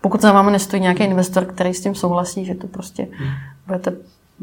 pokud 0.00 0.20
za 0.20 0.32
vámi 0.32 0.50
nestojí 0.50 0.82
nějaký 0.82 1.04
investor, 1.04 1.44
který 1.44 1.74
s 1.74 1.80
tím 1.80 1.94
souhlasí, 1.94 2.44
že 2.44 2.54
to 2.54 2.66
prostě 2.66 3.08
hmm. 3.18 3.30
budete 3.66 3.92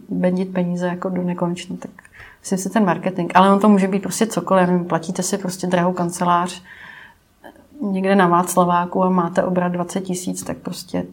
bendit 0.10 0.54
peníze 0.54 0.88
jako 0.88 1.10
do 1.10 1.24
nekonečna, 1.24 1.76
tak 1.80 1.92
myslím 2.40 2.60
si 2.60 2.70
ten 2.70 2.86
marketing. 2.86 3.32
Ale 3.36 3.54
on 3.54 3.60
to 3.60 3.70
může 3.70 3.88
být 3.88 4.02
prostě 4.02 4.28
cokoliv. 4.28 4.68
Nevím, 4.68 4.86
platíte 4.86 5.24
si 5.24 5.38
prostě 5.38 5.68
drahou 5.68 5.94
kancelář 5.94 6.62
někde 7.82 8.16
na 8.16 8.28
Václaváku 8.28 9.04
a 9.04 9.10
máte 9.10 9.44
obrat 9.44 9.72
20 9.72 10.02
tisíc, 10.02 10.44
tak 10.44 10.58
prostě 10.58 11.06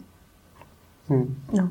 hmm. 1.09 1.35
no. 1.53 1.69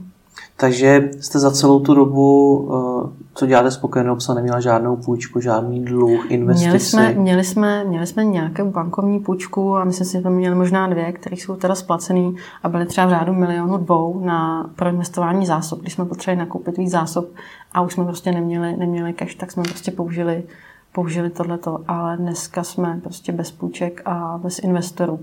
Takže 0.57 1.09
jste 1.19 1.39
za 1.39 1.51
celou 1.51 1.79
tu 1.79 1.93
dobu, 1.93 2.69
eh, 2.71 3.23
co 3.35 3.45
děláte 3.45 3.71
spokojenou 3.71 4.15
psa, 4.15 4.33
neměla 4.33 4.59
žádnou 4.59 4.95
půjčku, 4.95 5.39
žádný 5.39 5.85
dluh, 5.85 6.31
investici? 6.31 6.65
Měli 6.65 6.79
jsme, 6.79 7.13
měli 7.13 7.43
jsme, 7.43 7.83
měli 7.83 8.07
jsme 8.07 8.25
nějakou 8.25 8.71
bankovní 8.71 9.19
půjčku 9.19 9.75
a 9.75 9.83
myslím 9.83 10.07
si, 10.07 10.13
že 10.13 10.21
jsme 10.21 10.29
měli 10.29 10.55
možná 10.55 10.87
dvě, 10.87 11.11
které 11.11 11.35
jsou 11.35 11.55
teda 11.55 11.75
splacený 11.75 12.35
a 12.63 12.69
byly 12.69 12.85
třeba 12.85 13.07
v 13.07 13.09
řádu 13.09 13.33
milionu 13.33 13.77
dvou 13.77 14.19
na 14.25 14.69
proinvestování 14.75 15.45
zásob. 15.45 15.81
Když 15.81 15.93
jsme 15.93 16.05
potřebovali 16.05 16.39
nakoupit 16.39 16.77
víc 16.77 16.91
zásob 16.91 17.29
a 17.73 17.81
už 17.81 17.93
jsme 17.93 18.05
prostě 18.05 18.31
neměli, 18.31 18.77
neměli 18.77 19.13
cash, 19.13 19.35
tak 19.35 19.51
jsme 19.51 19.63
prostě 19.63 19.91
použili, 19.91 20.43
použili 20.93 21.29
tohleto. 21.29 21.79
Ale 21.87 22.17
dneska 22.17 22.63
jsme 22.63 22.99
prostě 23.03 23.31
bez 23.31 23.51
půjček 23.51 24.01
a 24.05 24.39
bez 24.43 24.59
investorů. 24.59 25.19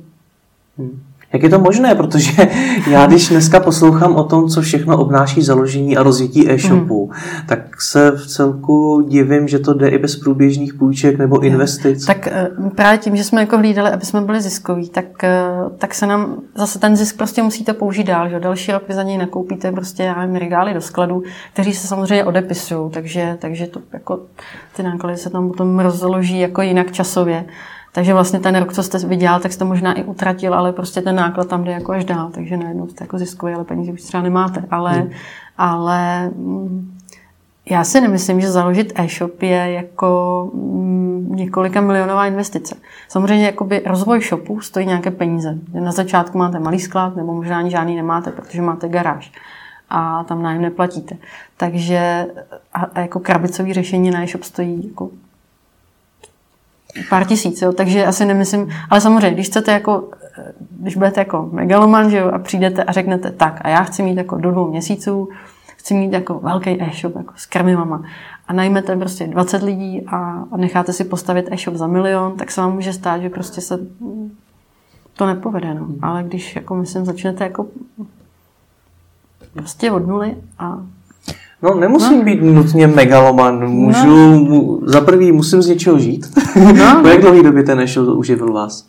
Hmm. 0.79 1.03
Jak 1.33 1.43
je 1.43 1.49
to 1.49 1.59
možné? 1.59 1.95
Protože 1.95 2.33
já, 2.91 3.07
když 3.07 3.29
dneska 3.29 3.61
poslouchám 3.61 4.17
o 4.17 4.25
tom, 4.25 4.49
co 4.49 4.63
všechno 4.63 4.99
obnáší 4.99 5.43
založení 5.43 5.97
a 5.97 6.03
rozjetí 6.03 6.51
e-shopu, 6.51 7.07
hmm. 7.07 7.47
tak 7.47 7.83
se 7.83 8.11
v 8.11 8.27
celku 8.27 9.07
divím, 9.09 9.49
že 9.49 9.59
to 9.59 9.75
jde 9.75 9.89
i 9.89 9.99
bez 9.99 10.17
průběžných 10.17 10.75
půjček 10.75 11.19
nebo 11.19 11.41
investic. 11.41 12.07
Tak 12.07 12.27
eh, 12.27 12.49
právě 12.75 12.99
tím, 12.99 13.17
že 13.17 13.25
jsme 13.25 13.41
jako 13.41 13.59
hlídali, 13.59 13.91
aby 13.91 14.05
jsme 14.05 14.21
byli 14.21 14.41
ziskoví, 14.41 14.89
tak, 14.89 15.25
eh, 15.25 15.41
tak 15.79 15.95
se 15.95 16.07
nám 16.07 16.37
zase 16.55 16.79
ten 16.79 16.97
zisk 16.97 17.17
prostě 17.17 17.43
musíte 17.43 17.73
použít 17.73 18.05
dál. 18.05 18.29
Že? 18.29 18.41
Další 18.41 18.73
rok 18.73 18.83
vy 18.89 18.95
za 18.95 19.03
něj 19.03 19.19
nakoupíte 19.19 19.73
prostě 19.73 20.03
já 20.03 20.21
nevím, 20.21 20.37
regály 20.37 20.75
do 20.75 20.81
skladu, 20.81 21.23
kteří 21.53 21.73
se 21.73 21.87
samozřejmě 21.87 22.25
odepisují, 22.25 22.91
takže, 22.91 23.37
takže 23.41 23.67
to 23.67 23.81
jako, 23.93 24.21
ty 24.77 24.83
náklady 24.83 25.17
se 25.17 25.31
tam 25.31 25.49
potom 25.49 25.79
rozloží 25.79 26.41
jako 26.41 26.63
jinak 26.63 26.93
časově. 26.93 27.45
Takže 27.93 28.15
vlastně 28.15 28.41
ten 28.41 28.57
rok, 28.57 28.73
co 28.73 28.83
jste 28.83 28.99
vydělal, 28.99 29.41
tak 29.41 29.53
jste 29.53 29.65
možná 29.65 29.93
i 29.93 30.05
utratil, 30.05 30.55
ale 30.55 30.73
prostě 30.73 31.03
ten 31.03 31.17
náklad 31.17 31.49
tam 31.49 31.65
jde 31.65 31.73
jako 31.73 31.93
až 31.93 32.05
dál, 32.05 32.31
takže 32.35 32.57
najednou 32.57 32.89
jste 32.89 33.05
jako 33.05 33.19
ziskový, 33.19 33.55
ale 33.55 33.65
peníze 33.65 33.93
už 33.93 34.03
třeba 34.03 34.23
nemáte. 34.23 34.65
Ale, 34.71 34.93
hmm. 34.93 35.11
ale 35.59 36.29
mm, 36.29 36.99
já 37.71 37.85
si 37.85 38.01
nemyslím, 38.01 38.41
že 38.41 38.51
založit 38.51 38.93
e-shop 38.95 39.43
je 39.43 39.73
jako 39.73 40.51
mm, 40.55 41.37
několika 41.37 41.81
milionová 41.81 42.27
investice. 42.27 42.77
Samozřejmě 43.09 43.47
jakoby 43.47 43.83
rozvoj 43.87 44.21
shopu 44.21 44.61
stojí 44.61 44.87
nějaké 44.87 45.11
peníze. 45.11 45.59
Na 45.73 45.93
začátku 45.93 46.39
máte 46.39 46.59
malý 46.59 46.81
sklad, 46.81 47.17
nebo 47.17 47.35
možná 47.35 47.59
ani 47.59 47.71
žádný 47.71 47.97
nemáte, 47.97 48.31
protože 48.31 48.63
máte 48.63 48.89
garáž 48.89 49.33
a 49.91 50.25
tam 50.25 50.43
nájem 50.43 50.63
neplatíte. 50.63 51.17
Takže 51.57 52.27
a, 52.75 52.81
a 52.95 53.01
jako 53.01 53.21
krabicový 53.21 53.73
řešení 53.73 54.11
na 54.11 54.23
e-shop 54.23 54.43
stojí 54.43 54.89
jako 54.89 55.11
pár 57.09 57.27
tisíc, 57.27 57.63
jo? 57.63 57.73
takže 57.73 58.07
asi 58.07 58.25
nemyslím, 58.25 58.69
ale 58.91 59.01
samozřejmě, 59.01 59.31
když 59.31 59.47
chcete 59.47 59.73
jako, 59.73 60.09
když 60.71 60.97
budete 60.97 61.21
jako 61.21 61.49
megaloman, 61.53 62.11
že 62.11 62.19
jo, 62.19 62.29
a 62.29 62.39
přijdete 62.39 62.85
a 62.85 62.93
řeknete 62.93 63.31
tak 63.31 63.61
a 63.65 63.69
já 63.69 63.83
chci 63.83 64.03
mít 64.03 64.17
jako 64.17 64.37
do 64.37 64.51
dvou 64.51 64.71
měsíců, 64.71 65.29
chci 65.77 65.95
mít 65.95 66.13
jako 66.13 66.35
velký 66.35 66.83
e-shop 66.83 67.17
jako 67.17 67.33
s 67.37 67.47
krmivama 67.47 68.03
a 68.49 68.53
najmete 68.53 68.97
prostě 68.97 69.27
20 69.27 69.63
lidí 69.63 70.07
a, 70.07 70.45
a 70.53 70.57
necháte 70.57 70.93
si 70.93 71.05
postavit 71.05 71.49
e-shop 71.51 71.75
za 71.75 71.87
milion, 71.87 72.37
tak 72.37 72.51
se 72.51 72.61
vám 72.61 72.75
může 72.75 72.93
stát, 72.93 73.23
že 73.23 73.29
prostě 73.29 73.61
se 73.61 73.79
to 75.13 75.27
nepovede, 75.27 75.75
no. 75.75 75.87
Ale 76.03 76.23
když, 76.23 76.57
jako 76.57 76.75
myslím, 76.75 77.05
začnete 77.05 77.45
jako 77.45 77.67
prostě 79.53 79.93
od 79.93 80.07
nuly 80.07 80.37
a 80.59 80.87
No, 81.63 81.75
nemusím 81.75 82.19
no. 82.19 82.25
být 82.25 82.43
nutně 82.43 82.87
megaloman. 82.87 83.69
Můžu, 83.69 84.17
no. 84.17 84.39
mu, 84.39 84.81
za 84.85 85.01
prvý 85.01 85.33
musím 85.33 85.63
z 85.63 85.69
něčeho 85.69 85.99
žít. 85.99 86.27
No. 86.57 86.99
po 87.03 87.09
jak 87.09 87.21
dlouhý 87.21 87.43
době 87.43 87.63
ten 87.63 87.81
e-shop 87.81 88.09
uživil 88.09 88.53
vás? 88.53 88.87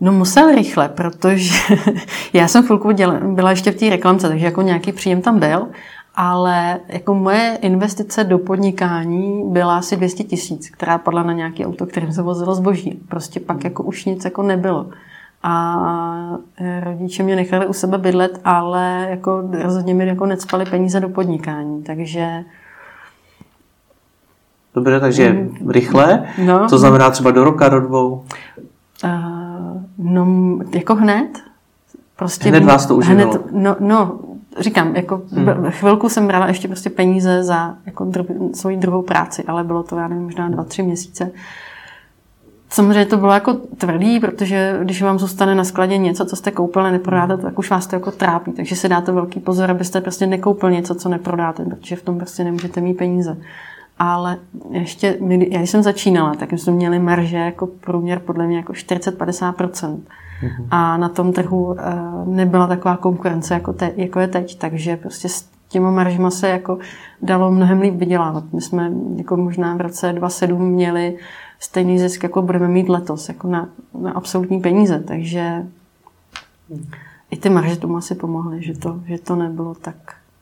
No 0.00 0.12
musel 0.12 0.54
rychle, 0.54 0.88
protože 0.88 1.54
já 2.32 2.48
jsem 2.48 2.64
chvilku 2.64 2.90
děla, 2.90 3.20
byla 3.20 3.50
ještě 3.50 3.72
v 3.72 3.76
té 3.76 3.90
reklamce, 3.90 4.28
takže 4.28 4.46
jako 4.46 4.62
nějaký 4.62 4.92
příjem 4.92 5.22
tam 5.22 5.38
byl, 5.38 5.68
ale 6.14 6.80
jako 6.88 7.14
moje 7.14 7.58
investice 7.62 8.24
do 8.24 8.38
podnikání 8.38 9.42
byla 9.46 9.78
asi 9.78 9.96
200 9.96 10.24
tisíc, 10.24 10.70
která 10.70 10.98
padla 10.98 11.22
na 11.22 11.32
nějaký 11.32 11.66
auto, 11.66 11.86
kterým 11.86 12.12
se 12.12 12.22
vozilo 12.22 12.54
zboží. 12.54 13.00
Prostě 13.08 13.40
pak 13.40 13.64
jako 13.64 13.82
už 13.82 14.04
nic 14.04 14.24
jako 14.24 14.42
nebylo. 14.42 14.86
A 15.42 16.38
rodiče 16.80 17.22
mě 17.22 17.36
nechali 17.36 17.66
u 17.66 17.72
sebe 17.72 17.98
bydlet, 17.98 18.40
ale 18.44 19.06
jako 19.10 19.42
rozhodně 19.62 19.94
mi 19.94 20.06
jako 20.06 20.26
necpali 20.26 20.64
peníze 20.64 21.00
do 21.00 21.08
podnikání, 21.08 21.82
takže 21.82 22.44
Dobře, 24.74 25.00
takže 25.00 25.32
mm. 25.32 25.70
rychle. 25.70 26.24
No. 26.46 26.68
To 26.68 26.78
znamená 26.78 27.10
třeba 27.10 27.30
do 27.30 27.44
roka, 27.44 27.68
do 27.68 27.80
dvou? 27.80 28.24
Uh, 29.04 29.82
no, 29.98 30.26
jako 30.74 30.94
hned. 30.94 31.28
Prostě 32.16 32.48
hned 32.48 32.64
vás 32.64 32.86
to 32.86 32.96
uživilo? 32.96 33.30
Hned, 33.30 33.52
no, 33.52 33.76
no, 33.80 34.18
říkám, 34.58 34.96
jako 34.96 35.22
hmm. 35.32 35.70
chvilku 35.70 36.08
jsem 36.08 36.26
brala 36.26 36.46
ještě 36.46 36.68
prostě 36.68 36.90
peníze 36.90 37.44
za 37.44 37.74
jako 37.86 38.04
dru, 38.04 38.50
svoji 38.54 38.76
druhou 38.76 39.02
práci, 39.02 39.44
ale 39.44 39.64
bylo 39.64 39.82
to, 39.82 39.96
já 39.96 40.08
nevím, 40.08 40.24
možná 40.24 40.48
dva, 40.48 40.64
tři 40.64 40.82
měsíce. 40.82 41.30
Samozřejmě 42.70 43.06
to 43.06 43.16
bylo 43.16 43.32
jako 43.32 43.54
tvrdý, 43.54 44.20
protože 44.20 44.78
když 44.82 45.02
vám 45.02 45.18
zůstane 45.18 45.54
na 45.54 45.64
skladě 45.64 45.98
něco, 45.98 46.24
co 46.24 46.36
jste 46.36 46.50
koupili, 46.50 46.92
neprodáte, 46.92 47.36
tak 47.36 47.58
už 47.58 47.70
vás 47.70 47.86
to 47.86 47.96
jako 47.96 48.10
trápí. 48.10 48.52
Takže 48.52 48.76
si 48.76 48.88
dáte 48.88 49.12
velký 49.12 49.40
pozor, 49.40 49.70
abyste 49.70 50.00
prostě 50.00 50.26
nekoupil 50.26 50.70
něco, 50.70 50.94
co 50.94 51.08
neprodáte, 51.08 51.64
protože 51.64 51.96
v 51.96 52.02
tom 52.02 52.18
prostě 52.18 52.44
nemůžete 52.44 52.80
mít 52.80 52.94
peníze. 52.94 53.36
Ale 53.98 54.36
ještě, 54.70 55.18
já 55.50 55.58
když 55.58 55.70
jsem 55.70 55.82
začínala, 55.82 56.34
tak 56.34 56.52
jsme 56.52 56.72
měli 56.72 56.98
marže 56.98 57.36
jako 57.36 57.66
průměr 57.66 58.18
podle 58.18 58.46
mě 58.46 58.56
jako 58.56 58.72
40-50%. 58.72 59.98
Mm-hmm. 60.42 60.66
A 60.70 60.96
na 60.96 61.08
tom 61.08 61.32
trhu 61.32 61.76
eh, 61.78 61.84
nebyla 62.26 62.66
taková 62.66 62.96
konkurence, 62.96 63.54
jako, 63.54 63.72
te, 63.72 63.92
jako 63.96 64.20
je 64.20 64.28
teď, 64.28 64.58
takže 64.58 64.96
prostě 64.96 65.28
s 65.28 65.48
těma 65.68 65.90
maržima 65.90 66.30
se 66.30 66.48
jako 66.48 66.78
dalo 67.22 67.50
mnohem 67.50 67.80
líp 67.80 67.94
vydělávat. 67.94 68.44
My 68.52 68.60
jsme 68.60 68.92
jako 69.16 69.36
možná 69.36 69.76
v 69.76 69.80
roce 69.80 70.12
2007 70.12 70.70
měli 70.70 71.16
stejný 71.60 71.98
zisk, 71.98 72.22
jako 72.22 72.42
budeme 72.42 72.68
mít 72.68 72.88
letos, 72.88 73.28
jako 73.28 73.48
na, 73.48 73.68
na 74.00 74.12
absolutní 74.12 74.60
peníze, 74.60 75.02
takže 75.06 75.66
i 77.30 77.36
ty 77.36 77.50
marže 77.50 77.76
tomu 77.76 77.96
asi 77.96 78.14
pomohly, 78.14 78.62
že 78.62 78.78
to, 78.78 79.00
že 79.06 79.18
to 79.18 79.36
nebylo 79.36 79.74
tak 79.74 79.94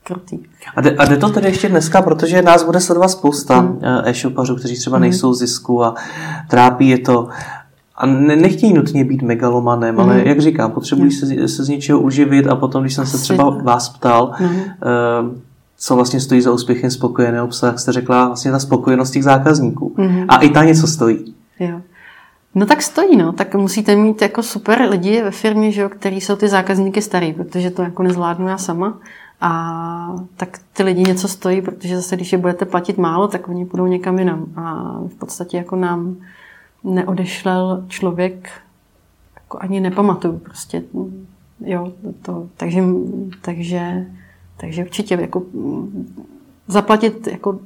krutý. 0.04 0.38
A 0.76 0.80
jde, 0.80 0.96
a 0.96 1.04
jde 1.04 1.16
to 1.16 1.28
tedy 1.28 1.48
ještě 1.48 1.68
dneska, 1.68 2.02
protože 2.02 2.42
nás 2.42 2.62
bude 2.62 2.80
sledovat 2.80 3.08
spousta 3.08 3.58
hmm. 3.58 3.80
e-shopařů, 4.04 4.56
kteří 4.56 4.76
třeba 4.76 4.98
nejsou 4.98 5.34
zisku 5.34 5.84
a 5.84 5.94
trápí 6.48 6.88
je 6.88 6.98
to 6.98 7.28
a 7.96 8.06
ne, 8.06 8.36
nechtějí 8.36 8.72
nutně 8.72 9.04
být 9.04 9.22
megalomanem, 9.22 9.94
mm. 9.94 10.00
ale 10.00 10.22
jak 10.24 10.40
říkám, 10.40 10.72
potřebují 10.72 11.10
se, 11.10 11.48
se 11.48 11.64
z 11.64 11.68
něčeho 11.68 12.00
uživit 12.00 12.46
a 12.46 12.56
potom, 12.56 12.82
když 12.82 12.94
jsem 12.94 13.06
se 13.06 13.18
třeba 13.18 13.50
vás 13.62 13.88
ptal, 13.88 14.32
mm. 14.40 14.46
uh, 14.48 14.56
co 15.78 15.94
vlastně 15.94 16.20
stojí 16.20 16.40
za 16.40 16.52
úspěchem 16.52 16.90
spokojeného 16.90 17.46
obsah, 17.46 17.78
jste 17.78 17.92
řekla 17.92 18.26
vlastně 18.26 18.50
ta 18.50 18.58
spokojenost 18.58 19.10
těch 19.10 19.24
zákazníků. 19.24 19.94
Mm. 19.96 20.24
A 20.28 20.36
i 20.36 20.50
ta 20.50 20.64
něco 20.64 20.86
stojí. 20.86 21.34
Jo. 21.60 21.80
No 22.54 22.66
tak 22.66 22.82
stojí, 22.82 23.16
no. 23.16 23.32
Tak 23.32 23.54
musíte 23.54 23.96
mít 23.96 24.22
jako 24.22 24.42
super 24.42 24.82
lidi 24.90 25.22
ve 25.22 25.30
firmě, 25.30 25.72
že 25.72 25.80
jo, 25.80 25.88
který 25.88 26.20
jsou 26.20 26.36
ty 26.36 26.48
zákazníky 26.48 27.02
starý, 27.02 27.32
protože 27.32 27.70
to 27.70 27.82
jako 27.82 28.02
nezvládnu 28.02 28.48
já 28.48 28.58
sama. 28.58 28.98
A 29.40 30.14
tak 30.36 30.58
ty 30.72 30.82
lidi 30.82 31.02
něco 31.02 31.28
stojí, 31.28 31.62
protože 31.62 31.96
zase, 31.96 32.16
když 32.16 32.32
je 32.32 32.38
budete 32.38 32.64
platit 32.64 32.98
málo, 32.98 33.28
tak 33.28 33.48
oni 33.48 33.66
půjdou 33.66 33.86
někam 33.86 34.18
jinam. 34.18 34.46
A 34.56 34.94
v 35.06 35.14
podstatě 35.18 35.56
jako 35.56 35.76
nám 35.76 36.16
neodešlel 36.84 37.84
člověk, 37.88 38.50
jako 39.34 39.58
ani 39.60 39.80
nepamatuju 39.80 40.38
prostě, 40.38 40.82
jo, 41.60 41.92
to, 42.22 42.46
takže, 42.56 42.82
takže, 43.40 44.06
takže 44.56 44.82
určitě 44.82 45.14
jako 45.14 45.42
zaplatit 46.68 47.26
jako 47.26 47.58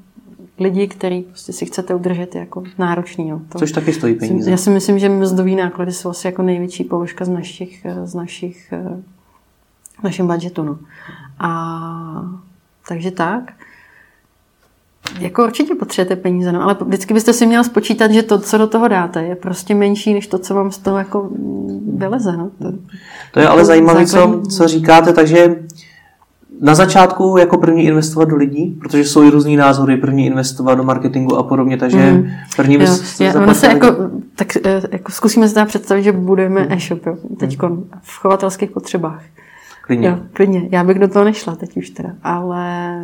lidi, 0.58 0.88
který 0.88 1.22
prostě 1.22 1.52
si 1.52 1.66
chcete 1.66 1.94
udržet, 1.94 2.34
je 2.34 2.40
jako 2.40 2.62
náročný. 2.78 3.28
Jo. 3.28 3.40
To, 3.48 3.58
Což 3.58 3.72
taky 3.72 3.92
stojí 3.92 4.14
peníze. 4.14 4.50
Já 4.50 4.56
si 4.56 4.70
myslím, 4.70 4.98
že 4.98 5.08
mzdový 5.08 5.56
náklady 5.56 5.92
jsou 5.92 6.10
asi 6.10 6.26
jako 6.26 6.42
největší 6.42 6.84
položka 6.84 7.24
z 7.24 7.28
našich, 7.28 7.86
z 8.04 8.14
našich 8.14 8.72
našem 10.02 10.26
budžetu. 10.26 10.62
No. 10.62 10.78
A 11.38 12.40
takže 12.88 13.10
tak 13.10 13.52
jako 15.18 15.44
určitě 15.44 15.74
potřebujete 15.74 16.22
peníze, 16.22 16.52
no, 16.52 16.62
ale 16.62 16.76
vždycky 16.86 17.14
byste 17.14 17.32
si 17.32 17.46
měl 17.46 17.64
spočítat, 17.64 18.10
že 18.10 18.22
to, 18.22 18.38
co 18.38 18.58
do 18.58 18.66
toho 18.66 18.88
dáte, 18.88 19.22
je 19.22 19.36
prostě 19.36 19.74
menší, 19.74 20.14
než 20.14 20.26
to, 20.26 20.38
co 20.38 20.54
vám 20.54 20.70
z 20.70 20.78
toho 20.78 20.98
jako 20.98 21.30
vyleze. 21.94 22.36
No. 22.36 22.50
To, 22.62 22.72
to 23.32 23.40
je 23.40 23.48
ale 23.48 23.64
zajímavé, 23.64 24.06
co, 24.06 24.42
co 24.50 24.68
říkáte, 24.68 25.12
takže 25.12 25.56
na 26.60 26.74
začátku 26.74 27.36
jako 27.38 27.58
první 27.58 27.84
investovat 27.84 28.28
do 28.28 28.36
lidí, 28.36 28.78
protože 28.80 29.04
jsou 29.04 29.22
i 29.22 29.30
různý 29.30 29.56
názory, 29.56 29.96
první 29.96 30.26
investovat 30.26 30.74
do 30.74 30.84
marketingu 30.84 31.36
a 31.36 31.42
podobně, 31.42 31.76
takže 31.76 32.12
mm. 32.12 32.30
první 32.56 32.78
bys 32.78 33.20
Já, 33.20 33.54
se 33.54 33.66
jako, 33.66 33.86
tak 34.36 34.56
eh, 34.56 34.82
jako 34.92 35.12
zkusíme 35.12 35.48
si 35.48 35.54
teda 35.54 35.66
představit, 35.66 36.02
že 36.02 36.12
budujeme 36.12 36.60
mm. 36.60 36.72
e-shop, 36.72 37.06
jo, 37.06 37.16
teď 37.38 37.62
mm. 37.62 37.84
v 38.02 38.18
chovatelských 38.18 38.70
potřebách. 38.70 39.22
Klidně. 39.82 40.08
Jo, 40.08 40.18
klidně. 40.32 40.68
Já 40.70 40.84
bych 40.84 40.98
do 40.98 41.08
toho 41.08 41.24
nešla 41.24 41.56
teď 41.56 41.76
už 41.76 41.90
teda, 41.90 42.10
ale 42.22 42.94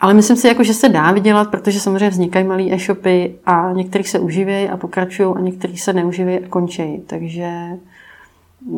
ale 0.00 0.14
myslím 0.14 0.36
si, 0.36 0.48
jako, 0.48 0.64
že 0.64 0.74
se 0.74 0.88
dá 0.88 1.12
vydělat, 1.12 1.50
protože 1.50 1.80
samozřejmě 1.80 2.10
vznikají 2.10 2.46
malé 2.46 2.62
e-shopy 2.62 3.34
a 3.46 3.72
některých 3.72 4.08
se 4.08 4.18
uživějí 4.18 4.68
a 4.68 4.76
pokračují 4.76 5.34
a 5.36 5.40
některých 5.40 5.82
se 5.82 5.92
neuživějí 5.92 6.38
a 6.38 6.48
končí. 6.48 7.02
Takže 7.06 7.50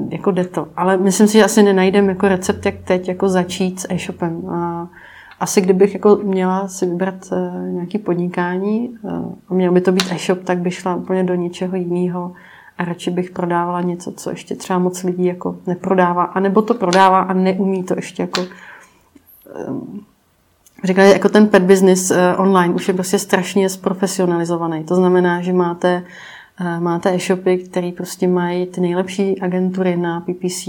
jako 0.08 0.30
jde 0.30 0.44
to. 0.44 0.68
Ale 0.76 0.96
myslím 0.96 1.26
si, 1.26 1.32
že 1.32 1.44
asi 1.44 1.62
nenajdeme 1.62 2.08
jako 2.08 2.28
recept, 2.28 2.66
jak 2.66 2.74
teď 2.84 3.08
jako 3.08 3.28
začít 3.28 3.80
s 3.80 3.86
e-shopem. 3.90 4.48
A 4.50 4.88
asi 5.40 5.60
kdybych 5.60 5.94
jako 5.94 6.16
měla 6.22 6.68
si 6.68 6.86
vybrat 6.86 7.14
uh, 7.32 7.68
nějaký 7.68 7.98
podnikání 7.98 8.88
uh, 9.02 9.32
a 9.48 9.54
měl 9.54 9.72
by 9.72 9.80
to 9.80 9.92
být 9.92 10.12
e-shop, 10.12 10.44
tak 10.44 10.58
bych 10.58 10.74
šla 10.74 10.94
úplně 10.94 11.24
do 11.24 11.34
něčeho 11.34 11.76
jiného 11.76 12.32
a 12.78 12.84
radši 12.84 13.10
bych 13.10 13.30
prodávala 13.30 13.80
něco, 13.80 14.12
co 14.12 14.30
ještě 14.30 14.54
třeba 14.54 14.78
moc 14.78 15.02
lidí 15.02 15.24
jako 15.24 15.56
neprodává, 15.66 16.24
anebo 16.24 16.62
to 16.62 16.74
prodává 16.74 17.20
a 17.20 17.32
neumí 17.32 17.82
to 17.84 17.94
ještě 17.96 18.22
jako 18.22 18.40
um, 19.68 20.04
Říkali, 20.84 21.10
jako 21.10 21.28
ten 21.28 21.48
pet 21.48 21.62
business 21.62 22.12
online 22.36 22.74
už 22.74 22.88
je 22.88 22.94
prostě 22.94 23.18
strašně 23.18 23.68
zprofesionalizovaný. 23.68 24.84
To 24.84 24.94
znamená, 24.94 25.40
že 25.40 25.52
máte, 25.52 26.02
máte 26.80 27.14
e-shopy, 27.14 27.58
které 27.58 27.92
prostě 27.96 28.28
mají 28.28 28.66
ty 28.66 28.80
nejlepší 28.80 29.40
agentury 29.40 29.96
na 29.96 30.20
PPC, 30.20 30.68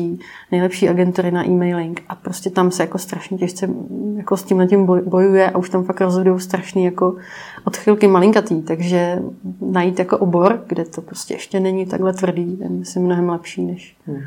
nejlepší 0.51 0.89
agentury 0.89 1.31
na 1.31 1.47
e-mailing 1.47 2.03
a 2.09 2.15
prostě 2.15 2.49
tam 2.49 2.71
se 2.71 2.83
jako 2.83 2.97
strašně 2.97 3.37
těžce 3.37 3.69
jako 4.17 4.37
s 4.37 4.43
tím 4.43 4.67
tím 4.67 4.85
bojuje 4.85 5.49
a 5.49 5.57
už 5.57 5.69
tam 5.69 5.83
fakt 5.83 6.01
rozhodují 6.01 6.39
strašný 6.39 6.85
jako 6.85 7.15
odchylky 7.63 8.07
malinkatý, 8.07 8.61
takže 8.61 9.19
najít 9.61 9.99
jako 9.99 10.17
obor, 10.17 10.63
kde 10.67 10.85
to 10.85 11.01
prostě 11.01 11.33
ještě 11.33 11.59
není 11.59 11.85
takhle 11.85 12.13
tvrdý, 12.13 12.57
je 12.59 12.69
myslím 12.69 13.03
mnohem 13.03 13.29
lepší, 13.29 13.65
než, 13.65 13.95
hmm. 14.05 14.21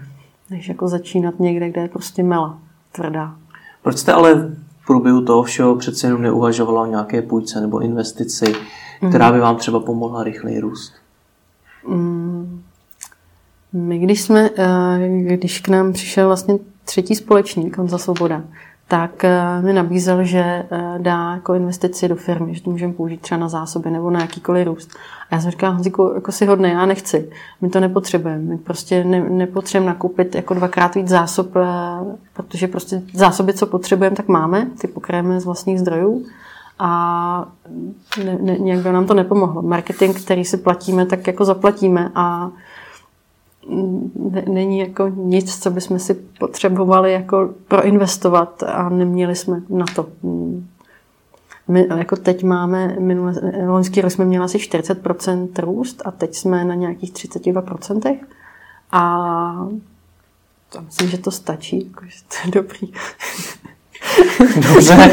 než 0.50 0.68
jako 0.68 0.88
začínat 0.88 1.40
někde, 1.40 1.68
kde 1.70 1.80
je 1.80 1.88
prostě 1.88 2.22
mela 2.22 2.58
tvrdá. 2.92 3.34
Proč 3.82 3.98
jste 3.98 4.12
ale 4.12 4.56
průběhu 4.86 5.24
toho 5.24 5.42
všeho 5.42 5.76
přece 5.76 6.06
jenom 6.06 6.22
neuvažovala 6.22 6.82
o 6.82 6.86
nějaké 6.86 7.22
půjčce 7.22 7.61
nebo 7.61 7.78
investici, 7.78 8.54
která 9.08 9.32
by 9.32 9.40
vám 9.40 9.56
třeba 9.56 9.80
pomohla 9.80 10.24
rychleji 10.24 10.61
růst? 10.61 10.99
Mm. 11.89 12.62
My, 13.72 13.99
když 13.99 14.22
jsme, 14.22 14.51
eh, 14.57 15.09
když 15.37 15.61
k 15.61 15.68
nám 15.68 15.93
přišel 15.93 16.26
vlastně 16.26 16.59
třetí 16.85 17.14
společník, 17.14 17.78
on 17.78 17.89
za 17.89 17.99
Svoboda, 17.99 18.43
tak 18.89 19.24
eh, 19.24 19.62
mi 19.62 19.72
nabízel, 19.72 20.24
že 20.24 20.41
eh, 20.41 20.95
dá 20.99 21.35
jako 21.35 21.55
investici 21.55 22.09
do 22.09 22.16
firmy, 22.16 22.55
že 22.55 22.62
to 22.62 22.70
můžeme 22.70 22.93
použít 22.93 23.20
třeba 23.20 23.41
na 23.41 23.49
zásoby 23.49 23.91
nebo 23.91 24.11
na 24.11 24.20
jakýkoliv 24.20 24.66
růst. 24.66 24.91
A 25.31 25.35
já 25.35 25.41
jsem 25.41 25.51
říkala, 25.51 25.72
Honzíku, 25.72 26.12
jako 26.14 26.33
si 26.33 26.47
hodný, 26.47 26.70
já 26.70 26.87
nechci. 26.87 27.31
My 27.61 27.68
to 27.68 27.81
nepotřebujeme. 27.81 28.43
My 28.43 28.59
prostě 28.59 29.05
ne, 29.05 29.20
nepotřebujeme 29.31 29.93
nakupit 29.93 30.35
jako 30.35 30.55
dvakrát 30.55 30.95
víc 30.95 31.09
zásob, 31.09 31.51
protože 32.33 32.68
prostě 32.68 33.03
zásoby, 33.14 33.53
co 33.53 33.66
potřebujeme, 33.66 34.16
tak 34.16 34.28
máme, 34.28 34.66
ty 34.81 34.87
pokryjeme 34.87 35.41
z 35.41 35.45
vlastních 35.45 35.81
zdrojů 35.81 36.24
a 36.83 37.53
ne, 38.24 38.39
ne, 38.41 38.59
nějak 38.59 38.81
by 38.81 38.93
nám 38.93 39.07
to 39.07 39.14
nepomohlo. 39.14 39.62
Marketing, 39.62 40.16
který 40.16 40.45
si 40.45 40.57
platíme, 40.57 41.07
tak 41.07 41.26
jako 41.26 41.45
zaplatíme 41.45 42.11
a 42.14 42.51
ne, 44.31 44.45
není 44.49 44.78
jako 44.78 45.09
nic, 45.09 45.62
co 45.62 45.70
bychom 45.70 45.99
si 45.99 46.14
potřebovali 46.14 47.12
jako 47.12 47.51
proinvestovat 47.68 48.62
a 48.62 48.89
neměli 48.89 49.37
jsme 49.37 49.62
na 49.68 49.85
to. 49.95 50.07
My 51.68 51.87
jako 51.97 52.16
teď 52.16 52.43
máme, 52.45 52.97
minulé, 52.99 53.35
loňský 53.66 54.01
rok 54.01 54.12
jsme 54.12 54.24
měli 54.24 54.45
asi 54.45 54.59
40% 54.59 55.49
růst 55.59 56.03
a 56.05 56.11
teď 56.11 56.35
jsme 56.35 56.64
na 56.64 56.74
nějakých 56.74 57.12
32%. 57.12 58.18
A 58.93 59.68
to 60.72 60.81
myslím, 60.81 61.09
že 61.09 61.18
to 61.18 61.31
stačí, 61.31 61.87
jako, 61.87 62.05
že 62.07 62.18
to 62.28 62.35
je 62.45 62.51
dobrý. 62.62 62.93
Dobře, 64.68 65.11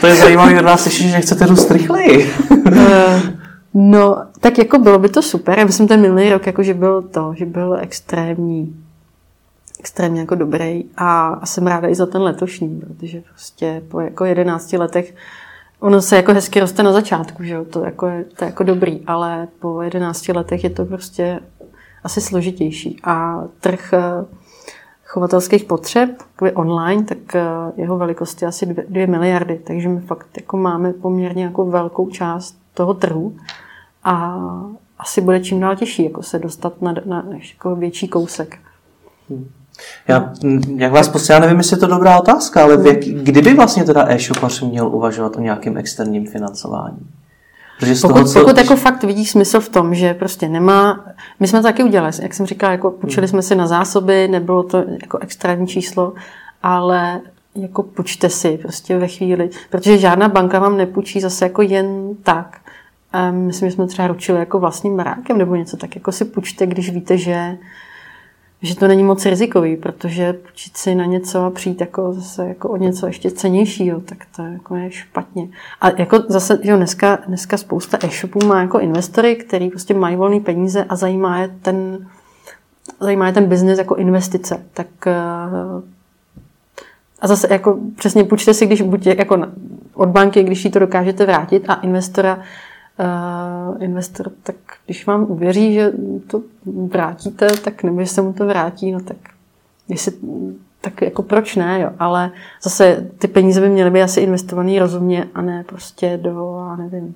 to 0.00 0.06
je 0.06 0.14
zajímavé 0.14 0.58
od 0.58 0.64
vás 0.64 0.82
slyšet, 0.82 1.08
že 1.08 1.20
chcete 1.20 1.46
růst 1.46 1.70
rychleji. 1.70 2.30
Eh, 2.76 3.36
No, 3.78 4.16
tak 4.40 4.58
jako 4.58 4.78
bylo 4.78 4.98
by 4.98 5.08
to 5.08 5.22
super. 5.22 5.58
Já 5.58 5.64
myslím, 5.64 5.88
ten 5.88 6.00
minulý 6.00 6.30
rok 6.30 6.46
jako, 6.46 6.62
že 6.62 6.74
byl 6.74 7.02
to, 7.02 7.34
že 7.36 7.46
byl 7.46 7.78
extrémní, 7.80 8.84
extrémně 9.80 10.20
jako 10.20 10.34
dobrý 10.34 10.84
a, 10.96 11.28
a 11.28 11.46
jsem 11.46 11.66
ráda 11.66 11.88
i 11.88 11.94
za 11.94 12.06
ten 12.06 12.22
letošní, 12.22 12.80
protože 12.80 13.20
prostě 13.20 13.82
po 13.88 14.00
jako 14.00 14.24
11 14.24 14.72
letech 14.72 15.14
ono 15.80 16.02
se 16.02 16.16
jako 16.16 16.32
hezky 16.32 16.60
roste 16.60 16.82
na 16.82 16.92
začátku, 16.92 17.42
že 17.42 17.54
jo? 17.54 17.64
To, 17.64 17.84
jako 17.84 18.06
je, 18.06 18.24
to 18.24 18.44
je 18.44 18.46
jako 18.46 18.62
dobrý, 18.62 19.00
ale 19.06 19.48
po 19.60 19.82
11 19.82 20.28
letech 20.28 20.64
je 20.64 20.70
to 20.70 20.84
prostě 20.84 21.40
asi 22.04 22.20
složitější 22.20 23.00
a 23.04 23.44
trh 23.60 23.92
eh, 23.92 24.24
chovatelských 25.16 25.64
potřeb, 25.64 26.10
online, 26.54 27.04
tak 27.04 27.34
eh, 27.34 27.42
jeho 27.76 27.98
velikost 27.98 28.42
je 28.42 28.48
asi 28.48 28.66
2 28.66 29.06
miliardy, 29.06 29.60
takže 29.64 29.88
my 29.88 30.00
fakt 30.00 30.26
jako 30.36 30.56
máme 30.56 30.92
poměrně 30.92 31.44
jako 31.44 31.64
velkou 31.64 32.10
část 32.10 32.56
toho 32.74 32.94
trhu 32.94 33.36
a 34.04 34.38
asi 34.98 35.20
bude 35.20 35.40
čím 35.40 35.60
dál 35.60 35.76
těžší 35.76 36.04
jako 36.04 36.22
se 36.22 36.38
dostat 36.38 36.82
na, 36.82 36.94
na 37.04 37.24
jako 37.52 37.76
větší 37.76 38.08
kousek. 38.08 38.58
Hmm. 39.30 39.48
Já, 40.08 40.32
jak 40.76 40.92
vás 40.92 41.08
prostě, 41.08 41.32
já 41.32 41.38
nevím, 41.38 41.58
jestli 41.58 41.76
je 41.76 41.80
to 41.80 41.86
dobrá 41.86 42.20
otázka, 42.20 42.62
ale 42.62 42.88
jak, 42.88 42.98
kdyby 42.98 43.54
vlastně 43.54 43.84
teda 43.84 44.06
e-shopař 44.08 44.60
měl 44.62 44.88
uvažovat 44.88 45.36
o 45.36 45.40
nějakém 45.40 45.76
externím 45.76 46.26
financování? 46.26 46.98
Protože 47.78 47.94
z 47.94 48.02
pokud, 48.02 48.14
toho, 48.14 48.24
co... 48.24 48.40
pokud 48.40 48.58
jako 48.58 48.76
fakt 48.76 49.04
vidí 49.04 49.26
smysl 49.26 49.60
v 49.60 49.68
tom, 49.68 49.94
že 49.94 50.14
prostě 50.14 50.48
nemá, 50.48 51.04
my 51.40 51.46
jsme 51.48 51.58
to 51.58 51.62
taky 51.62 51.84
udělali, 51.84 52.12
jak 52.22 52.34
jsem 52.34 52.46
říkala, 52.46 52.72
jako 52.72 52.90
půjčili 52.90 53.26
hmm. 53.26 53.28
jsme 53.30 53.42
si 53.42 53.54
na 53.54 53.66
zásoby, 53.66 54.28
nebylo 54.28 54.62
to 54.62 54.84
jako 55.02 55.18
extrémní 55.18 55.66
číslo, 55.66 56.12
ale 56.62 57.20
jako 57.54 57.82
půjčte 57.82 58.28
si 58.28 58.58
prostě 58.62 58.98
ve 58.98 59.08
chvíli, 59.08 59.50
protože 59.70 59.98
žádná 59.98 60.28
banka 60.28 60.58
vám 60.58 60.76
nepůjčí 60.76 61.20
zase 61.20 61.44
jako 61.44 61.62
jen 61.62 62.14
tak. 62.22 62.60
Myslím, 63.30 63.68
že 63.70 63.74
jsme 63.74 63.86
třeba 63.86 64.08
ručili 64.08 64.38
jako 64.38 64.58
vlastním 64.58 64.96
barákem 64.96 65.38
nebo 65.38 65.54
něco, 65.54 65.76
tak 65.76 65.94
jako 65.94 66.12
si 66.12 66.24
půjčte, 66.24 66.66
když 66.66 66.90
víte, 66.90 67.18
že, 67.18 67.58
že 68.62 68.76
to 68.76 68.88
není 68.88 69.04
moc 69.04 69.26
rizikový, 69.26 69.76
protože 69.76 70.32
půjčit 70.32 70.76
si 70.76 70.94
na 70.94 71.04
něco 71.04 71.44
a 71.44 71.50
přijít 71.50 71.80
jako 71.80 72.12
zase 72.12 72.48
jako 72.48 72.68
o 72.68 72.76
něco 72.76 73.06
ještě 73.06 73.30
cenějšího, 73.30 74.00
tak 74.00 74.18
to 74.36 74.42
jako 74.42 74.76
je 74.76 74.90
špatně. 74.90 75.48
A 75.80 75.90
jako 75.90 76.18
zase, 76.28 76.58
že 76.62 76.76
dneska, 76.76 77.18
dneska 77.26 77.56
spousta 77.56 77.98
e-shopů 78.02 78.46
má 78.46 78.60
jako 78.60 78.80
investory, 78.80 79.36
který 79.36 79.70
prostě 79.70 79.94
mají 79.94 80.16
volné 80.16 80.40
peníze 80.40 80.84
a 80.84 80.96
zajímá 80.96 81.38
je 81.38 81.48
ten, 81.62 82.08
zajímá 83.00 83.26
je 83.26 83.32
ten 83.32 83.46
biznis 83.46 83.78
jako 83.78 83.94
investice. 83.94 84.62
Tak 84.72 85.06
eh, 85.06 85.12
a 87.20 87.26
zase 87.26 87.48
jako 87.50 87.78
přesně 87.96 88.24
půjčte 88.24 88.54
si, 88.54 88.66
když 88.66 88.82
buď 88.82 89.06
jako 89.06 89.46
od 89.94 90.08
banky, 90.08 90.42
když 90.42 90.64
jí 90.64 90.70
to 90.70 90.78
dokážete 90.78 91.26
vrátit 91.26 91.64
a 91.68 91.74
investora 91.74 92.42
uh, 92.98 93.82
investor, 93.82 94.32
tak 94.42 94.56
když 94.86 95.06
vám 95.06 95.26
uvěří, 95.28 95.74
že 95.74 95.92
to 96.26 96.42
vrátíte, 96.64 97.48
tak 97.64 97.82
nebo 97.82 98.00
že 98.00 98.06
se 98.06 98.22
mu 98.22 98.32
to 98.32 98.46
vrátí, 98.46 98.92
no 98.92 99.00
tak 99.00 99.16
jestli, 99.88 100.12
tak 100.80 101.02
jako 101.02 101.22
proč 101.22 101.56
ne, 101.56 101.80
jo. 101.80 101.90
Ale 101.98 102.30
zase 102.62 103.10
ty 103.18 103.28
peníze 103.28 103.60
by 103.60 103.68
měly 103.68 103.90
být 103.90 104.02
asi 104.02 104.20
investovaný 104.20 104.78
rozumně 104.78 105.28
a 105.34 105.42
ne 105.42 105.64
prostě 105.68 106.20
do, 106.22 106.64
já 106.70 106.76
nevím, 106.76 107.14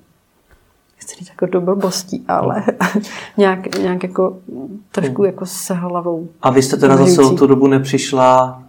chci 0.95 1.15
říct 1.15 1.29
jako 1.29 1.45
do 1.45 1.61
blbostí, 1.61 2.25
ale 2.27 2.63
nějak, 3.37 3.77
nějak 3.79 4.03
jako 4.03 4.37
trošku 4.91 5.23
jako 5.23 5.45
se 5.45 5.73
hlavou. 5.73 6.27
A 6.41 6.49
vy 6.49 6.61
jste 6.61 6.77
teda 6.77 6.97
za 6.97 7.05
celou 7.05 7.37
tu 7.37 7.47
dobu 7.47 7.67
nepřišla 7.67 8.63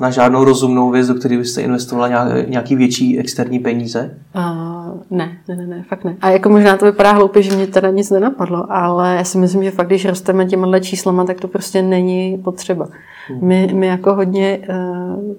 na 0.00 0.10
žádnou 0.10 0.44
rozumnou 0.44 0.90
věc, 0.90 1.08
do 1.08 1.14
které 1.14 1.36
byste 1.36 1.62
investovala 1.62 2.08
nějaký 2.48 2.76
větší 2.76 3.18
externí 3.18 3.58
peníze? 3.58 4.18
Uh, 4.34 5.00
ne, 5.10 5.38
ne, 5.48 5.56
ne, 5.56 5.66
ne, 5.66 5.84
fakt 5.88 6.04
ne. 6.04 6.16
A 6.20 6.30
jako 6.30 6.48
možná 6.48 6.76
to 6.76 6.84
vypadá 6.84 7.12
hloupě, 7.12 7.42
že 7.42 7.56
mě 7.56 7.66
teda 7.66 7.90
nic 7.90 8.10
nenapadlo, 8.10 8.72
ale 8.72 9.16
já 9.16 9.24
si 9.24 9.38
myslím, 9.38 9.64
že 9.64 9.70
fakt, 9.70 9.86
když 9.86 10.04
rosteme 10.04 10.46
těmhle 10.46 10.80
číslama, 10.80 11.24
tak 11.24 11.40
to 11.40 11.48
prostě 11.48 11.82
není 11.82 12.38
potřeba. 12.44 12.88
Hmm. 13.28 13.48
My, 13.48 13.70
my 13.74 13.86
jako 13.86 14.14
hodně 14.14 14.58
uh, 14.58 15.34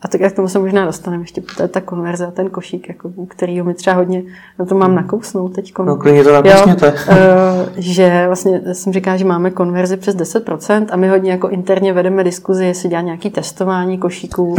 a 0.00 0.08
tak 0.08 0.20
jak 0.20 0.32
tomu 0.32 0.48
se 0.48 0.58
možná 0.58 0.84
dostaneme 0.84 1.22
ještě, 1.22 1.40
to 1.56 1.62
je 1.62 1.68
ta 1.68 1.80
konverze 1.80 2.26
a 2.26 2.30
ten 2.30 2.50
košík, 2.50 2.88
jako, 2.88 3.12
kterýho 3.28 3.64
mi 3.64 3.74
třeba 3.74 3.96
hodně, 3.96 4.22
na 4.58 4.64
to 4.64 4.74
mám 4.74 4.94
nakousnout 4.94 5.54
teď. 5.54 5.72
No, 5.78 5.96
klidně 5.96 6.24
to 6.24 6.32
nakousněte. 6.32 6.86
Jo, 6.86 7.12
uh, 7.12 7.68
že 7.76 8.24
vlastně 8.26 8.74
jsem 8.74 8.92
říká, 8.92 9.16
že 9.16 9.24
máme 9.24 9.50
konverzi 9.50 9.96
přes 9.96 10.16
10% 10.16 10.86
a 10.90 10.96
my 10.96 11.08
hodně 11.08 11.30
jako 11.30 11.48
interně 11.48 11.92
vedeme 11.92 12.24
diskuzi, 12.24 12.64
jestli 12.66 12.88
dělá 12.88 13.02
nějaký 13.02 13.30
testování 13.30 13.98
košíků 13.98 14.56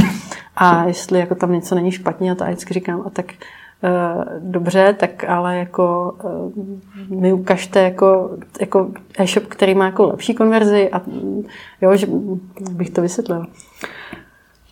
a 0.56 0.86
jestli 0.86 1.20
jako 1.20 1.36
tam 1.36 1.52
něco 1.52 1.76
není 1.76 1.92
špatně 1.92 2.32
a 2.32 2.36
to 2.36 2.44
vždycky 2.44 2.74
říkám, 2.74 3.04
a 3.06 3.10
tak 3.10 3.26
uh, 3.26 4.24
dobře, 4.40 4.96
tak 5.00 5.24
ale 5.24 5.58
jako 5.58 6.16
uh, 7.10 7.20
mi 7.22 7.34
ukažte 7.34 7.82
jako, 7.82 8.30
jako 8.60 8.92
e-shop, 9.20 9.44
který 9.48 9.76
má 9.76 9.86
jako 9.86 10.08
lepší 10.08 10.34
konverzi 10.34 10.90
a 10.90 11.02
jo, 11.82 11.96
že 11.96 12.08
bych 12.72 12.90
to 12.90 13.02
vysvětlila. 13.02 13.48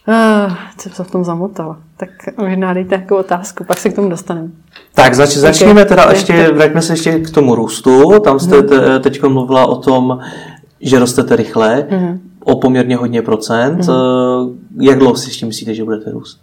Uh, 0.08 0.54
jsem 0.78 0.92
se 0.92 1.04
v 1.04 1.12
tom 1.12 1.24
zamotala. 1.24 1.78
Tak 1.98 2.10
možná 2.38 2.74
dejte 2.74 2.96
nějakou 2.96 3.16
otázku, 3.16 3.64
pak 3.64 3.78
se 3.78 3.90
k 3.90 3.96
tomu 3.96 4.10
dostaneme. 4.10 4.50
Tak 4.94 5.14
zač, 5.14 5.30
začněme 5.30 5.86
teda 5.86 6.04
okay. 6.04 6.16
ještě, 6.16 6.52
vraťme 6.52 6.82
se 6.82 6.94
ještě 6.94 7.20
k 7.20 7.30
tomu 7.30 7.56
růstu. 7.56 8.20
Tam 8.20 8.40
jste 8.40 8.56
hmm. 8.56 9.02
teď 9.02 9.24
mluvila 9.24 9.66
o 9.66 9.76
tom, 9.76 10.20
že 10.82 11.00
rostete 11.00 11.36
rychle, 11.36 11.88
hmm. 11.90 12.20
o 12.44 12.56
poměrně 12.56 12.96
hodně 12.96 13.22
procent. 13.22 13.86
Hmm. 13.86 14.60
Jak 14.80 15.00
dlouho 15.00 15.16
si 15.16 15.30
ještě 15.30 15.46
myslíte, 15.46 15.74
že 15.74 15.84
budete 15.84 16.12
růst? 16.12 16.40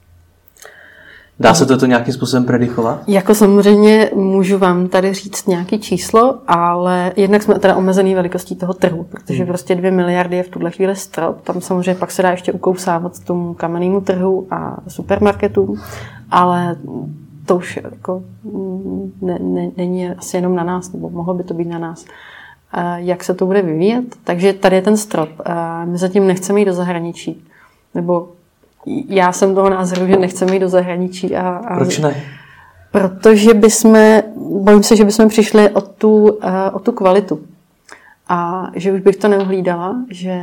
Dá 1.41 1.55
se 1.55 1.66
to 1.66 1.86
nějakým 1.86 2.14
způsobem 2.14 2.45
predikovat? 2.45 3.03
Jako 3.07 3.34
samozřejmě 3.34 4.11
můžu 4.14 4.59
vám 4.59 4.89
tady 4.89 5.14
říct 5.14 5.47
nějaké 5.47 5.78
číslo, 5.78 6.39
ale 6.47 7.12
jednak 7.16 7.43
jsme 7.43 7.59
teda 7.59 7.76
omezený 7.76 8.14
velikostí 8.14 8.57
toho 8.57 8.74
trhu, 8.74 9.05
protože 9.05 9.39
hmm. 9.39 9.47
prostě 9.47 9.74
dvě 9.74 9.91
miliardy 9.91 10.36
je 10.36 10.43
v 10.43 10.49
tuhle 10.49 10.70
chvíli 10.70 10.97
strop. 10.97 11.41
Tam 11.41 11.61
samozřejmě 11.61 11.95
pak 11.95 12.11
se 12.11 12.22
dá 12.22 12.30
ještě 12.30 12.53
ukousávat 12.53 13.24
tomu 13.24 13.55
kamennému 13.55 14.01
trhu 14.01 14.47
a 14.51 14.76
supermarketům, 14.89 15.80
ale 16.30 16.76
to 17.47 17.57
už 17.57 17.80
jako 17.84 18.22
ne, 19.22 19.39
ne, 19.41 19.70
není 19.76 20.09
asi 20.11 20.36
jenom 20.36 20.57
na 20.57 20.64
nás, 20.64 20.93
nebo 20.93 21.11
mohlo 21.11 21.34
by 21.34 21.45
to 21.45 21.55
být 21.55 21.68
na 21.68 21.78
nás 21.78 22.05
jak 22.97 23.24
se 23.24 23.34
to 23.34 23.47
bude 23.47 23.62
vyvíjet. 23.62 24.05
Takže 24.24 24.53
tady 24.53 24.76
je 24.76 24.82
ten 24.82 24.97
strop. 24.97 25.28
My 25.84 25.99
zatím 25.99 26.26
nechceme 26.26 26.61
jít 26.61 26.64
do 26.64 26.72
zahraničí. 26.72 27.45
Nebo 27.95 28.28
já 29.09 29.33
jsem 29.33 29.55
toho 29.55 29.70
názoru, 29.70 30.07
že 30.07 30.16
nechceme 30.16 30.53
jít 30.55 30.61
do 30.61 30.68
zahraničí. 30.68 31.37
A, 31.37 31.49
a 31.49 31.76
Proč 31.76 31.99
ne? 31.99 32.22
Protože 32.93 33.55
bychom, 33.55 33.97
bojím 34.62 34.83
se, 34.83 34.97
že 34.97 35.05
bychom 35.05 35.29
přišli 35.29 35.70
o 35.70 35.81
tu, 35.81 36.39
eh, 36.43 36.70
o 36.70 36.79
tu 36.79 36.93
kvalitu. 36.93 37.41
A 38.29 38.70
že 38.74 38.93
už 38.93 39.01
bych 39.01 39.16
to 39.16 39.29
neuhlídala, 39.29 39.97
že 40.11 40.41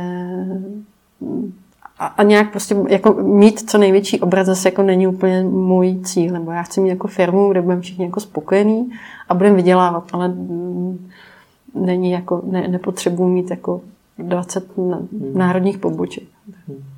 a, 1.98 2.06
a 2.06 2.22
nějak 2.22 2.50
prostě 2.50 2.76
jako 2.88 3.12
mít 3.12 3.70
co 3.70 3.78
největší 3.78 4.20
obraz 4.20 4.46
zase 4.46 4.68
jako 4.68 4.82
není 4.82 5.06
úplně 5.06 5.42
můj 5.42 6.00
cíl, 6.04 6.32
nebo 6.32 6.50
já 6.50 6.62
chci 6.62 6.80
mít 6.80 6.88
jako 6.88 7.08
firmu, 7.08 7.50
kde 7.50 7.62
budeme 7.62 7.80
všichni 7.80 8.04
jako 8.04 8.20
spokojení 8.20 8.90
a 9.28 9.34
budeme 9.34 9.56
vydělávat, 9.56 10.04
ale 10.12 10.34
není 11.74 12.10
jako, 12.10 12.42
ne, 12.50 12.68
nepotřebuji 12.68 13.28
mít 13.28 13.50
jako 13.50 13.80
20 14.18 14.64
národních 15.34 15.78
poboček. 15.78 16.24
Hmm. 16.68 16.95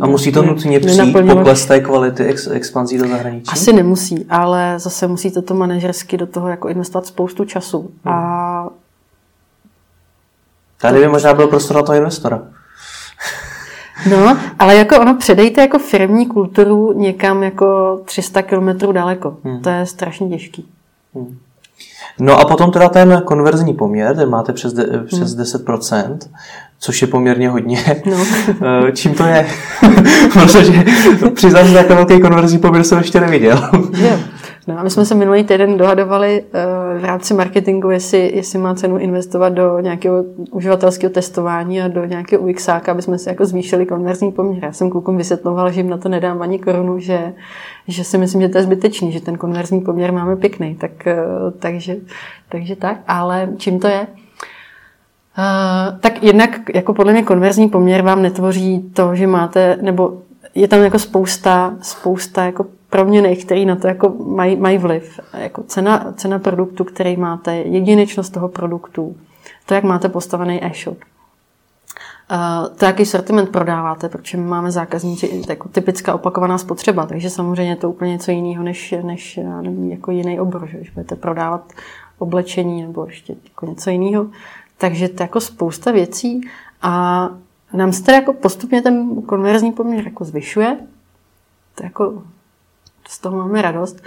A 0.00 0.06
musí 0.06 0.32
to 0.32 0.42
nutně 0.42 0.80
přijít 0.80 1.16
pokles 1.28 1.66
té 1.66 1.80
kvality 1.80 2.24
ex, 2.24 2.46
expanzí 2.46 2.98
do 2.98 3.08
zahraničí? 3.08 3.50
Asi 3.52 3.72
nemusí, 3.72 4.26
ale 4.30 4.74
zase 4.78 5.06
musíte 5.06 5.42
to 5.42 5.54
manažersky 5.54 6.16
do 6.16 6.26
toho 6.26 6.48
jako 6.48 6.68
investovat 6.68 7.06
spoustu 7.06 7.44
času. 7.44 7.78
Hmm. 7.78 8.14
A 8.14 8.70
Tady 10.80 11.00
by 11.00 11.08
možná 11.08 11.34
byl 11.34 11.46
prostor 11.46 11.76
na 11.76 11.82
toho 11.82 11.96
investora. 11.96 12.42
No, 14.10 14.38
ale 14.58 14.76
jako 14.76 15.00
ono 15.00 15.14
předejte 15.14 15.60
jako 15.60 15.78
firmní 15.78 16.26
kulturu 16.26 16.92
někam 16.92 17.42
jako 17.42 18.00
300 18.04 18.42
kilometrů 18.42 18.92
daleko. 18.92 19.36
Hmm. 19.44 19.62
To 19.62 19.70
je 19.70 19.86
strašně 19.86 20.28
těžký. 20.28 20.68
Hmm. 21.14 21.38
No 22.20 22.40
a 22.40 22.44
potom 22.44 22.70
teda 22.70 22.88
ten 22.88 23.22
konverzní 23.24 23.74
poměr, 23.74 24.16
ten 24.16 24.28
máte 24.28 24.52
přes, 24.52 24.72
de, 24.72 25.04
přes 25.06 25.34
hmm. 25.34 25.42
10%, 25.42 26.18
což 26.78 27.02
je 27.02 27.08
poměrně 27.08 27.48
hodně. 27.48 27.78
No. 28.06 28.16
Eh, 28.88 28.92
čím 28.92 29.14
to 29.14 29.24
je? 29.24 29.46
Protože 30.32 30.84
přiznám, 31.34 31.66
že 31.66 31.74
takový 31.74 31.94
velký 31.94 32.20
konverzní 32.20 32.58
poměr 32.58 32.84
jsem 32.84 32.98
ještě 32.98 33.20
neviděl. 33.20 33.70
No 34.68 34.78
a 34.78 34.82
my 34.82 34.90
jsme 34.90 35.04
se 35.04 35.14
minulý 35.14 35.44
týden 35.44 35.76
dohadovali 35.76 36.42
uh, 36.42 37.00
v 37.00 37.04
rámci 37.04 37.34
marketingu, 37.34 37.90
jestli, 37.90 38.32
jestli 38.34 38.58
má 38.58 38.74
cenu 38.74 38.98
investovat 38.98 39.48
do 39.48 39.80
nějakého 39.80 40.24
uživatelského 40.50 41.12
testování 41.12 41.82
a 41.82 41.88
do 41.88 42.04
nějakého 42.04 42.42
UX, 42.42 42.68
aby 42.68 43.02
jsme 43.02 43.18
si 43.18 43.28
jako 43.28 43.44
zvýšili 43.44 43.86
konverzní 43.86 44.32
poměr. 44.32 44.64
Já 44.64 44.72
jsem 44.72 44.90
klukům 44.90 45.16
vysvětloval, 45.16 45.72
že 45.72 45.80
jim 45.80 45.90
na 45.90 45.96
to 45.96 46.08
nedám 46.08 46.42
ani 46.42 46.58
korunu, 46.58 46.98
že, 46.98 47.32
že 47.88 48.04
si 48.04 48.18
myslím, 48.18 48.40
že 48.40 48.48
to 48.48 48.58
je 48.58 48.64
zbytečný, 48.64 49.12
že 49.12 49.20
ten 49.20 49.38
konverzní 49.38 49.80
poměr 49.80 50.12
máme 50.12 50.36
pěkný. 50.36 50.74
Tak, 50.74 50.90
uh, 51.06 51.50
takže, 51.58 51.96
takže 52.48 52.76
tak. 52.76 53.00
Ale 53.06 53.48
čím 53.56 53.80
to 53.80 53.86
je? 53.86 54.06
Uh, 55.38 55.98
tak 56.00 56.22
jednak 56.22 56.50
jako 56.74 56.94
podle 56.94 57.12
mě 57.12 57.22
konverzní 57.22 57.68
poměr 57.68 58.02
vám 58.02 58.22
netvoří 58.22 58.90
to, 58.92 59.14
že 59.14 59.26
máte, 59.26 59.78
nebo 59.80 60.22
je 60.54 60.68
tam 60.68 60.80
jako 60.80 60.98
spousta, 60.98 61.74
spousta 61.82 62.44
jako 62.44 62.66
proměny, 62.90 63.36
které 63.36 63.64
na 63.64 63.76
to 63.76 63.86
jako 63.86 64.14
mají, 64.26 64.56
mají 64.56 64.78
vliv. 64.78 65.20
Jako 65.38 65.62
cena, 65.62 66.12
cena 66.16 66.38
produktu, 66.38 66.84
který 66.84 67.16
máte, 67.16 67.56
jedinečnost 67.56 68.32
toho 68.32 68.48
produktu, 68.48 69.16
to, 69.66 69.74
jak 69.74 69.84
máte 69.84 70.08
postavený 70.08 70.64
e-shop, 70.64 70.98
Uh, 72.32 72.76
to, 72.76 72.84
jaký 72.84 73.06
sortiment 73.06 73.48
prodáváte, 73.48 74.08
protože 74.08 74.38
my 74.38 74.44
máme 74.44 74.70
zákazníci 74.70 75.42
jako 75.48 75.68
typická 75.68 76.14
opakovaná 76.14 76.58
spotřeba, 76.58 77.06
takže 77.06 77.30
samozřejmě 77.30 77.72
je 77.72 77.76
to 77.76 77.90
úplně 77.90 78.12
něco 78.12 78.30
jiného 78.30 78.64
než, 78.64 78.94
než 79.02 79.40
nevím, 79.60 79.90
jako 79.90 80.10
jiný 80.10 80.40
obor, 80.40 80.68
že 80.70 80.78
budete 80.94 81.16
prodávat 81.16 81.72
oblečení 82.18 82.82
nebo 82.82 83.06
ještě 83.06 83.34
jako 83.44 83.66
něco 83.66 83.90
jiného. 83.90 84.26
Takže 84.78 85.08
to 85.08 85.22
je 85.22 85.24
jako 85.24 85.40
spousta 85.40 85.92
věcí 85.92 86.40
a 86.82 87.28
nám 87.72 87.92
se 87.92 88.12
jako 88.12 88.32
postupně 88.32 88.82
ten 88.82 89.22
konverzní 89.22 89.72
poměr 89.72 90.04
jako 90.04 90.24
zvyšuje. 90.24 90.76
To 91.74 91.84
jako 91.84 92.22
z 93.08 93.18
toho 93.18 93.36
máme 93.36 93.62
radost. 93.62 94.02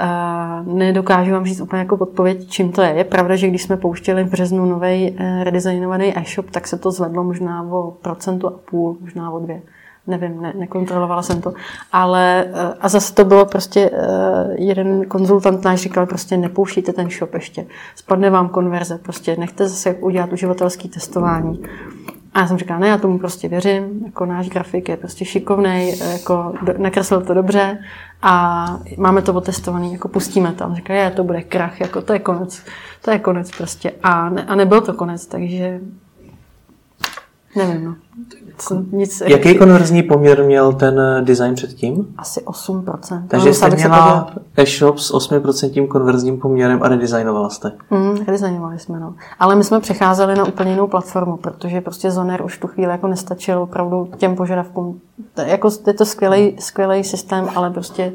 Uh, 0.00 0.74
nedokážu 0.74 1.32
vám 1.32 1.44
říct 1.44 1.60
úplně 1.60 1.78
jako 1.78 1.96
odpověď, 1.96 2.48
čím 2.48 2.72
to 2.72 2.82
je. 2.82 2.90
Je 2.90 3.04
pravda, 3.04 3.36
že 3.36 3.48
když 3.48 3.62
jsme 3.62 3.76
pouštěli 3.76 4.24
v 4.24 4.30
březnu 4.30 4.66
nový 4.66 5.10
uh, 5.10 5.42
redesignovaný 5.42 6.18
e-shop, 6.18 6.50
tak 6.50 6.68
se 6.68 6.78
to 6.78 6.90
zvedlo 6.90 7.24
možná 7.24 7.62
o 7.62 7.90
procentu 7.90 8.46
a 8.46 8.50
půl, 8.50 8.96
možná 9.00 9.30
o 9.30 9.38
dvě. 9.38 9.62
Nevím, 10.06 10.42
ne, 10.42 10.52
nekontrolovala 10.56 11.22
jsem 11.22 11.40
to. 11.40 11.52
Ale 11.92 12.44
uh, 12.48 12.60
a 12.80 12.88
zase 12.88 13.14
to 13.14 13.24
bylo 13.24 13.46
prostě, 13.46 13.90
uh, 13.90 13.96
jeden 14.54 15.04
konzultant 15.04 15.64
náš 15.64 15.80
říkal, 15.80 16.06
prostě 16.06 16.36
nepouštíte 16.36 16.92
ten 16.92 17.10
shop 17.10 17.34
ještě. 17.34 17.66
Spadne 17.94 18.30
vám 18.30 18.48
konverze, 18.48 18.98
prostě 18.98 19.36
nechte 19.36 19.68
zase 19.68 19.94
udělat 19.94 20.32
uživatelský 20.32 20.88
testování. 20.88 21.62
A 22.34 22.40
já 22.40 22.46
jsem 22.46 22.58
říkala, 22.58 22.80
ne, 22.80 22.88
já 22.88 22.98
tomu 22.98 23.18
prostě 23.18 23.48
věřím, 23.48 24.02
jako 24.06 24.26
náš 24.26 24.48
grafik 24.48 24.88
je 24.88 24.96
prostě 24.96 25.24
šikovný, 25.24 25.94
jako 26.12 26.54
nakreslil 26.78 27.20
to 27.20 27.34
dobře 27.34 27.78
a 28.22 28.66
máme 28.96 29.22
to 29.22 29.34
otestovaný, 29.34 29.92
jako 29.92 30.08
pustíme 30.08 30.52
to. 30.52 30.64
A 30.64 30.74
říká, 30.74 30.94
je, 30.94 31.10
to 31.10 31.24
bude 31.24 31.42
krach, 31.42 31.80
jako 31.80 32.02
to 32.02 32.12
je 32.12 32.18
konec, 32.18 32.62
to 33.04 33.10
je 33.10 33.18
konec 33.18 33.50
prostě. 33.56 33.92
A, 34.02 34.28
ne, 34.28 34.44
a 34.44 34.54
nebyl 34.54 34.80
to 34.80 34.94
konec, 34.94 35.26
takže 35.26 35.80
nevím, 37.56 37.84
no. 37.84 37.94
Nic, 38.92 39.22
Jaký 39.26 39.58
konverzní 39.58 40.02
poměr 40.02 40.44
měl 40.44 40.72
ten 40.72 41.00
eh, 41.00 41.22
design 41.22 41.54
předtím? 41.54 42.14
Asi 42.18 42.40
8%. 42.40 43.22
Takže 43.28 43.48
no, 43.48 43.54
jste 43.54 43.70
měla 43.70 44.30
e-shop 44.56 44.98
s 44.98 45.14
8% 45.14 45.88
konverzním 45.88 46.38
poměrem 46.38 46.82
a 46.82 46.88
redesignovala 46.88 47.50
jste? 47.50 47.72
Mm, 47.90 48.16
redesignovali 48.16 48.78
jsme, 48.78 49.00
no. 49.00 49.14
Ale 49.38 49.56
my 49.56 49.64
jsme 49.64 49.80
přecházeli 49.80 50.36
na 50.36 50.44
úplně 50.44 50.70
jinou 50.70 50.86
platformu, 50.86 51.36
protože 51.36 51.80
prostě 51.80 52.10
Zoner 52.10 52.42
už 52.42 52.58
tu 52.58 52.66
chvíli 52.66 52.90
jako 52.90 53.08
nestačil 53.08 53.62
opravdu 53.62 54.08
těm 54.16 54.36
požadavkům. 54.36 55.00
To, 55.34 55.40
jako, 55.40 55.70
je 55.86 55.92
to 55.92 56.04
skvělý, 56.04 56.56
skvělý 56.58 57.04
systém, 57.04 57.48
ale 57.54 57.70
prostě 57.70 58.12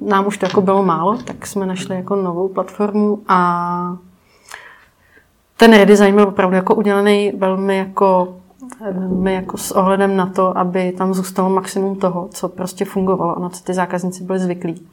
nám 0.00 0.26
už 0.26 0.38
to 0.38 0.46
jako 0.46 0.60
bylo 0.60 0.82
málo, 0.82 1.18
tak 1.24 1.46
jsme 1.46 1.66
našli 1.66 1.96
jako 1.96 2.16
novou 2.16 2.48
platformu 2.48 3.18
a 3.28 3.96
ten 5.58 5.72
redesign 5.72 6.14
byl 6.14 6.28
opravdu 6.28 6.56
jako 6.56 6.74
udělaný 6.74 7.32
velmi 7.36 7.76
jako 7.76 8.34
my 9.08 9.34
jako 9.34 9.56
s 9.56 9.70
ohledem 9.70 10.16
na 10.16 10.26
to, 10.26 10.58
aby 10.58 10.92
tam 10.92 11.14
zůstalo 11.14 11.50
maximum 11.50 11.96
toho, 11.96 12.28
co 12.32 12.48
prostě 12.48 12.84
fungovalo, 12.84 13.38
na 13.38 13.48
co 13.48 13.64
ty 13.64 13.74
zákazníci 13.74 14.24
byli 14.24 14.38
zvyklí. 14.38 14.86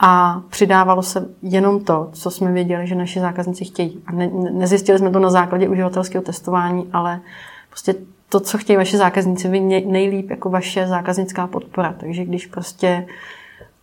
A 0.00 0.40
přidávalo 0.50 1.02
se 1.02 1.28
jenom 1.42 1.84
to, 1.84 2.08
co 2.12 2.30
jsme 2.30 2.52
věděli, 2.52 2.86
že 2.86 2.94
naši 2.94 3.20
zákazníci 3.20 3.64
chtějí. 3.64 4.02
A 4.06 4.12
ne, 4.12 4.30
nezjistili 4.52 4.98
jsme 4.98 5.10
to 5.10 5.18
na 5.18 5.30
základě 5.30 5.68
uživatelského 5.68 6.22
testování, 6.24 6.88
ale 6.92 7.20
prostě 7.68 7.94
to, 8.28 8.40
co 8.40 8.58
chtějí 8.58 8.76
vaši 8.76 8.96
zákazníci, 8.96 9.48
vy 9.48 9.60
nejlíp 9.86 10.30
jako 10.30 10.50
vaše 10.50 10.86
zákaznická 10.86 11.46
podpora. 11.46 11.94
Takže 11.98 12.24
když 12.24 12.46
prostě 12.46 13.06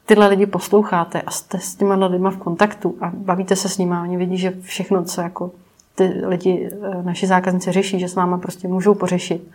tyhle 0.06 0.28
lidi 0.28 0.46
posloucháte 0.46 1.22
a 1.22 1.32
jste 1.32 1.60
s 1.60 1.76
těma 1.76 2.06
lidma 2.06 2.32
v 2.32 2.38
kontaktu 2.38 2.96
a 3.02 3.12
bavíte 3.16 3.56
se 3.56 3.70
s 3.70 3.78
nimi 3.78 3.96
a 3.96 4.02
oni 4.02 4.18
vidí, 4.18 4.38
že 4.38 4.54
všechno, 4.62 5.04
co 5.04 5.22
jako 5.22 5.52
ty 5.98 6.26
lidi, 6.26 6.70
eh, 6.72 7.04
naši 7.04 7.28
zákazníci 7.28 7.72
řeší, 7.72 8.00
že 8.00 8.08
s 8.08 8.16
váma 8.16 8.38
prostě 8.38 8.68
můžou 8.68 8.94
pořešit, 8.94 9.48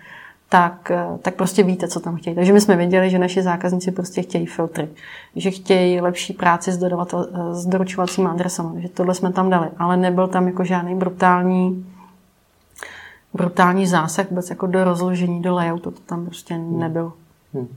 tak, 0.49 0.91
eh, 0.91 1.07
tak 1.23 1.35
prostě 1.35 1.63
víte, 1.63 1.89
co 1.89 2.01
tam 2.01 2.17
chtějí. 2.17 2.37
Takže 2.37 2.53
my 2.53 2.61
jsme 2.61 2.77
věděli, 2.77 3.11
že 3.11 3.19
naši 3.19 3.43
zákazníci 3.43 3.93
prostě 3.93 4.23
chtějí 4.23 4.47
filtry, 4.47 4.89
že 5.37 5.51
chtějí 5.51 6.01
lepší 6.01 6.33
práci 6.33 6.73
s, 6.73 6.79
dodavatel, 6.79 7.29
eh, 7.35 7.55
s 7.55 7.67
doručovacími 7.67 8.29
adresami, 8.29 8.83
že 8.83 8.89
tohle 8.89 9.15
jsme 9.15 9.33
tam 9.33 9.51
dali, 9.51 9.69
ale 9.79 9.97
nebyl 9.97 10.29
tam 10.29 10.47
jako 10.47 10.65
žádný 10.65 10.95
brutální 10.95 11.87
brutální 13.35 13.87
zásah 13.87 14.31
vůbec 14.31 14.51
jako 14.51 14.67
do 14.67 14.85
rozložení, 14.85 15.43
do 15.43 15.55
layoutu, 15.55 15.91
to 15.91 16.01
tam 16.07 16.27
prostě 16.27 16.59
nebyl. 16.59 17.13
Hmm. 17.55 17.69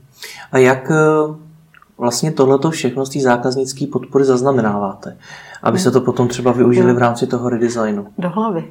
A 0.52 0.58
jak 0.58 0.90
vlastně 1.98 2.32
tohleto 2.32 2.70
všechno 2.70 3.06
z 3.06 3.10
té 3.10 3.20
zákaznické 3.20 3.86
podpory 3.86 4.24
zaznamenáváte? 4.24 5.16
aby 5.62 5.78
se 5.78 5.90
to 5.90 6.00
potom 6.00 6.28
třeba 6.28 6.52
využili 6.52 6.92
v 6.92 6.98
rámci 6.98 7.26
toho 7.26 7.48
redesignu. 7.48 8.06
Do 8.18 8.30
hlavy. 8.30 8.64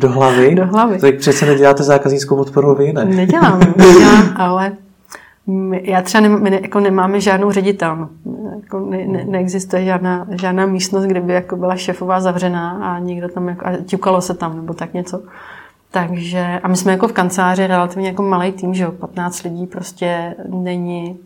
Do 0.00 0.08
hlavy? 0.08 0.54
Do 0.54 0.66
hlavy. 0.66 0.98
Tak 0.98 1.16
přece 1.16 1.46
neděláte 1.46 1.82
zákaznickou 1.82 2.36
podporu 2.36 2.74
vy, 2.74 2.92
ne? 2.92 3.04
Nedělám, 3.04 3.60
nedělám, 3.76 4.28
ale 4.36 4.72
já 5.82 6.02
třeba 6.02 6.20
nem, 6.20 6.42
my 6.42 6.50
ne, 6.50 6.58
jako 6.62 6.80
nemáme 6.80 7.20
žádnou 7.20 7.50
ředitelnu. 7.50 8.08
Jako 8.62 8.80
ne, 8.80 9.06
ne, 9.06 9.24
neexistuje 9.24 9.84
žádná, 9.84 10.26
žádná 10.30 10.66
místnost, 10.66 11.04
kde 11.04 11.20
by 11.20 11.32
jako 11.32 11.56
byla 11.56 11.76
šefová 11.76 12.20
zavřená 12.20 12.70
a 12.70 12.98
někdo 12.98 13.28
tam 13.28 13.48
jako, 13.48 13.66
a 13.66 13.70
ťukalo 13.86 14.20
se 14.20 14.34
tam 14.34 14.56
nebo 14.56 14.74
tak 14.74 14.94
něco. 14.94 15.22
Takže, 15.90 16.60
a 16.62 16.68
my 16.68 16.76
jsme 16.76 16.92
jako 16.92 17.08
v 17.08 17.12
kanceláři 17.12 17.66
relativně 17.66 18.08
jako 18.08 18.22
malý 18.22 18.52
tým, 18.52 18.74
že 18.74 18.84
jo, 18.84 18.92
15 18.92 19.42
lidí 19.42 19.66
prostě 19.66 20.34
není 20.48 21.18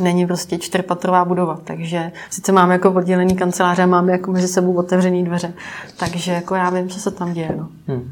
není 0.00 0.26
prostě 0.26 0.58
čtyřpatrová 0.58 1.24
budova, 1.24 1.58
takže 1.64 2.12
sice 2.30 2.52
máme 2.52 2.72
jako 2.72 2.92
oddělený 2.92 3.36
kanceláře, 3.36 3.86
máme 3.86 4.12
jako 4.12 4.32
mezi 4.32 4.48
sebou 4.48 4.74
otevřený 4.74 5.24
dveře, 5.24 5.52
takže 5.96 6.32
jako 6.32 6.54
já 6.54 6.70
vím, 6.70 6.88
co 6.88 7.00
se 7.00 7.10
tam 7.10 7.32
děje. 7.32 7.54
No. 7.58 7.68
Hmm. 7.86 8.10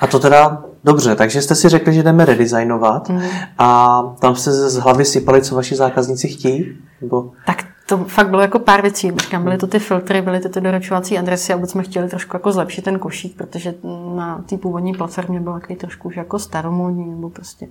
A 0.00 0.06
to 0.06 0.18
teda 0.18 0.64
dobře, 0.84 1.14
takže 1.14 1.42
jste 1.42 1.54
si 1.54 1.68
řekli, 1.68 1.92
že 1.92 2.02
jdeme 2.02 2.24
redesignovat 2.24 3.08
hmm. 3.08 3.22
a 3.58 4.02
tam 4.18 4.36
jste 4.36 4.52
z 4.52 4.76
hlavy 4.76 5.04
sypali, 5.04 5.42
co 5.42 5.54
vaši 5.54 5.76
zákazníci 5.76 6.28
chtějí? 6.28 6.76
Nebo... 7.00 7.30
Tak 7.46 7.64
to 7.86 7.98
fakt 7.98 8.30
bylo 8.30 8.42
jako 8.42 8.58
pár 8.58 8.82
věcí. 8.82 9.12
Říkám, 9.16 9.42
byly 9.42 9.58
to 9.58 9.66
ty 9.66 9.78
filtry, 9.78 10.22
byly 10.22 10.40
to 10.40 10.48
ty 10.48 10.60
doručovací 10.60 11.18
adresy 11.18 11.52
a 11.52 11.56
vůbec 11.56 11.70
jsme 11.70 11.82
chtěli 11.82 12.08
trošku 12.08 12.36
jako 12.36 12.52
zlepšit 12.52 12.82
ten 12.82 12.98
košík, 12.98 13.36
protože 13.36 13.74
na 14.16 14.44
té 14.48 14.56
původní 14.56 14.92
platformě 14.92 15.40
byl 15.40 15.52
takový 15.52 15.76
trošku 15.76 16.08
už 16.08 16.16
jako 16.16 16.38
staromodní 16.38 17.10
nebo 17.10 17.30
prostě 17.30 17.68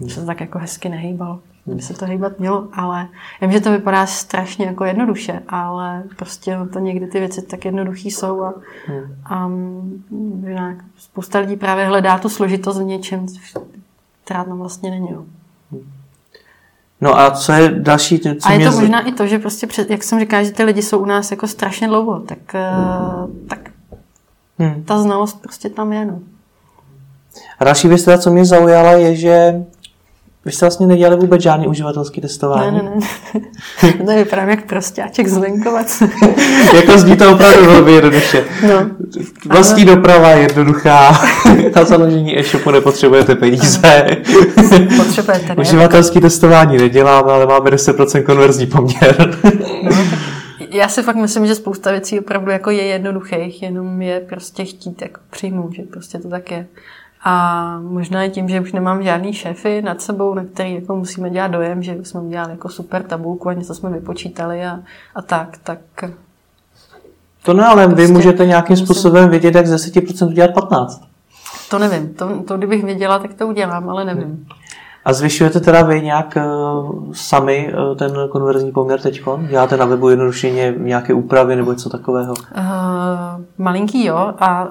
hmm. 0.00 0.08
se 0.08 0.26
tak 0.26 0.40
jako 0.40 0.58
hezky 0.58 0.88
nehýbalo 0.88 1.40
by 1.66 1.82
se 1.82 1.94
to 1.94 2.06
hýbat 2.06 2.38
mělo, 2.38 2.68
ale 2.72 3.08
já 3.40 3.48
vím, 3.48 3.52
že 3.52 3.60
to 3.60 3.72
vypadá 3.72 4.06
strašně 4.06 4.66
jako 4.66 4.84
jednoduše, 4.84 5.42
ale 5.48 6.02
prostě 6.16 6.58
to 6.72 6.78
někdy 6.78 7.06
ty 7.06 7.18
věci 7.18 7.42
tak 7.42 7.64
jednoduchý 7.64 8.10
jsou 8.10 8.42
a, 8.42 8.54
hmm. 8.86 9.22
a 9.24 9.50
jinak 10.48 10.76
spousta 10.98 11.38
lidí 11.38 11.56
právě 11.56 11.86
hledá 11.86 12.18
tu 12.18 12.28
složitost 12.28 12.78
v 12.78 12.84
něčem, 12.84 13.26
která 14.24 14.44
tam 14.44 14.58
vlastně 14.58 14.90
není. 14.90 15.08
No. 15.12 15.24
No 17.00 17.18
a 17.18 17.30
co 17.30 17.52
je 17.52 17.68
další? 17.68 18.18
Co 18.18 18.28
a 18.44 18.52
je 18.52 18.70
to 18.70 18.80
možná 18.80 19.00
i 19.00 19.12
to, 19.12 19.26
že 19.26 19.38
prostě, 19.38 19.66
před, 19.66 19.90
jak 19.90 20.02
jsem 20.02 20.20
říkala, 20.20 20.42
že 20.42 20.50
ty 20.50 20.64
lidi 20.64 20.82
jsou 20.82 20.98
u 20.98 21.04
nás 21.04 21.30
jako 21.30 21.48
strašně 21.48 21.88
dlouho, 21.88 22.20
tak, 22.20 22.38
hmm. 22.54 23.46
tak 23.48 23.70
hmm. 24.58 24.84
ta 24.84 25.02
znalost 25.02 25.42
prostě 25.42 25.68
tam 25.68 25.92
je. 25.92 26.04
No. 26.04 26.20
A 27.58 27.64
další 27.64 27.88
věc, 27.88 28.08
co 28.18 28.30
mě 28.30 28.44
zaujala, 28.44 28.92
je, 28.92 29.16
že 29.16 29.64
Vy 30.44 30.52
jste 30.52 30.66
vlastně 30.66 30.86
nedělali 30.86 31.16
vůbec 31.16 31.42
žádný 31.42 31.66
uživatelský 31.66 32.20
testování? 32.20 32.76
Ne, 32.76 32.82
ne, 32.82 33.00
ne. 33.82 33.92
to 34.06 34.24
vypadám 34.24 34.48
jak 34.48 34.66
prostáček 34.66 35.28
z 35.28 35.36
jako 36.74 36.98
zní 36.98 37.16
to 37.16 37.32
opravdu 37.32 37.66
velmi 37.66 37.92
jednoduše. 37.92 38.44
No. 38.68 38.90
Vlastní 39.46 39.82
ano. 39.82 39.94
doprava 39.94 40.30
je 40.30 40.42
jednoduchá. 40.42 41.12
Na 41.76 41.84
založení 41.84 42.38
e-shopu 42.38 42.70
nepotřebujete 42.70 43.34
peníze. 43.34 43.80
Potřebujete. 44.96 45.54
Uživatelský 45.58 46.20
testování 46.20 46.76
neděláme, 46.76 47.32
ale 47.32 47.46
máme 47.46 47.70
10% 47.70 48.22
konverzní 48.22 48.66
poměr. 48.66 49.38
no, 49.84 49.96
já 50.70 50.88
si 50.88 51.02
fakt 51.02 51.16
myslím, 51.16 51.46
že 51.46 51.54
spousta 51.54 51.90
věcí 51.90 52.20
opravdu 52.20 52.50
jako 52.50 52.70
je 52.70 52.82
jednoduchých, 52.82 53.62
jenom 53.62 54.02
je 54.02 54.20
prostě 54.20 54.64
chtít 54.64 55.02
jako 55.02 55.20
přijmout, 55.30 55.72
že 55.74 55.82
prostě 55.82 56.18
to 56.18 56.28
tak 56.28 56.50
je. 56.50 56.66
A 57.24 57.78
možná 57.80 58.24
i 58.24 58.30
tím, 58.30 58.48
že 58.48 58.60
už 58.60 58.72
nemám 58.72 59.02
žádný 59.02 59.32
šéfy 59.32 59.82
nad 59.82 60.02
sebou, 60.02 60.34
na 60.34 60.44
který 60.44 60.74
jako 60.74 60.96
musíme 60.96 61.30
dělat 61.30 61.48
dojem, 61.48 61.82
že 61.82 61.96
jsme 62.02 62.20
udělali 62.20 62.50
jako 62.50 62.68
super 62.68 63.02
tabulku 63.02 63.48
a 63.48 63.52
něco 63.52 63.74
jsme 63.74 63.90
vypočítali 63.90 64.64
a, 64.64 64.80
a 65.14 65.22
tak, 65.22 65.48
tak... 65.64 65.78
To 67.42 67.54
ne, 67.54 67.66
ale 67.66 67.86
prostě, 67.86 68.06
vy 68.06 68.12
můžete 68.12 68.46
nějakým 68.46 68.72
musím... 68.72 68.86
způsobem 68.86 69.30
vědět, 69.30 69.54
jak 69.54 69.66
z 69.66 69.86
10% 69.86 70.26
udělat 70.26 70.54
15. 70.54 71.02
To 71.70 71.78
nevím. 71.78 72.14
To, 72.14 72.42
to 72.48 72.56
kdybych 72.56 72.84
věděla, 72.84 73.18
tak 73.18 73.34
to 73.34 73.46
udělám, 73.46 73.90
ale 73.90 74.04
nevím. 74.04 74.46
A 75.04 75.12
zvyšujete 75.12 75.60
teda 75.60 75.82
vy 75.82 76.02
nějak 76.02 76.36
uh, 76.36 77.12
sami 77.12 77.74
uh, 77.90 77.96
ten 77.96 78.12
konverzní 78.30 78.72
poměr 78.72 79.00
teď? 79.00 79.22
Děláte 79.48 79.76
na 79.76 79.84
webu 79.84 80.08
jednodušeně 80.08 80.74
nějaké 80.78 81.14
úpravy 81.14 81.56
nebo 81.56 81.72
něco 81.72 81.90
takového? 81.90 82.32
Uh, 82.32 82.64
malinký 83.58 84.04
jo 84.04 84.34
a 84.38 84.68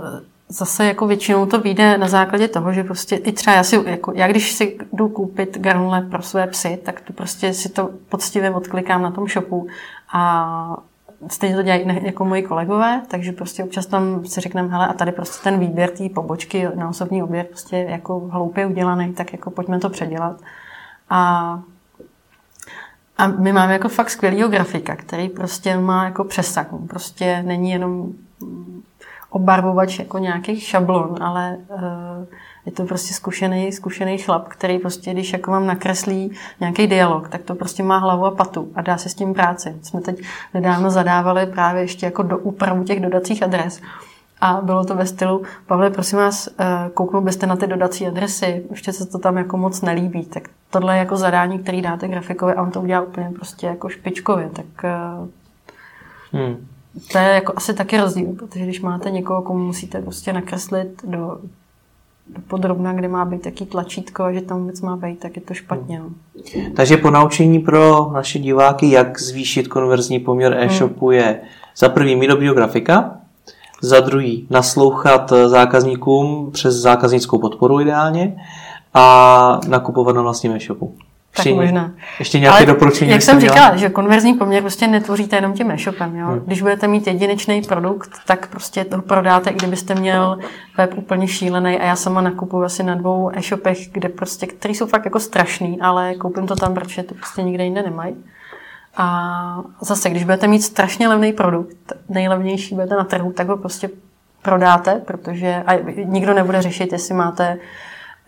zase 0.52 0.86
jako 0.86 1.08
většinou 1.08 1.46
to 1.46 1.62
vyjde 1.62 1.98
na 1.98 2.08
základě 2.08 2.48
toho, 2.48 2.74
že 2.74 2.84
prostě 2.84 3.16
i 3.16 3.32
třeba 3.32 3.56
já, 3.56 3.64
si, 3.64 3.84
jako, 3.86 4.12
já 4.16 4.28
když 4.28 4.52
si 4.52 4.78
jdu 4.94 5.10
koupit 5.10 5.58
granule 5.58 6.02
pro 6.02 6.22
své 6.22 6.48
psy, 6.48 6.80
tak 6.84 7.02
to 7.02 7.14
prostě 7.14 7.54
si 7.54 7.70
to 7.70 7.90
poctivě 8.10 8.52
odklikám 8.52 9.02
na 9.02 9.12
tom 9.12 9.28
shopu 9.28 9.68
a 10.14 10.78
stejně 11.28 11.56
to 11.56 11.62
dělají 11.62 12.06
jako 12.06 12.26
moji 12.26 12.44
kolegové, 12.44 13.02
takže 13.08 13.32
prostě 13.32 13.64
občas 13.64 13.86
tam 13.86 14.26
si 14.26 14.42
řekneme, 14.42 14.70
hele, 14.70 14.88
a 14.88 14.94
tady 14.94 15.12
prostě 15.12 15.44
ten 15.44 15.60
výběr 15.60 15.90
té 15.90 16.10
pobočky 16.10 16.68
na 16.76 16.90
osobní 16.90 17.24
oběd 17.24 17.48
prostě 17.50 17.78
jako 17.78 18.20
hloupě 18.20 18.66
udělaný, 18.66 19.14
tak 19.14 19.34
jako 19.34 19.52
pojďme 19.52 19.80
to 19.80 19.90
předělat. 19.90 20.42
A 21.10 21.60
a 23.18 23.28
my 23.28 23.54
máme 23.54 23.74
jako 23.74 23.90
fakt 23.90 24.10
skvělýho 24.10 24.50
grafika, 24.50 24.96
který 24.96 25.30
prostě 25.30 25.78
má 25.78 26.06
jako 26.06 26.24
přesah. 26.24 26.68
Prostě 26.88 27.44
není 27.44 27.72
jenom 27.72 28.14
obarvovač 29.32 30.00
jako 30.00 30.18
nějakých 30.18 30.64
šablon, 30.64 31.24
ale 31.24 31.58
uh, 31.70 31.82
je 32.66 32.72
to 32.72 32.86
prostě 32.86 33.14
zkušený, 33.14 33.72
zkušený 33.72 34.18
chlap, 34.18 34.48
který 34.48 34.80
prostě, 34.80 35.14
když 35.14 35.34
jako 35.34 35.52
vám 35.52 35.68
nakreslí 35.68 36.32
nějaký 36.60 36.88
dialog, 36.88 37.30
tak 37.30 37.42
to 37.42 37.56
prostě 37.56 37.84
má 37.84 37.98
hlavu 37.98 38.26
a 38.26 38.32
patu 38.32 38.72
a 38.76 38.82
dá 38.82 38.98
se 38.98 39.10
s 39.10 39.14
tím 39.14 39.34
práci. 39.34 39.76
Jsme 39.82 40.02
teď 40.02 40.22
nedávno 40.54 40.90
zadávali 40.90 41.46
právě 41.46 41.82
ještě 41.82 42.06
jako 42.06 42.24
do 42.24 42.38
úpravu 42.38 42.84
těch 42.84 43.00
dodacích 43.00 43.44
adres. 43.44 43.82
A 44.42 44.62
bylo 44.62 44.86
to 44.86 44.96
ve 44.96 45.06
stylu, 45.06 45.44
Pavle, 45.68 45.90
prosím 45.90 46.18
vás, 46.18 46.50
eh, 46.60 46.90
kouknul 46.94 47.22
byste 47.22 47.48
na 47.48 47.56
ty 47.56 47.68
dodací 47.68 48.08
adresy, 48.08 48.64
ještě 48.70 48.94
se 48.94 49.06
to 49.06 49.20
tam 49.20 49.38
jako 49.38 49.58
moc 49.58 49.82
nelíbí. 49.82 50.26
Tak 50.26 50.50
tohle 50.70 50.96
je 50.96 51.00
jako 51.00 51.18
zadání, 51.18 51.60
který 51.60 51.82
dáte 51.82 52.08
grafikovi 52.08 52.54
a 52.54 52.62
on 52.62 52.72
to 52.72 52.82
udělá 52.82 53.02
úplně 53.02 53.32
prostě 53.36 53.68
jako 53.68 53.90
špičkově. 53.90 54.50
Tak 54.50 54.66
eh, 54.84 54.98
hmm. 56.32 56.68
To 57.12 57.18
je 57.18 57.24
jako 57.24 57.54
asi 57.56 57.74
taky 57.74 57.98
rozdíl, 57.98 58.34
protože 58.40 58.64
když 58.64 58.82
máte 58.82 59.12
někoho, 59.12 59.42
komu 59.42 59.66
musíte 59.66 60.02
prostě 60.02 60.34
nakreslit 60.34 61.02
do, 61.04 61.40
do 62.28 62.42
podrobna, 62.48 62.94
kde 62.94 63.08
má 63.08 63.26
být 63.26 63.42
taký 63.42 63.66
tlačítko 63.66 64.24
a 64.24 64.34
že 64.34 64.42
tam 64.42 64.60
vůbec 64.60 64.82
má 64.82 64.98
být, 64.98 65.20
tak 65.20 65.36
je 65.36 65.42
to 65.42 65.54
špatně. 65.54 66.00
No. 66.00 66.10
Takže 66.76 66.98
po 66.98 67.12
naučení 67.12 67.60
pro 67.60 68.12
naše 68.14 68.40
diváky, 68.40 68.92
jak 68.92 69.22
zvýšit 69.22 69.68
konverzní 69.68 70.20
poměr 70.20 70.54
e-shopu 70.58 71.08
hmm. 71.08 71.18
je 71.18 71.42
za 71.78 71.90
prvý 71.90 72.16
mít 72.16 72.28
dobrýho 72.28 72.54
grafika, 72.54 73.18
za 73.82 74.00
druhý 74.00 74.48
naslouchat 74.50 75.34
zákazníkům 75.46 76.52
přes 76.52 76.76
zákaznickou 76.76 77.40
podporu 77.40 77.82
ideálně 77.82 78.36
a 78.94 79.60
nakupovat 79.68 80.16
na 80.16 80.22
vlastním 80.22 80.52
e-shopu. 80.52 80.96
Tak 81.36 81.46
ještě, 81.46 81.62
možná. 81.62 81.92
Ještě 82.20 82.40
nějaké 82.40 82.58
Ale 82.58 82.66
doporučení? 82.66 83.12
Jak 83.12 83.22
jsem 83.22 83.40
říkala, 83.40 83.76
že 83.76 83.90
konverzní 83.90 84.34
poměr 84.34 84.62
prostě 84.62 84.88
netvoříte 84.88 85.36
jenom 85.36 85.54
tím 85.54 85.72
e-shopem. 85.72 86.16
Jo? 86.16 86.28
Hmm. 86.28 86.40
Když 86.46 86.62
budete 86.62 86.88
mít 86.88 87.08
jedinečný 87.08 87.62
produkt, 87.62 88.12
tak 88.26 88.48
prostě 88.48 88.86
to 88.86 89.02
prodáte, 89.02 89.50
i 89.50 89.54
kdybyste 89.54 89.96
měl 89.96 90.38
web 90.78 90.94
úplně 90.98 91.28
šílený. 91.28 91.80
A 91.80 91.86
já 91.86 91.96
sama 91.96 92.22
nakupuji 92.22 92.66
asi 92.66 92.84
na 92.84 92.96
dvou 92.96 93.32
e-shopech, 93.34 93.78
kde 93.92 94.10
prostě, 94.10 94.48
který 94.48 94.76
jsou 94.76 94.88
fakt 94.88 95.06
jako 95.06 95.20
strašný, 95.20 95.82
ale 95.82 96.16
koupím 96.16 96.48
to 96.48 96.56
tam, 96.56 96.74
protože 96.74 97.04
to 97.04 97.16
prostě 97.16 97.44
nikde 97.44 97.64
jinde 97.64 97.84
nemají. 97.84 98.16
A 98.98 99.64
zase, 99.82 100.10
když 100.10 100.24
budete 100.24 100.48
mít 100.48 100.62
strašně 100.62 101.08
levný 101.08 101.34
produkt, 101.34 101.94
nejlevnější 102.10 102.76
budete 102.76 102.96
na 102.96 103.04
trhu, 103.04 103.32
tak 103.32 103.48
ho 103.48 103.58
prostě 103.58 103.90
prodáte, 104.42 105.02
protože 105.06 105.64
a 105.68 105.74
nikdo 106.04 106.34
nebude 106.34 106.62
řešit, 106.62 106.92
jestli 106.92 107.14
máte 107.16 107.58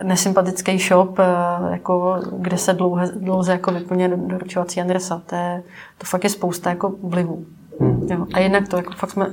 nesympatický 0.03 0.79
shop, 0.79 1.19
eh, 1.19 1.25
jako, 1.71 2.19
kde 2.37 2.57
se 2.57 2.73
dlouze, 2.73 3.13
dlouze 3.15 3.51
jako 3.51 3.71
vyplně 3.71 4.09
doručovací 4.09 4.81
adresa. 4.81 5.21
To, 5.25 5.35
je, 5.35 5.63
to 5.97 6.05
fakt 6.05 6.23
je 6.23 6.29
spousta 6.29 6.69
jako 6.69 6.95
vlivů. 7.03 7.45
Hmm. 7.79 8.07
Jo. 8.09 8.25
A 8.33 8.39
jednak 8.39 8.67
to, 8.67 8.77
jako 8.77 8.93
fakt 8.93 9.11
jsme 9.11 9.27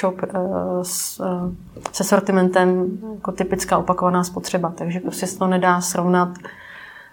shop 0.00 0.14
uh, 0.22 0.30
s, 0.82 1.20
uh, 1.20 1.52
se 1.92 2.04
sortimentem 2.04 2.98
jako 3.14 3.32
typická 3.32 3.78
opakovaná 3.78 4.24
spotřeba, 4.24 4.72
takže 4.76 5.00
prostě 5.00 5.26
se 5.26 5.38
to 5.38 5.46
nedá 5.46 5.80
srovnat 5.80 6.28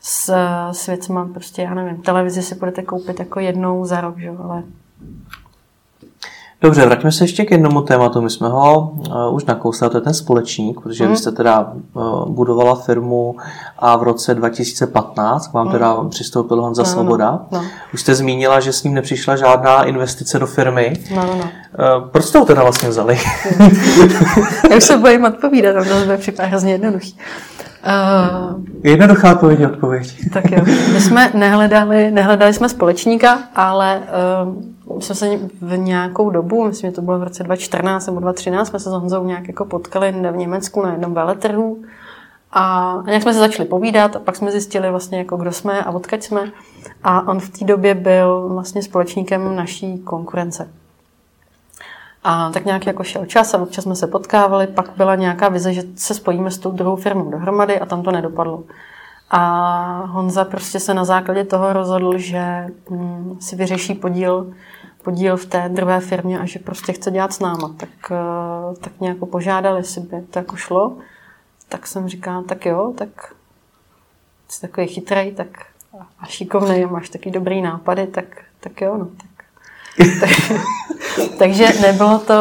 s, 0.01 0.35
s 0.71 0.87
věcma, 0.87 1.29
prostě 1.33 1.61
já 1.61 1.73
nevím, 1.73 2.01
televizi 2.01 2.41
si 2.41 2.55
budete 2.55 2.81
koupit 2.81 3.19
jako 3.19 3.39
jednou 3.39 3.85
za 3.85 4.01
rok, 4.01 4.19
že? 4.19 4.29
ale 4.29 4.63
Dobře, 6.63 6.85
vraťme 6.85 7.11
se 7.11 7.23
ještě 7.23 7.45
k 7.45 7.51
jednomu 7.51 7.81
tématu. 7.81 8.21
My 8.21 8.29
jsme 8.29 8.49
ho 8.49 8.91
uh, 8.91 9.35
už 9.35 9.45
nakousali, 9.45 9.91
to 9.91 9.97
je 9.97 10.01
ten 10.01 10.13
společník, 10.13 10.81
protože 10.81 11.03
mm. 11.03 11.11
vy 11.11 11.17
jste 11.17 11.31
teda 11.31 11.73
uh, 11.93 12.29
budovala 12.29 12.75
firmu 12.75 13.35
a 13.79 13.97
v 13.97 14.03
roce 14.03 14.35
2015 14.35 15.47
k 15.47 15.53
vám 15.53 15.65
mm. 15.65 15.71
teda 15.71 16.03
přistoupil 16.09 16.61
Honza 16.61 16.81
no, 16.81 16.89
Svoboda. 16.89 17.31
No, 17.51 17.59
no. 17.59 17.65
Už 17.93 18.01
jste 18.01 18.15
zmínila, 18.15 18.59
že 18.59 18.73
s 18.73 18.83
ním 18.83 18.93
nepřišla 18.93 19.35
žádná 19.35 19.83
investice 19.83 20.39
do 20.39 20.47
firmy. 20.47 20.93
No, 21.15 21.21
no, 21.25 21.35
no. 21.35 21.43
Uh, 21.43 22.09
proč 22.09 22.25
jste 22.25 22.39
ho 22.39 22.45
teda 22.45 22.61
vlastně 22.63 22.89
vzali? 22.89 23.19
Já 24.69 24.77
už 24.77 24.83
se 24.83 24.97
bojím 24.97 25.25
odpovídat, 25.25 25.73
to 25.73 25.99
bude 26.05 26.17
připadat 26.17 26.49
hrozně 26.49 26.71
jednoduchý. 26.71 27.17
Uh, 27.85 28.63
Jednoduchá 28.83 29.31
odpověď 29.31 29.59
je 29.59 29.67
odpověď. 29.67 30.15
Tak 30.33 30.51
jo. 30.51 30.63
My 30.93 31.01
jsme 31.01 31.31
nehledali, 31.33 32.11
nehledali 32.11 32.53
jsme 32.53 32.69
společníka, 32.69 33.39
ale 33.55 34.01
uh, 34.45 34.72
jsme 35.01 35.15
se 35.15 35.39
v 35.61 35.77
nějakou 35.77 36.29
dobu, 36.29 36.67
myslím, 36.67 36.89
že 36.89 36.95
to 36.95 37.01
bylo 37.01 37.19
v 37.19 37.23
roce 37.23 37.43
2014 37.43 38.05
nebo 38.05 38.19
2013, 38.19 38.67
jsme 38.67 38.79
se 38.79 38.89
s 38.89 38.93
Honzou 38.93 39.25
nějak 39.25 39.47
jako 39.47 39.65
potkali 39.65 40.11
v 40.11 40.37
Německu 40.37 40.81
na 40.81 40.91
jednom 40.91 41.13
veletrhu 41.13 41.83
a 42.51 42.93
nějak 43.05 43.21
jsme 43.21 43.33
se 43.33 43.39
začali 43.39 43.69
povídat 43.69 44.15
a 44.15 44.19
pak 44.19 44.35
jsme 44.35 44.51
zjistili 44.51 44.89
vlastně, 44.89 45.17
jako 45.17 45.37
kdo 45.37 45.51
jsme 45.51 45.83
a 45.83 45.91
odkaď 45.91 46.23
jsme. 46.23 46.51
A 47.03 47.27
on 47.27 47.39
v 47.39 47.49
té 47.49 47.65
době 47.65 47.95
byl 47.95 48.49
vlastně 48.49 48.83
společníkem 48.83 49.55
naší 49.55 49.99
konkurence. 49.99 50.69
A 52.23 52.49
tak 52.51 52.65
nějak 52.65 52.85
jako 52.85 53.03
šel 53.03 53.25
čas 53.25 53.53
a 53.53 53.61
občas 53.61 53.83
jsme 53.83 53.95
se 53.95 54.07
potkávali, 54.07 54.67
pak 54.67 54.89
byla 54.97 55.15
nějaká 55.15 55.49
vize, 55.49 55.73
že 55.73 55.83
se 55.95 56.13
spojíme 56.13 56.51
s 56.51 56.57
tou 56.57 56.71
druhou 56.71 56.95
firmou 56.95 57.31
dohromady 57.31 57.79
a 57.79 57.85
tam 57.85 58.03
to 58.03 58.11
nedopadlo. 58.11 58.63
A 59.31 60.05
Honza 60.05 60.45
prostě 60.45 60.79
se 60.79 60.93
na 60.93 61.05
základě 61.05 61.43
toho 61.43 61.73
rozhodl, 61.73 62.17
že 62.17 62.67
hm, 62.89 63.37
si 63.39 63.55
vyřeší 63.55 63.93
podíl, 63.93 64.53
podíl 65.03 65.37
v 65.37 65.45
té 65.45 65.69
druhé 65.69 65.99
firmě 65.99 66.39
a 66.39 66.45
že 66.45 66.59
prostě 66.59 66.93
chce 66.93 67.11
dělat 67.11 67.33
s 67.33 67.39
náma. 67.39 67.75
Tak, 67.77 67.89
eh, 68.11 68.75
tak 68.81 68.99
mě 68.99 69.09
jako 69.09 69.25
požádali, 69.25 69.79
jestli 69.79 70.01
by 70.01 70.21
to 70.21 70.39
jako 70.39 70.55
šlo. 70.55 70.97
Tak 71.69 71.87
jsem 71.87 72.07
říkal, 72.07 72.43
tak 72.43 72.65
jo, 72.65 72.93
tak 72.97 73.33
jsi 74.47 74.61
takový 74.61 74.87
chytrý, 74.87 75.31
tak 75.31 75.47
a 76.19 76.25
šikovný, 76.25 76.85
máš 76.85 77.09
taky 77.09 77.31
dobrý 77.31 77.61
nápady, 77.61 78.07
tak, 78.07 78.25
tak 78.59 78.81
jo, 78.81 78.97
no. 78.97 79.05
Tak 79.05 79.33
Takže 81.39 81.67
nebylo 81.81 82.19
to, 82.19 82.33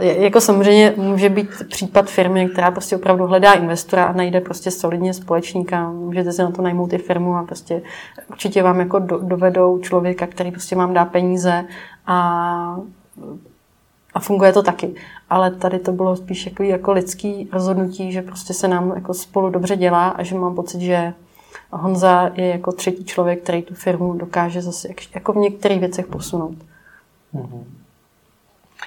eh, 0.00 0.04
jako 0.04 0.40
samozřejmě 0.40 0.94
může 0.96 1.28
být 1.28 1.48
případ 1.68 2.10
firmy, 2.10 2.48
která 2.48 2.70
prostě 2.70 2.96
opravdu 2.96 3.26
hledá 3.26 3.52
investora 3.52 4.04
a 4.04 4.12
najde 4.12 4.40
prostě 4.40 4.70
solidně 4.70 5.14
společníka, 5.14 5.90
můžete 5.90 6.32
si 6.32 6.42
na 6.42 6.50
to 6.50 6.62
najmout 6.62 6.92
i 6.92 6.98
firmu 6.98 7.36
a 7.36 7.42
prostě 7.42 7.82
určitě 8.30 8.62
vám 8.62 8.80
jako 8.80 8.98
dovedou 8.98 9.78
člověka, 9.78 10.26
který 10.26 10.50
prostě 10.50 10.76
vám 10.76 10.94
dá 10.94 11.04
peníze 11.04 11.64
a 12.06 12.78
a 14.14 14.20
funguje 14.20 14.52
to 14.52 14.62
taky. 14.62 14.94
Ale 15.30 15.50
tady 15.50 15.78
to 15.78 15.92
bylo 15.92 16.16
spíš 16.16 16.46
jako, 16.46 16.62
jako 16.62 16.92
lidský 16.92 17.48
rozhodnutí, 17.52 18.12
že 18.12 18.22
prostě 18.22 18.54
se 18.54 18.68
nám 18.68 18.92
jako 18.94 19.14
spolu 19.14 19.50
dobře 19.50 19.76
dělá 19.76 20.08
a 20.08 20.22
že 20.22 20.34
mám 20.34 20.54
pocit, 20.54 20.80
že 20.80 21.12
Honza 21.70 22.30
je 22.34 22.48
jako 22.48 22.72
třetí 22.72 23.04
člověk, 23.04 23.42
který 23.42 23.62
tu 23.62 23.74
firmu 23.74 24.14
dokáže 24.14 24.62
zase 24.62 24.88
jako 25.14 25.32
v 25.32 25.36
některých 25.36 25.80
věcech 25.80 26.06
posunout. 26.06 26.56
Mhm. 27.32 27.64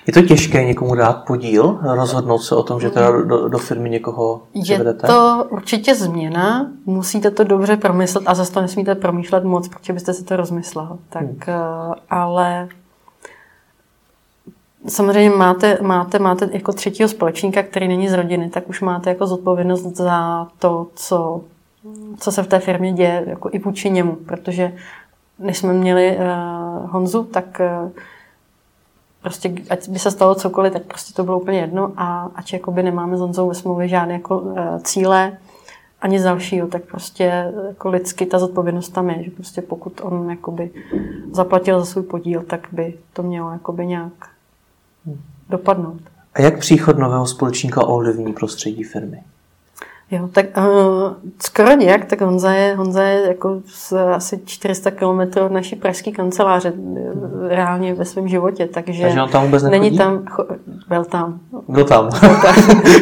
Je 0.07 0.13
to 0.13 0.22
těžké 0.22 0.65
někomu 0.65 0.95
dát 0.95 1.26
podíl, 1.28 1.80
rozhodnout 1.82 2.39
se 2.39 2.55
o 2.55 2.63
tom, 2.63 2.80
že 2.80 2.89
teda 2.89 3.11
do, 3.11 3.49
do 3.49 3.57
firmy 3.57 3.89
někoho 3.89 4.41
přivedete? 4.61 5.07
Je 5.07 5.13
to 5.13 5.45
určitě 5.49 5.95
změna, 5.95 6.72
musíte 6.86 7.32
to 7.32 7.43
dobře 7.43 7.78
promyslet 7.78 8.24
a 8.28 8.36
zase 8.36 8.53
to 8.53 8.61
nesmíte 8.61 8.95
promýšlet 8.95 9.43
moc, 9.43 9.68
protože 9.68 9.93
byste 9.93 10.13
si 10.13 10.24
to 10.24 10.36
rozmyslel. 10.36 10.99
Tak, 11.09 11.24
hmm. 11.24 11.39
Eh, 11.47 11.95
ale 12.09 12.70
samozřejmě 14.88 15.30
máte, 15.30 15.78
máte, 15.82 16.20
máte 16.20 16.50
jako 16.52 16.74
třetího 16.74 17.10
společníka, 17.10 17.64
který 17.64 17.88
není 17.88 18.10
z 18.10 18.14
rodiny, 18.14 18.50
tak 18.50 18.70
už 18.70 18.82
máte 18.82 19.10
jako 19.10 19.28
zodpovědnost 19.28 19.84
za 19.84 20.48
to, 20.60 20.88
co, 20.96 21.42
co 22.20 22.32
se 22.32 22.44
v 22.44 22.48
té 22.48 22.60
firmě 22.60 22.94
děje, 22.94 23.24
jako 23.28 23.50
i 23.52 23.60
vůči 23.60 23.90
němu, 23.90 24.16
protože 24.16 24.74
než 25.40 25.58
jsme 25.58 25.74
měli 25.74 26.18
uh, 26.18 26.90
Honzu, 26.90 27.24
tak 27.24 27.62
uh, 27.84 27.92
prostě, 29.22 29.54
ať 29.70 29.90
by 29.90 30.00
se 30.00 30.12
stalo 30.12 30.36
cokoliv, 30.36 30.74
tak 30.74 30.84
prostě 30.84 31.14
to 31.14 31.24
bylo 31.24 31.40
úplně 31.40 31.60
jedno 31.60 31.92
a 31.98 32.32
ať 32.36 32.54
jakoby 32.54 32.84
nemáme 32.84 33.18
s 33.18 33.20
Honzou 33.20 33.48
ve 33.48 33.56
smlouvě 33.56 33.88
žádné 33.88 34.14
jako, 34.14 34.40
uh, 34.40 34.58
cíle, 34.84 35.38
ani 36.02 36.20
z 36.20 36.24
dalšího, 36.24 36.68
tak 36.68 36.84
prostě 36.84 37.54
jako 37.68 37.90
lidsky 37.90 38.26
ta 38.26 38.40
zodpovědnost 38.40 38.90
tam 38.90 39.10
je, 39.10 39.24
že 39.24 39.32
prostě 39.32 39.62
pokud 39.62 40.02
on 40.04 40.30
jakoby 40.30 40.72
zaplatil 41.32 41.80
za 41.80 41.86
svůj 41.86 42.04
podíl, 42.04 42.44
tak 42.44 42.68
by 42.72 42.94
to 43.14 43.24
mělo 43.24 43.52
jakoby 43.52 43.86
nějak 43.86 44.14
dopadnout. 45.49 46.01
A 46.34 46.41
jak 46.41 46.60
příchod 46.60 46.97
nového 46.97 47.28
společníka 47.28 47.84
ovlivní 47.84 48.34
prostředí 48.34 48.84
firmy? 48.84 49.22
Jo, 50.12 50.30
tak 50.34 50.45
uh, 50.58 50.64
skoro 51.41 51.74
nějak, 51.74 52.05
tak 52.05 52.22
Honza 52.22 52.53
je, 52.53 52.76
Honza 52.76 53.03
je 53.03 53.28
jako 53.28 53.62
z 53.66 53.93
asi 53.93 54.39
400 54.45 54.91
km 54.91 55.39
od 55.45 55.51
naší 55.51 55.76
pražské 55.76 56.12
kanceláře 56.12 56.74
reálně 57.47 57.93
ve 57.93 58.05
svém 58.05 58.28
životě, 58.28 58.68
takže, 58.68 59.03
takže 59.03 59.22
on 59.22 59.30
tam 59.30 59.43
vůbec 59.43 59.64
nechodí? 59.64 59.82
není 59.82 59.97
tam, 59.97 60.26
cho, 60.26 60.45
byl 60.89 61.05
tam. 61.05 61.39
Byl 61.68 61.84
tam. 61.84 62.10
Byl 62.20 62.36
tam. 62.41 62.55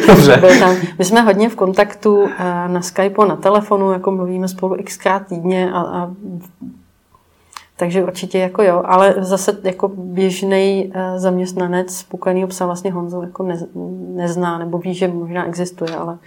Dobře. 0.06 0.36
Byl 0.36 0.58
tam. 0.58 0.76
My 0.98 1.04
jsme 1.04 1.20
hodně 1.20 1.48
v 1.48 1.56
kontaktu 1.56 2.16
uh, 2.16 2.28
na 2.66 2.82
Skype 2.82 3.22
a 3.22 3.26
na 3.26 3.36
telefonu, 3.36 3.92
jako 3.92 4.10
mluvíme 4.10 4.48
spolu 4.48 4.76
xkrát 4.84 5.26
týdně 5.26 5.72
a, 5.72 5.80
a 5.80 6.10
takže 7.76 8.04
určitě 8.04 8.38
jako 8.38 8.62
jo, 8.62 8.82
ale 8.84 9.14
zase 9.18 9.58
jako 9.64 9.88
běžný 9.88 10.92
uh, 10.94 11.18
zaměstnanec 11.18 11.96
spokojený 11.96 12.46
psa 12.46 12.66
vlastně 12.66 12.92
Honzu 12.92 13.22
jako 13.22 13.42
ne, 13.42 13.58
nezná, 14.14 14.58
nebo 14.58 14.78
ví, 14.78 14.94
že 14.94 15.08
možná 15.08 15.46
existuje, 15.46 15.96
ale 15.96 16.18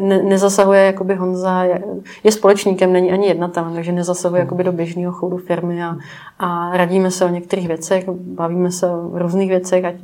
ne, 0.00 0.22
nezasahuje, 0.22 0.80
jakoby 0.80 1.14
Honza 1.14 1.64
je, 1.64 1.84
je 2.24 2.32
společníkem, 2.32 2.92
není 2.92 3.12
ani 3.12 3.26
jednatelem, 3.26 3.74
takže 3.74 3.92
nezasahuje 3.92 4.40
jakoby 4.40 4.64
do 4.64 4.72
běžného 4.72 5.12
chodu 5.12 5.36
firmy 5.36 5.84
a, 5.84 5.96
a 6.38 6.76
radíme 6.76 7.10
se 7.10 7.24
o 7.24 7.28
některých 7.28 7.68
věcech, 7.68 8.08
bavíme 8.08 8.70
se 8.70 8.86
o 8.86 9.18
různých 9.18 9.48
věcech, 9.48 9.84
ať 9.84 9.94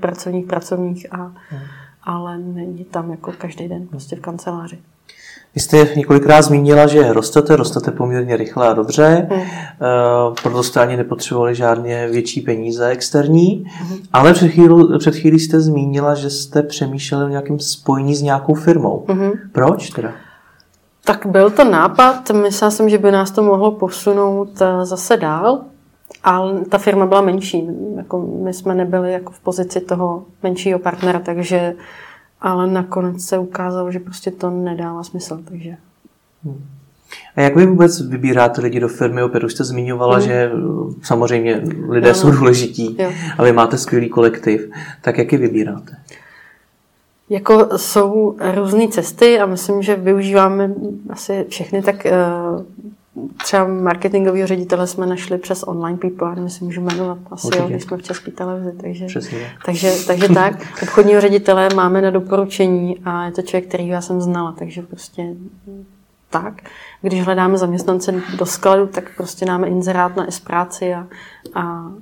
pracovních, 0.00 0.46
pracovních, 0.46 1.12
a, 1.12 1.32
ale 2.02 2.38
není 2.38 2.84
tam 2.84 3.10
jako 3.10 3.32
každý 3.38 3.68
den 3.68 3.86
prostě 3.86 4.16
v 4.16 4.20
kanceláři. 4.20 4.78
Vy 5.54 5.60
jste 5.60 5.88
několikrát 5.96 6.42
zmínila, 6.42 6.86
že 6.86 7.12
rostete, 7.12 7.56
rostete 7.56 7.90
poměrně 7.90 8.36
rychle 8.36 8.68
a 8.68 8.72
dobře, 8.72 9.28
mm. 9.30 9.40
proto 10.42 10.62
jste 10.62 10.80
ani 10.80 10.96
nepotřebovali 10.96 11.54
žádné 11.54 12.08
větší 12.08 12.40
peníze 12.40 12.88
externí, 12.88 13.66
mm. 13.82 13.96
ale 14.12 14.32
před 14.32 14.48
chvíli, 14.48 14.98
před 14.98 15.14
chvílí 15.14 15.38
jste 15.38 15.60
zmínila, 15.60 16.14
že 16.14 16.30
jste 16.30 16.62
přemýšleli 16.62 17.24
o 17.24 17.28
nějakém 17.28 17.58
spojení 17.58 18.14
s 18.14 18.22
nějakou 18.22 18.54
firmou. 18.54 19.04
Mm. 19.08 19.30
Proč 19.52 19.90
teda? 19.90 20.12
Tak 21.04 21.26
byl 21.26 21.50
to 21.50 21.64
nápad, 21.64 22.30
myslela 22.30 22.70
jsem, 22.70 22.88
že 22.88 22.98
by 22.98 23.10
nás 23.10 23.30
to 23.30 23.42
mohlo 23.42 23.70
posunout 23.70 24.62
eh, 24.62 24.86
zase 24.86 25.16
dál, 25.16 25.60
ale 26.24 26.64
ta 26.68 26.78
firma 26.78 27.06
byla 27.06 27.20
menší. 27.20 27.68
Jako 27.96 28.26
my 28.42 28.52
jsme 28.52 28.74
nebyli 28.74 29.12
jako 29.12 29.32
v 29.32 29.40
pozici 29.40 29.80
toho 29.80 30.24
menšího 30.42 30.78
partnera, 30.78 31.18
takže 31.18 31.74
ale 32.40 32.66
nakonec 32.66 33.24
se 33.24 33.38
ukázalo, 33.38 33.92
že 33.92 33.98
prostě 33.98 34.30
to 34.30 34.50
nedává 34.50 35.02
smysl, 35.02 35.40
takže... 35.44 35.76
Hmm. 36.44 36.64
A 37.36 37.40
jak 37.40 37.56
vy 37.56 37.66
vůbec 37.66 38.00
vybíráte 38.00 38.60
lidi 38.60 38.80
do 38.80 38.88
firmy? 38.88 39.22
Opět 39.22 39.44
už 39.44 39.52
jste 39.52 39.64
zmiňovala, 39.64 40.16
hmm. 40.16 40.26
že 40.26 40.50
samozřejmě 41.02 41.62
lidé 41.88 42.06
ano. 42.06 42.14
jsou 42.14 42.30
důležití 42.30 42.96
jo. 42.98 43.12
a 43.38 43.42
vy 43.42 43.52
máte 43.52 43.78
skvělý 43.78 44.08
kolektiv. 44.08 44.70
Tak 45.00 45.18
jak 45.18 45.32
je 45.32 45.38
vybíráte? 45.38 45.96
Jako 47.30 47.68
jsou 47.78 48.36
různé 48.54 48.88
cesty 48.88 49.40
a 49.40 49.46
myslím, 49.46 49.82
že 49.82 49.96
využíváme 49.96 50.74
asi 51.10 51.46
všechny, 51.48 51.82
tak 51.82 52.06
uh, 52.06 52.62
třeba 53.36 53.66
marketingového 53.66 54.46
ředitele 54.46 54.86
jsme 54.86 55.06
našli 55.06 55.38
přes 55.38 55.62
online 55.66 55.98
people, 55.98 56.28
nevím, 56.28 56.44
jestli 56.44 56.64
můžu 56.64 56.80
jmenovat, 56.80 57.18
asi 57.30 57.46
Určitě. 57.46 57.62
jo, 57.62 57.68
když 57.68 57.82
jsme 57.82 57.96
v 57.96 58.02
české 58.02 58.30
televizi, 58.30 58.72
takže, 58.80 59.06
takže, 59.64 59.92
takže 60.06 60.28
tak. 60.28 60.54
Obchodního 60.82 61.20
ředitele 61.20 61.68
máme 61.74 62.02
na 62.02 62.10
doporučení 62.10 62.98
a 63.04 63.24
je 63.24 63.32
to 63.32 63.42
člověk, 63.42 63.68
který 63.68 63.88
já 63.88 64.00
jsem 64.00 64.20
znala, 64.20 64.52
takže 64.58 64.82
prostě 64.82 65.34
tak. 66.30 66.62
Když 67.02 67.24
hledáme 67.24 67.58
zaměstnance 67.58 68.14
do 68.38 68.46
skladu, 68.46 68.86
tak 68.86 69.16
prostě 69.16 69.46
dáme 69.46 69.68
inzerát 69.68 70.16
na 70.16 70.26
S-práci 70.30 70.94
a, 70.94 71.06
a, 71.54 71.92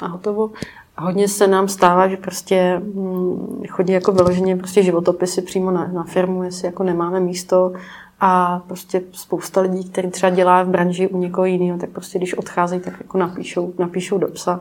a 0.00 0.06
hotovo. 0.06 0.50
A 0.96 1.02
hodně 1.02 1.28
se 1.28 1.46
nám 1.46 1.68
stává, 1.68 2.08
že 2.08 2.16
prostě 2.16 2.82
hm, 2.84 3.62
chodí 3.68 3.92
jako 3.92 4.12
vyloženě 4.12 4.56
prostě 4.56 4.82
životopisy 4.82 5.42
přímo 5.42 5.70
na, 5.70 5.86
na 5.86 6.04
firmu, 6.04 6.42
jestli 6.42 6.66
jako 6.66 6.82
nemáme 6.82 7.20
místo 7.20 7.72
a 8.20 8.62
prostě 8.66 9.02
spousta 9.12 9.60
lidí, 9.60 9.90
kteří 9.90 10.10
třeba 10.10 10.30
dělá 10.30 10.62
v 10.62 10.68
branži 10.68 11.08
u 11.08 11.18
někoho 11.18 11.44
jiného, 11.44 11.78
tak 11.78 11.90
prostě 11.90 12.18
když 12.18 12.34
odcházejí, 12.34 12.80
tak 12.80 12.94
jako 13.00 13.18
napíšou, 13.18 13.74
napíšou 13.78 14.18
do 14.18 14.28
psa. 14.28 14.60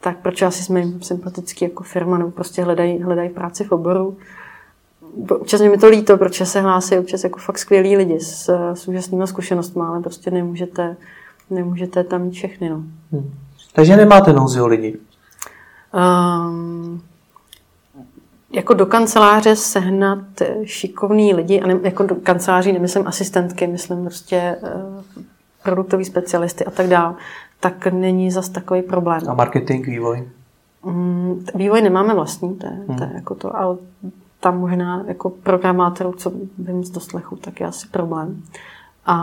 Tak 0.00 0.16
proč 0.16 0.42
asi 0.42 0.62
jsme 0.62 0.80
jim 0.80 1.02
sympatický 1.02 1.64
jako 1.64 1.82
firma, 1.82 2.18
nebo 2.18 2.30
prostě 2.30 2.62
hledají, 2.62 3.02
hledají 3.02 3.30
práci 3.30 3.64
v 3.64 3.72
oboru. 3.72 4.16
Občas 5.30 5.60
mi 5.60 5.78
to 5.78 5.88
líto, 5.88 6.16
proč 6.16 6.42
se 6.46 6.60
hlásí 6.60 6.98
občas 6.98 7.24
jako 7.24 7.38
fakt 7.38 7.58
skvělí 7.58 7.96
lidi 7.96 8.20
s, 8.20 8.48
s 8.74 8.88
úžasnými 8.88 9.26
zkušenostmi, 9.26 9.82
ale 9.86 10.00
prostě 10.00 10.30
nemůžete, 10.30 10.96
nemůžete 11.50 12.04
tam 12.04 12.22
mít 12.22 12.32
všechny. 12.32 12.70
No. 12.70 12.82
Hmm. 13.12 13.34
Takže 13.72 13.96
nemáte 13.96 14.32
nouzi 14.32 14.60
o 14.60 14.66
lidi? 14.66 14.98
Um, 15.94 17.02
jako 18.52 18.74
do 18.74 18.86
kanceláře 18.86 19.56
sehnat 19.56 20.18
šikovný 20.64 21.34
lidi, 21.34 21.60
a 21.60 21.66
ne, 21.66 21.78
jako 21.82 22.02
do 22.02 22.14
kanceláří 22.14 22.72
nemyslím 22.72 23.06
asistentky, 23.06 23.66
myslím 23.66 24.04
prostě 24.04 24.56
uh, 24.62 25.22
produktový 25.62 26.04
specialisty 26.04 26.64
a 26.64 26.70
tak 26.70 26.86
dále, 26.86 27.14
tak 27.60 27.86
není 27.86 28.30
zas 28.30 28.48
takový 28.48 28.82
problém. 28.82 29.20
A 29.28 29.34
marketing, 29.34 29.86
vývoj? 29.86 30.28
Mm, 30.84 31.44
vývoj 31.54 31.82
nemáme 31.82 32.14
vlastní, 32.14 32.56
to 32.56 32.66
je, 32.66 32.72
hmm. 32.72 32.98
to 32.98 33.04
je 33.04 33.10
jako 33.14 33.34
to, 33.34 33.56
ale 33.56 33.76
tam 34.40 34.60
možná 34.60 35.04
jako 35.06 35.30
programátorů, 35.30 36.12
co 36.12 36.32
vím 36.58 36.84
z 36.84 36.90
doslechu, 36.90 37.36
tak 37.36 37.60
je 37.60 37.66
asi 37.66 37.88
problém. 37.88 38.42
A 39.06 39.16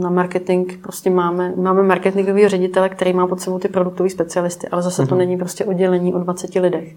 na 0.00 0.10
marketing 0.10 0.72
prostě 0.82 1.10
máme, 1.10 1.52
máme 1.56 1.82
marketingového 1.82 2.48
ředitele, 2.48 2.88
který 2.88 3.12
má 3.12 3.26
pod 3.26 3.40
sebou 3.40 3.58
ty 3.58 3.68
produktové 3.68 4.10
specialisty, 4.10 4.68
ale 4.68 4.82
zase 4.82 5.02
hmm 5.02 5.08
to 5.08 5.14
mhm. 5.14 5.18
není 5.18 5.36
prostě 5.36 5.64
oddělení 5.64 6.14
o 6.14 6.18
20 6.18 6.54
lidech. 6.54 6.94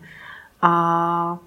A 0.62 1.38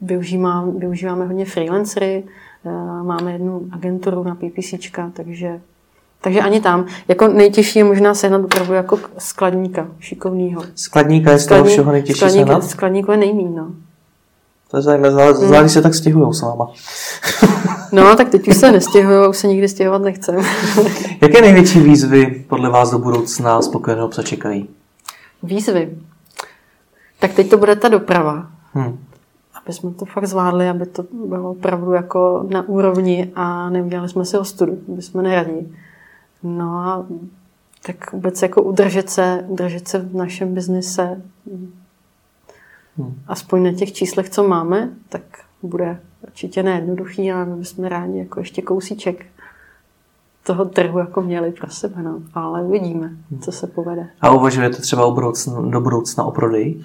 využíváme, 0.00 0.72
využíváme 0.72 1.26
hodně 1.26 1.44
freelancery, 1.44 2.24
eh, 2.64 2.70
máme 3.02 3.32
jednu 3.32 3.62
agenturu 3.72 4.22
na 4.22 4.34
PPC, 4.34 4.90
takže, 5.12 5.60
takže 6.20 6.40
ani 6.40 6.60
tam. 6.60 6.86
Jako 7.08 7.28
nejtěžší 7.28 7.78
je 7.78 7.84
možná 7.84 8.14
sehnat 8.14 8.44
opravdu 8.44 8.72
jako 8.72 8.98
skladníka 9.18 9.88
šikovného. 10.00 10.62
Skladníka 10.74 11.32
je 11.32 11.38
z 11.38 11.46
toho 11.46 11.64
všeho 11.64 11.92
nejtěžší 11.92 12.18
skladník, 12.18 12.46
sehnat? 12.46 12.64
Skladníku 12.64 13.10
je 13.10 13.16
nejmín, 13.16 13.54
no. 13.54 13.72
To 14.70 14.76
je 14.76 14.82
zajímavé, 14.82 15.34
zvlášť 15.34 15.60
hmm. 15.60 15.68
se 15.68 15.82
tak 15.82 15.94
stěhují 15.94 16.34
s 16.34 16.42
váma. 16.42 16.70
No, 17.92 18.16
tak 18.16 18.28
teď 18.28 18.48
už 18.48 18.56
se 18.56 18.72
nestěhují, 18.72 19.28
už 19.28 19.36
se 19.36 19.46
nikdy 19.46 19.68
stěhovat 19.68 20.02
nechcem. 20.02 20.36
Jaké 21.22 21.40
největší 21.40 21.80
výzvy 21.80 22.44
podle 22.48 22.70
vás 22.70 22.90
do 22.90 22.98
budoucna 22.98 23.62
spokojeného 23.62 24.08
psa 24.08 24.22
čekají? 24.22 24.68
Výzvy? 25.42 25.90
Tak 27.26 27.34
teď 27.34 27.50
to 27.50 27.58
bude 27.58 27.76
ta 27.76 27.88
doprava. 27.88 28.46
Hmm. 28.72 28.98
Aby 29.54 29.72
jsme 29.72 29.90
to 29.90 30.04
fakt 30.04 30.26
zvládli, 30.26 30.68
aby 30.68 30.86
to 30.86 31.04
bylo 31.12 31.50
opravdu 31.50 31.92
jako 31.92 32.46
na 32.50 32.68
úrovni 32.68 33.32
a 33.34 33.70
neudělali 33.70 34.08
jsme 34.08 34.24
si 34.24 34.38
ostudu, 34.38 34.78
aby 34.92 35.02
jsme 35.02 35.22
neradí. 35.22 35.76
No 36.42 36.76
a 36.76 37.06
tak 37.86 38.12
vůbec 38.12 38.42
jako 38.42 38.62
udržet 38.62 39.10
se, 39.10 39.44
udržet 39.48 39.88
se 39.88 39.98
v 39.98 40.14
našem 40.14 40.54
biznise, 40.54 41.22
hmm. 42.96 43.22
aspoň 43.26 43.62
na 43.62 43.72
těch 43.72 43.92
číslech, 43.92 44.30
co 44.30 44.48
máme, 44.48 44.90
tak 45.08 45.22
bude 45.62 46.00
určitě 46.22 46.62
nejednoduchý, 46.62 47.32
ale 47.32 47.44
my 47.44 47.56
bychom 47.56 47.84
rádi 47.84 48.18
jako 48.18 48.40
ještě 48.40 48.62
kousíček 48.62 49.26
toho 50.46 50.64
trhu 50.64 50.98
jako 50.98 51.22
měli 51.22 51.52
pro 51.52 51.70
sebe, 51.70 52.02
no. 52.02 52.20
ale 52.34 52.62
uvidíme, 52.62 53.10
co 53.40 53.52
se 53.52 53.66
povede. 53.66 54.08
A 54.20 54.30
uvažujete 54.30 54.82
třeba 54.82 55.06
o 55.06 55.12
budoucna, 55.12 55.60
do 55.60 55.80
budoucna 55.80 56.24
o 56.24 56.30
prodeji? 56.30 56.84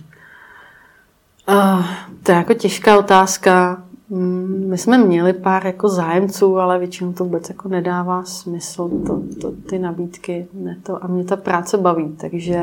Uh, 1.49 1.85
to 2.23 2.31
je 2.31 2.37
jako 2.37 2.53
těžká 2.53 2.99
otázka. 2.99 3.83
Mm, 4.09 4.65
my 4.69 4.77
jsme 4.77 4.97
měli 4.97 5.33
pár 5.33 5.65
jako 5.65 5.89
zájemců, 5.89 6.59
ale 6.59 6.79
většinou 6.79 7.13
to 7.13 7.23
vůbec 7.23 7.49
jako 7.49 7.69
nedává 7.69 8.23
smysl, 8.23 8.89
to, 9.07 9.21
to, 9.41 9.51
ty 9.69 9.79
nabídky. 9.79 10.47
Ne 10.53 10.77
to, 10.83 11.03
a 11.03 11.07
mě 11.07 11.23
ta 11.23 11.35
práce 11.35 11.77
baví, 11.77 12.15
takže. 12.19 12.61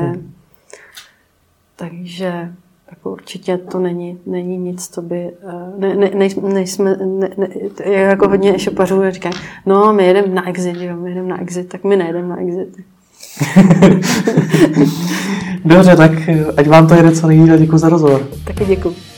Takže 1.75 2.53
jako 2.91 3.11
určitě 3.11 3.57
to 3.57 3.79
není, 3.79 4.19
není 4.25 4.57
nic, 4.57 4.87
co 4.87 5.01
by... 5.01 5.15
Eh, 5.15 5.33
ne, 5.77 5.95
ne, 5.95 6.11
ne, 6.15 6.27
nejsme, 6.53 6.97
ne, 6.97 7.29
ne, 7.37 7.47
jako 7.85 8.27
hodně 8.27 8.59
šopařů 8.59 9.01
říkají, 9.09 9.35
no 9.65 9.93
my 9.93 10.05
jedeme 10.05 10.27
na 10.27 10.49
exit, 10.49 10.77
jo, 10.77 10.95
my 10.95 11.09
jedeme 11.09 11.27
na 11.27 11.41
exit, 11.41 11.69
tak 11.69 11.83
my 11.83 11.97
nejedeme 11.97 12.27
na 12.27 12.41
exit. 12.41 12.69
Dobře, 15.65 15.95
tak 15.95 16.11
ať 16.57 16.67
vám 16.67 16.87
to 16.87 16.93
jede 16.93 17.11
co 17.11 17.27
nejvíc 17.27 17.49
a 17.51 17.57
děkuji 17.57 17.77
za 17.77 17.89
rozhovor. 17.89 18.21
Taky 18.43 18.65
děkuji. 18.65 19.08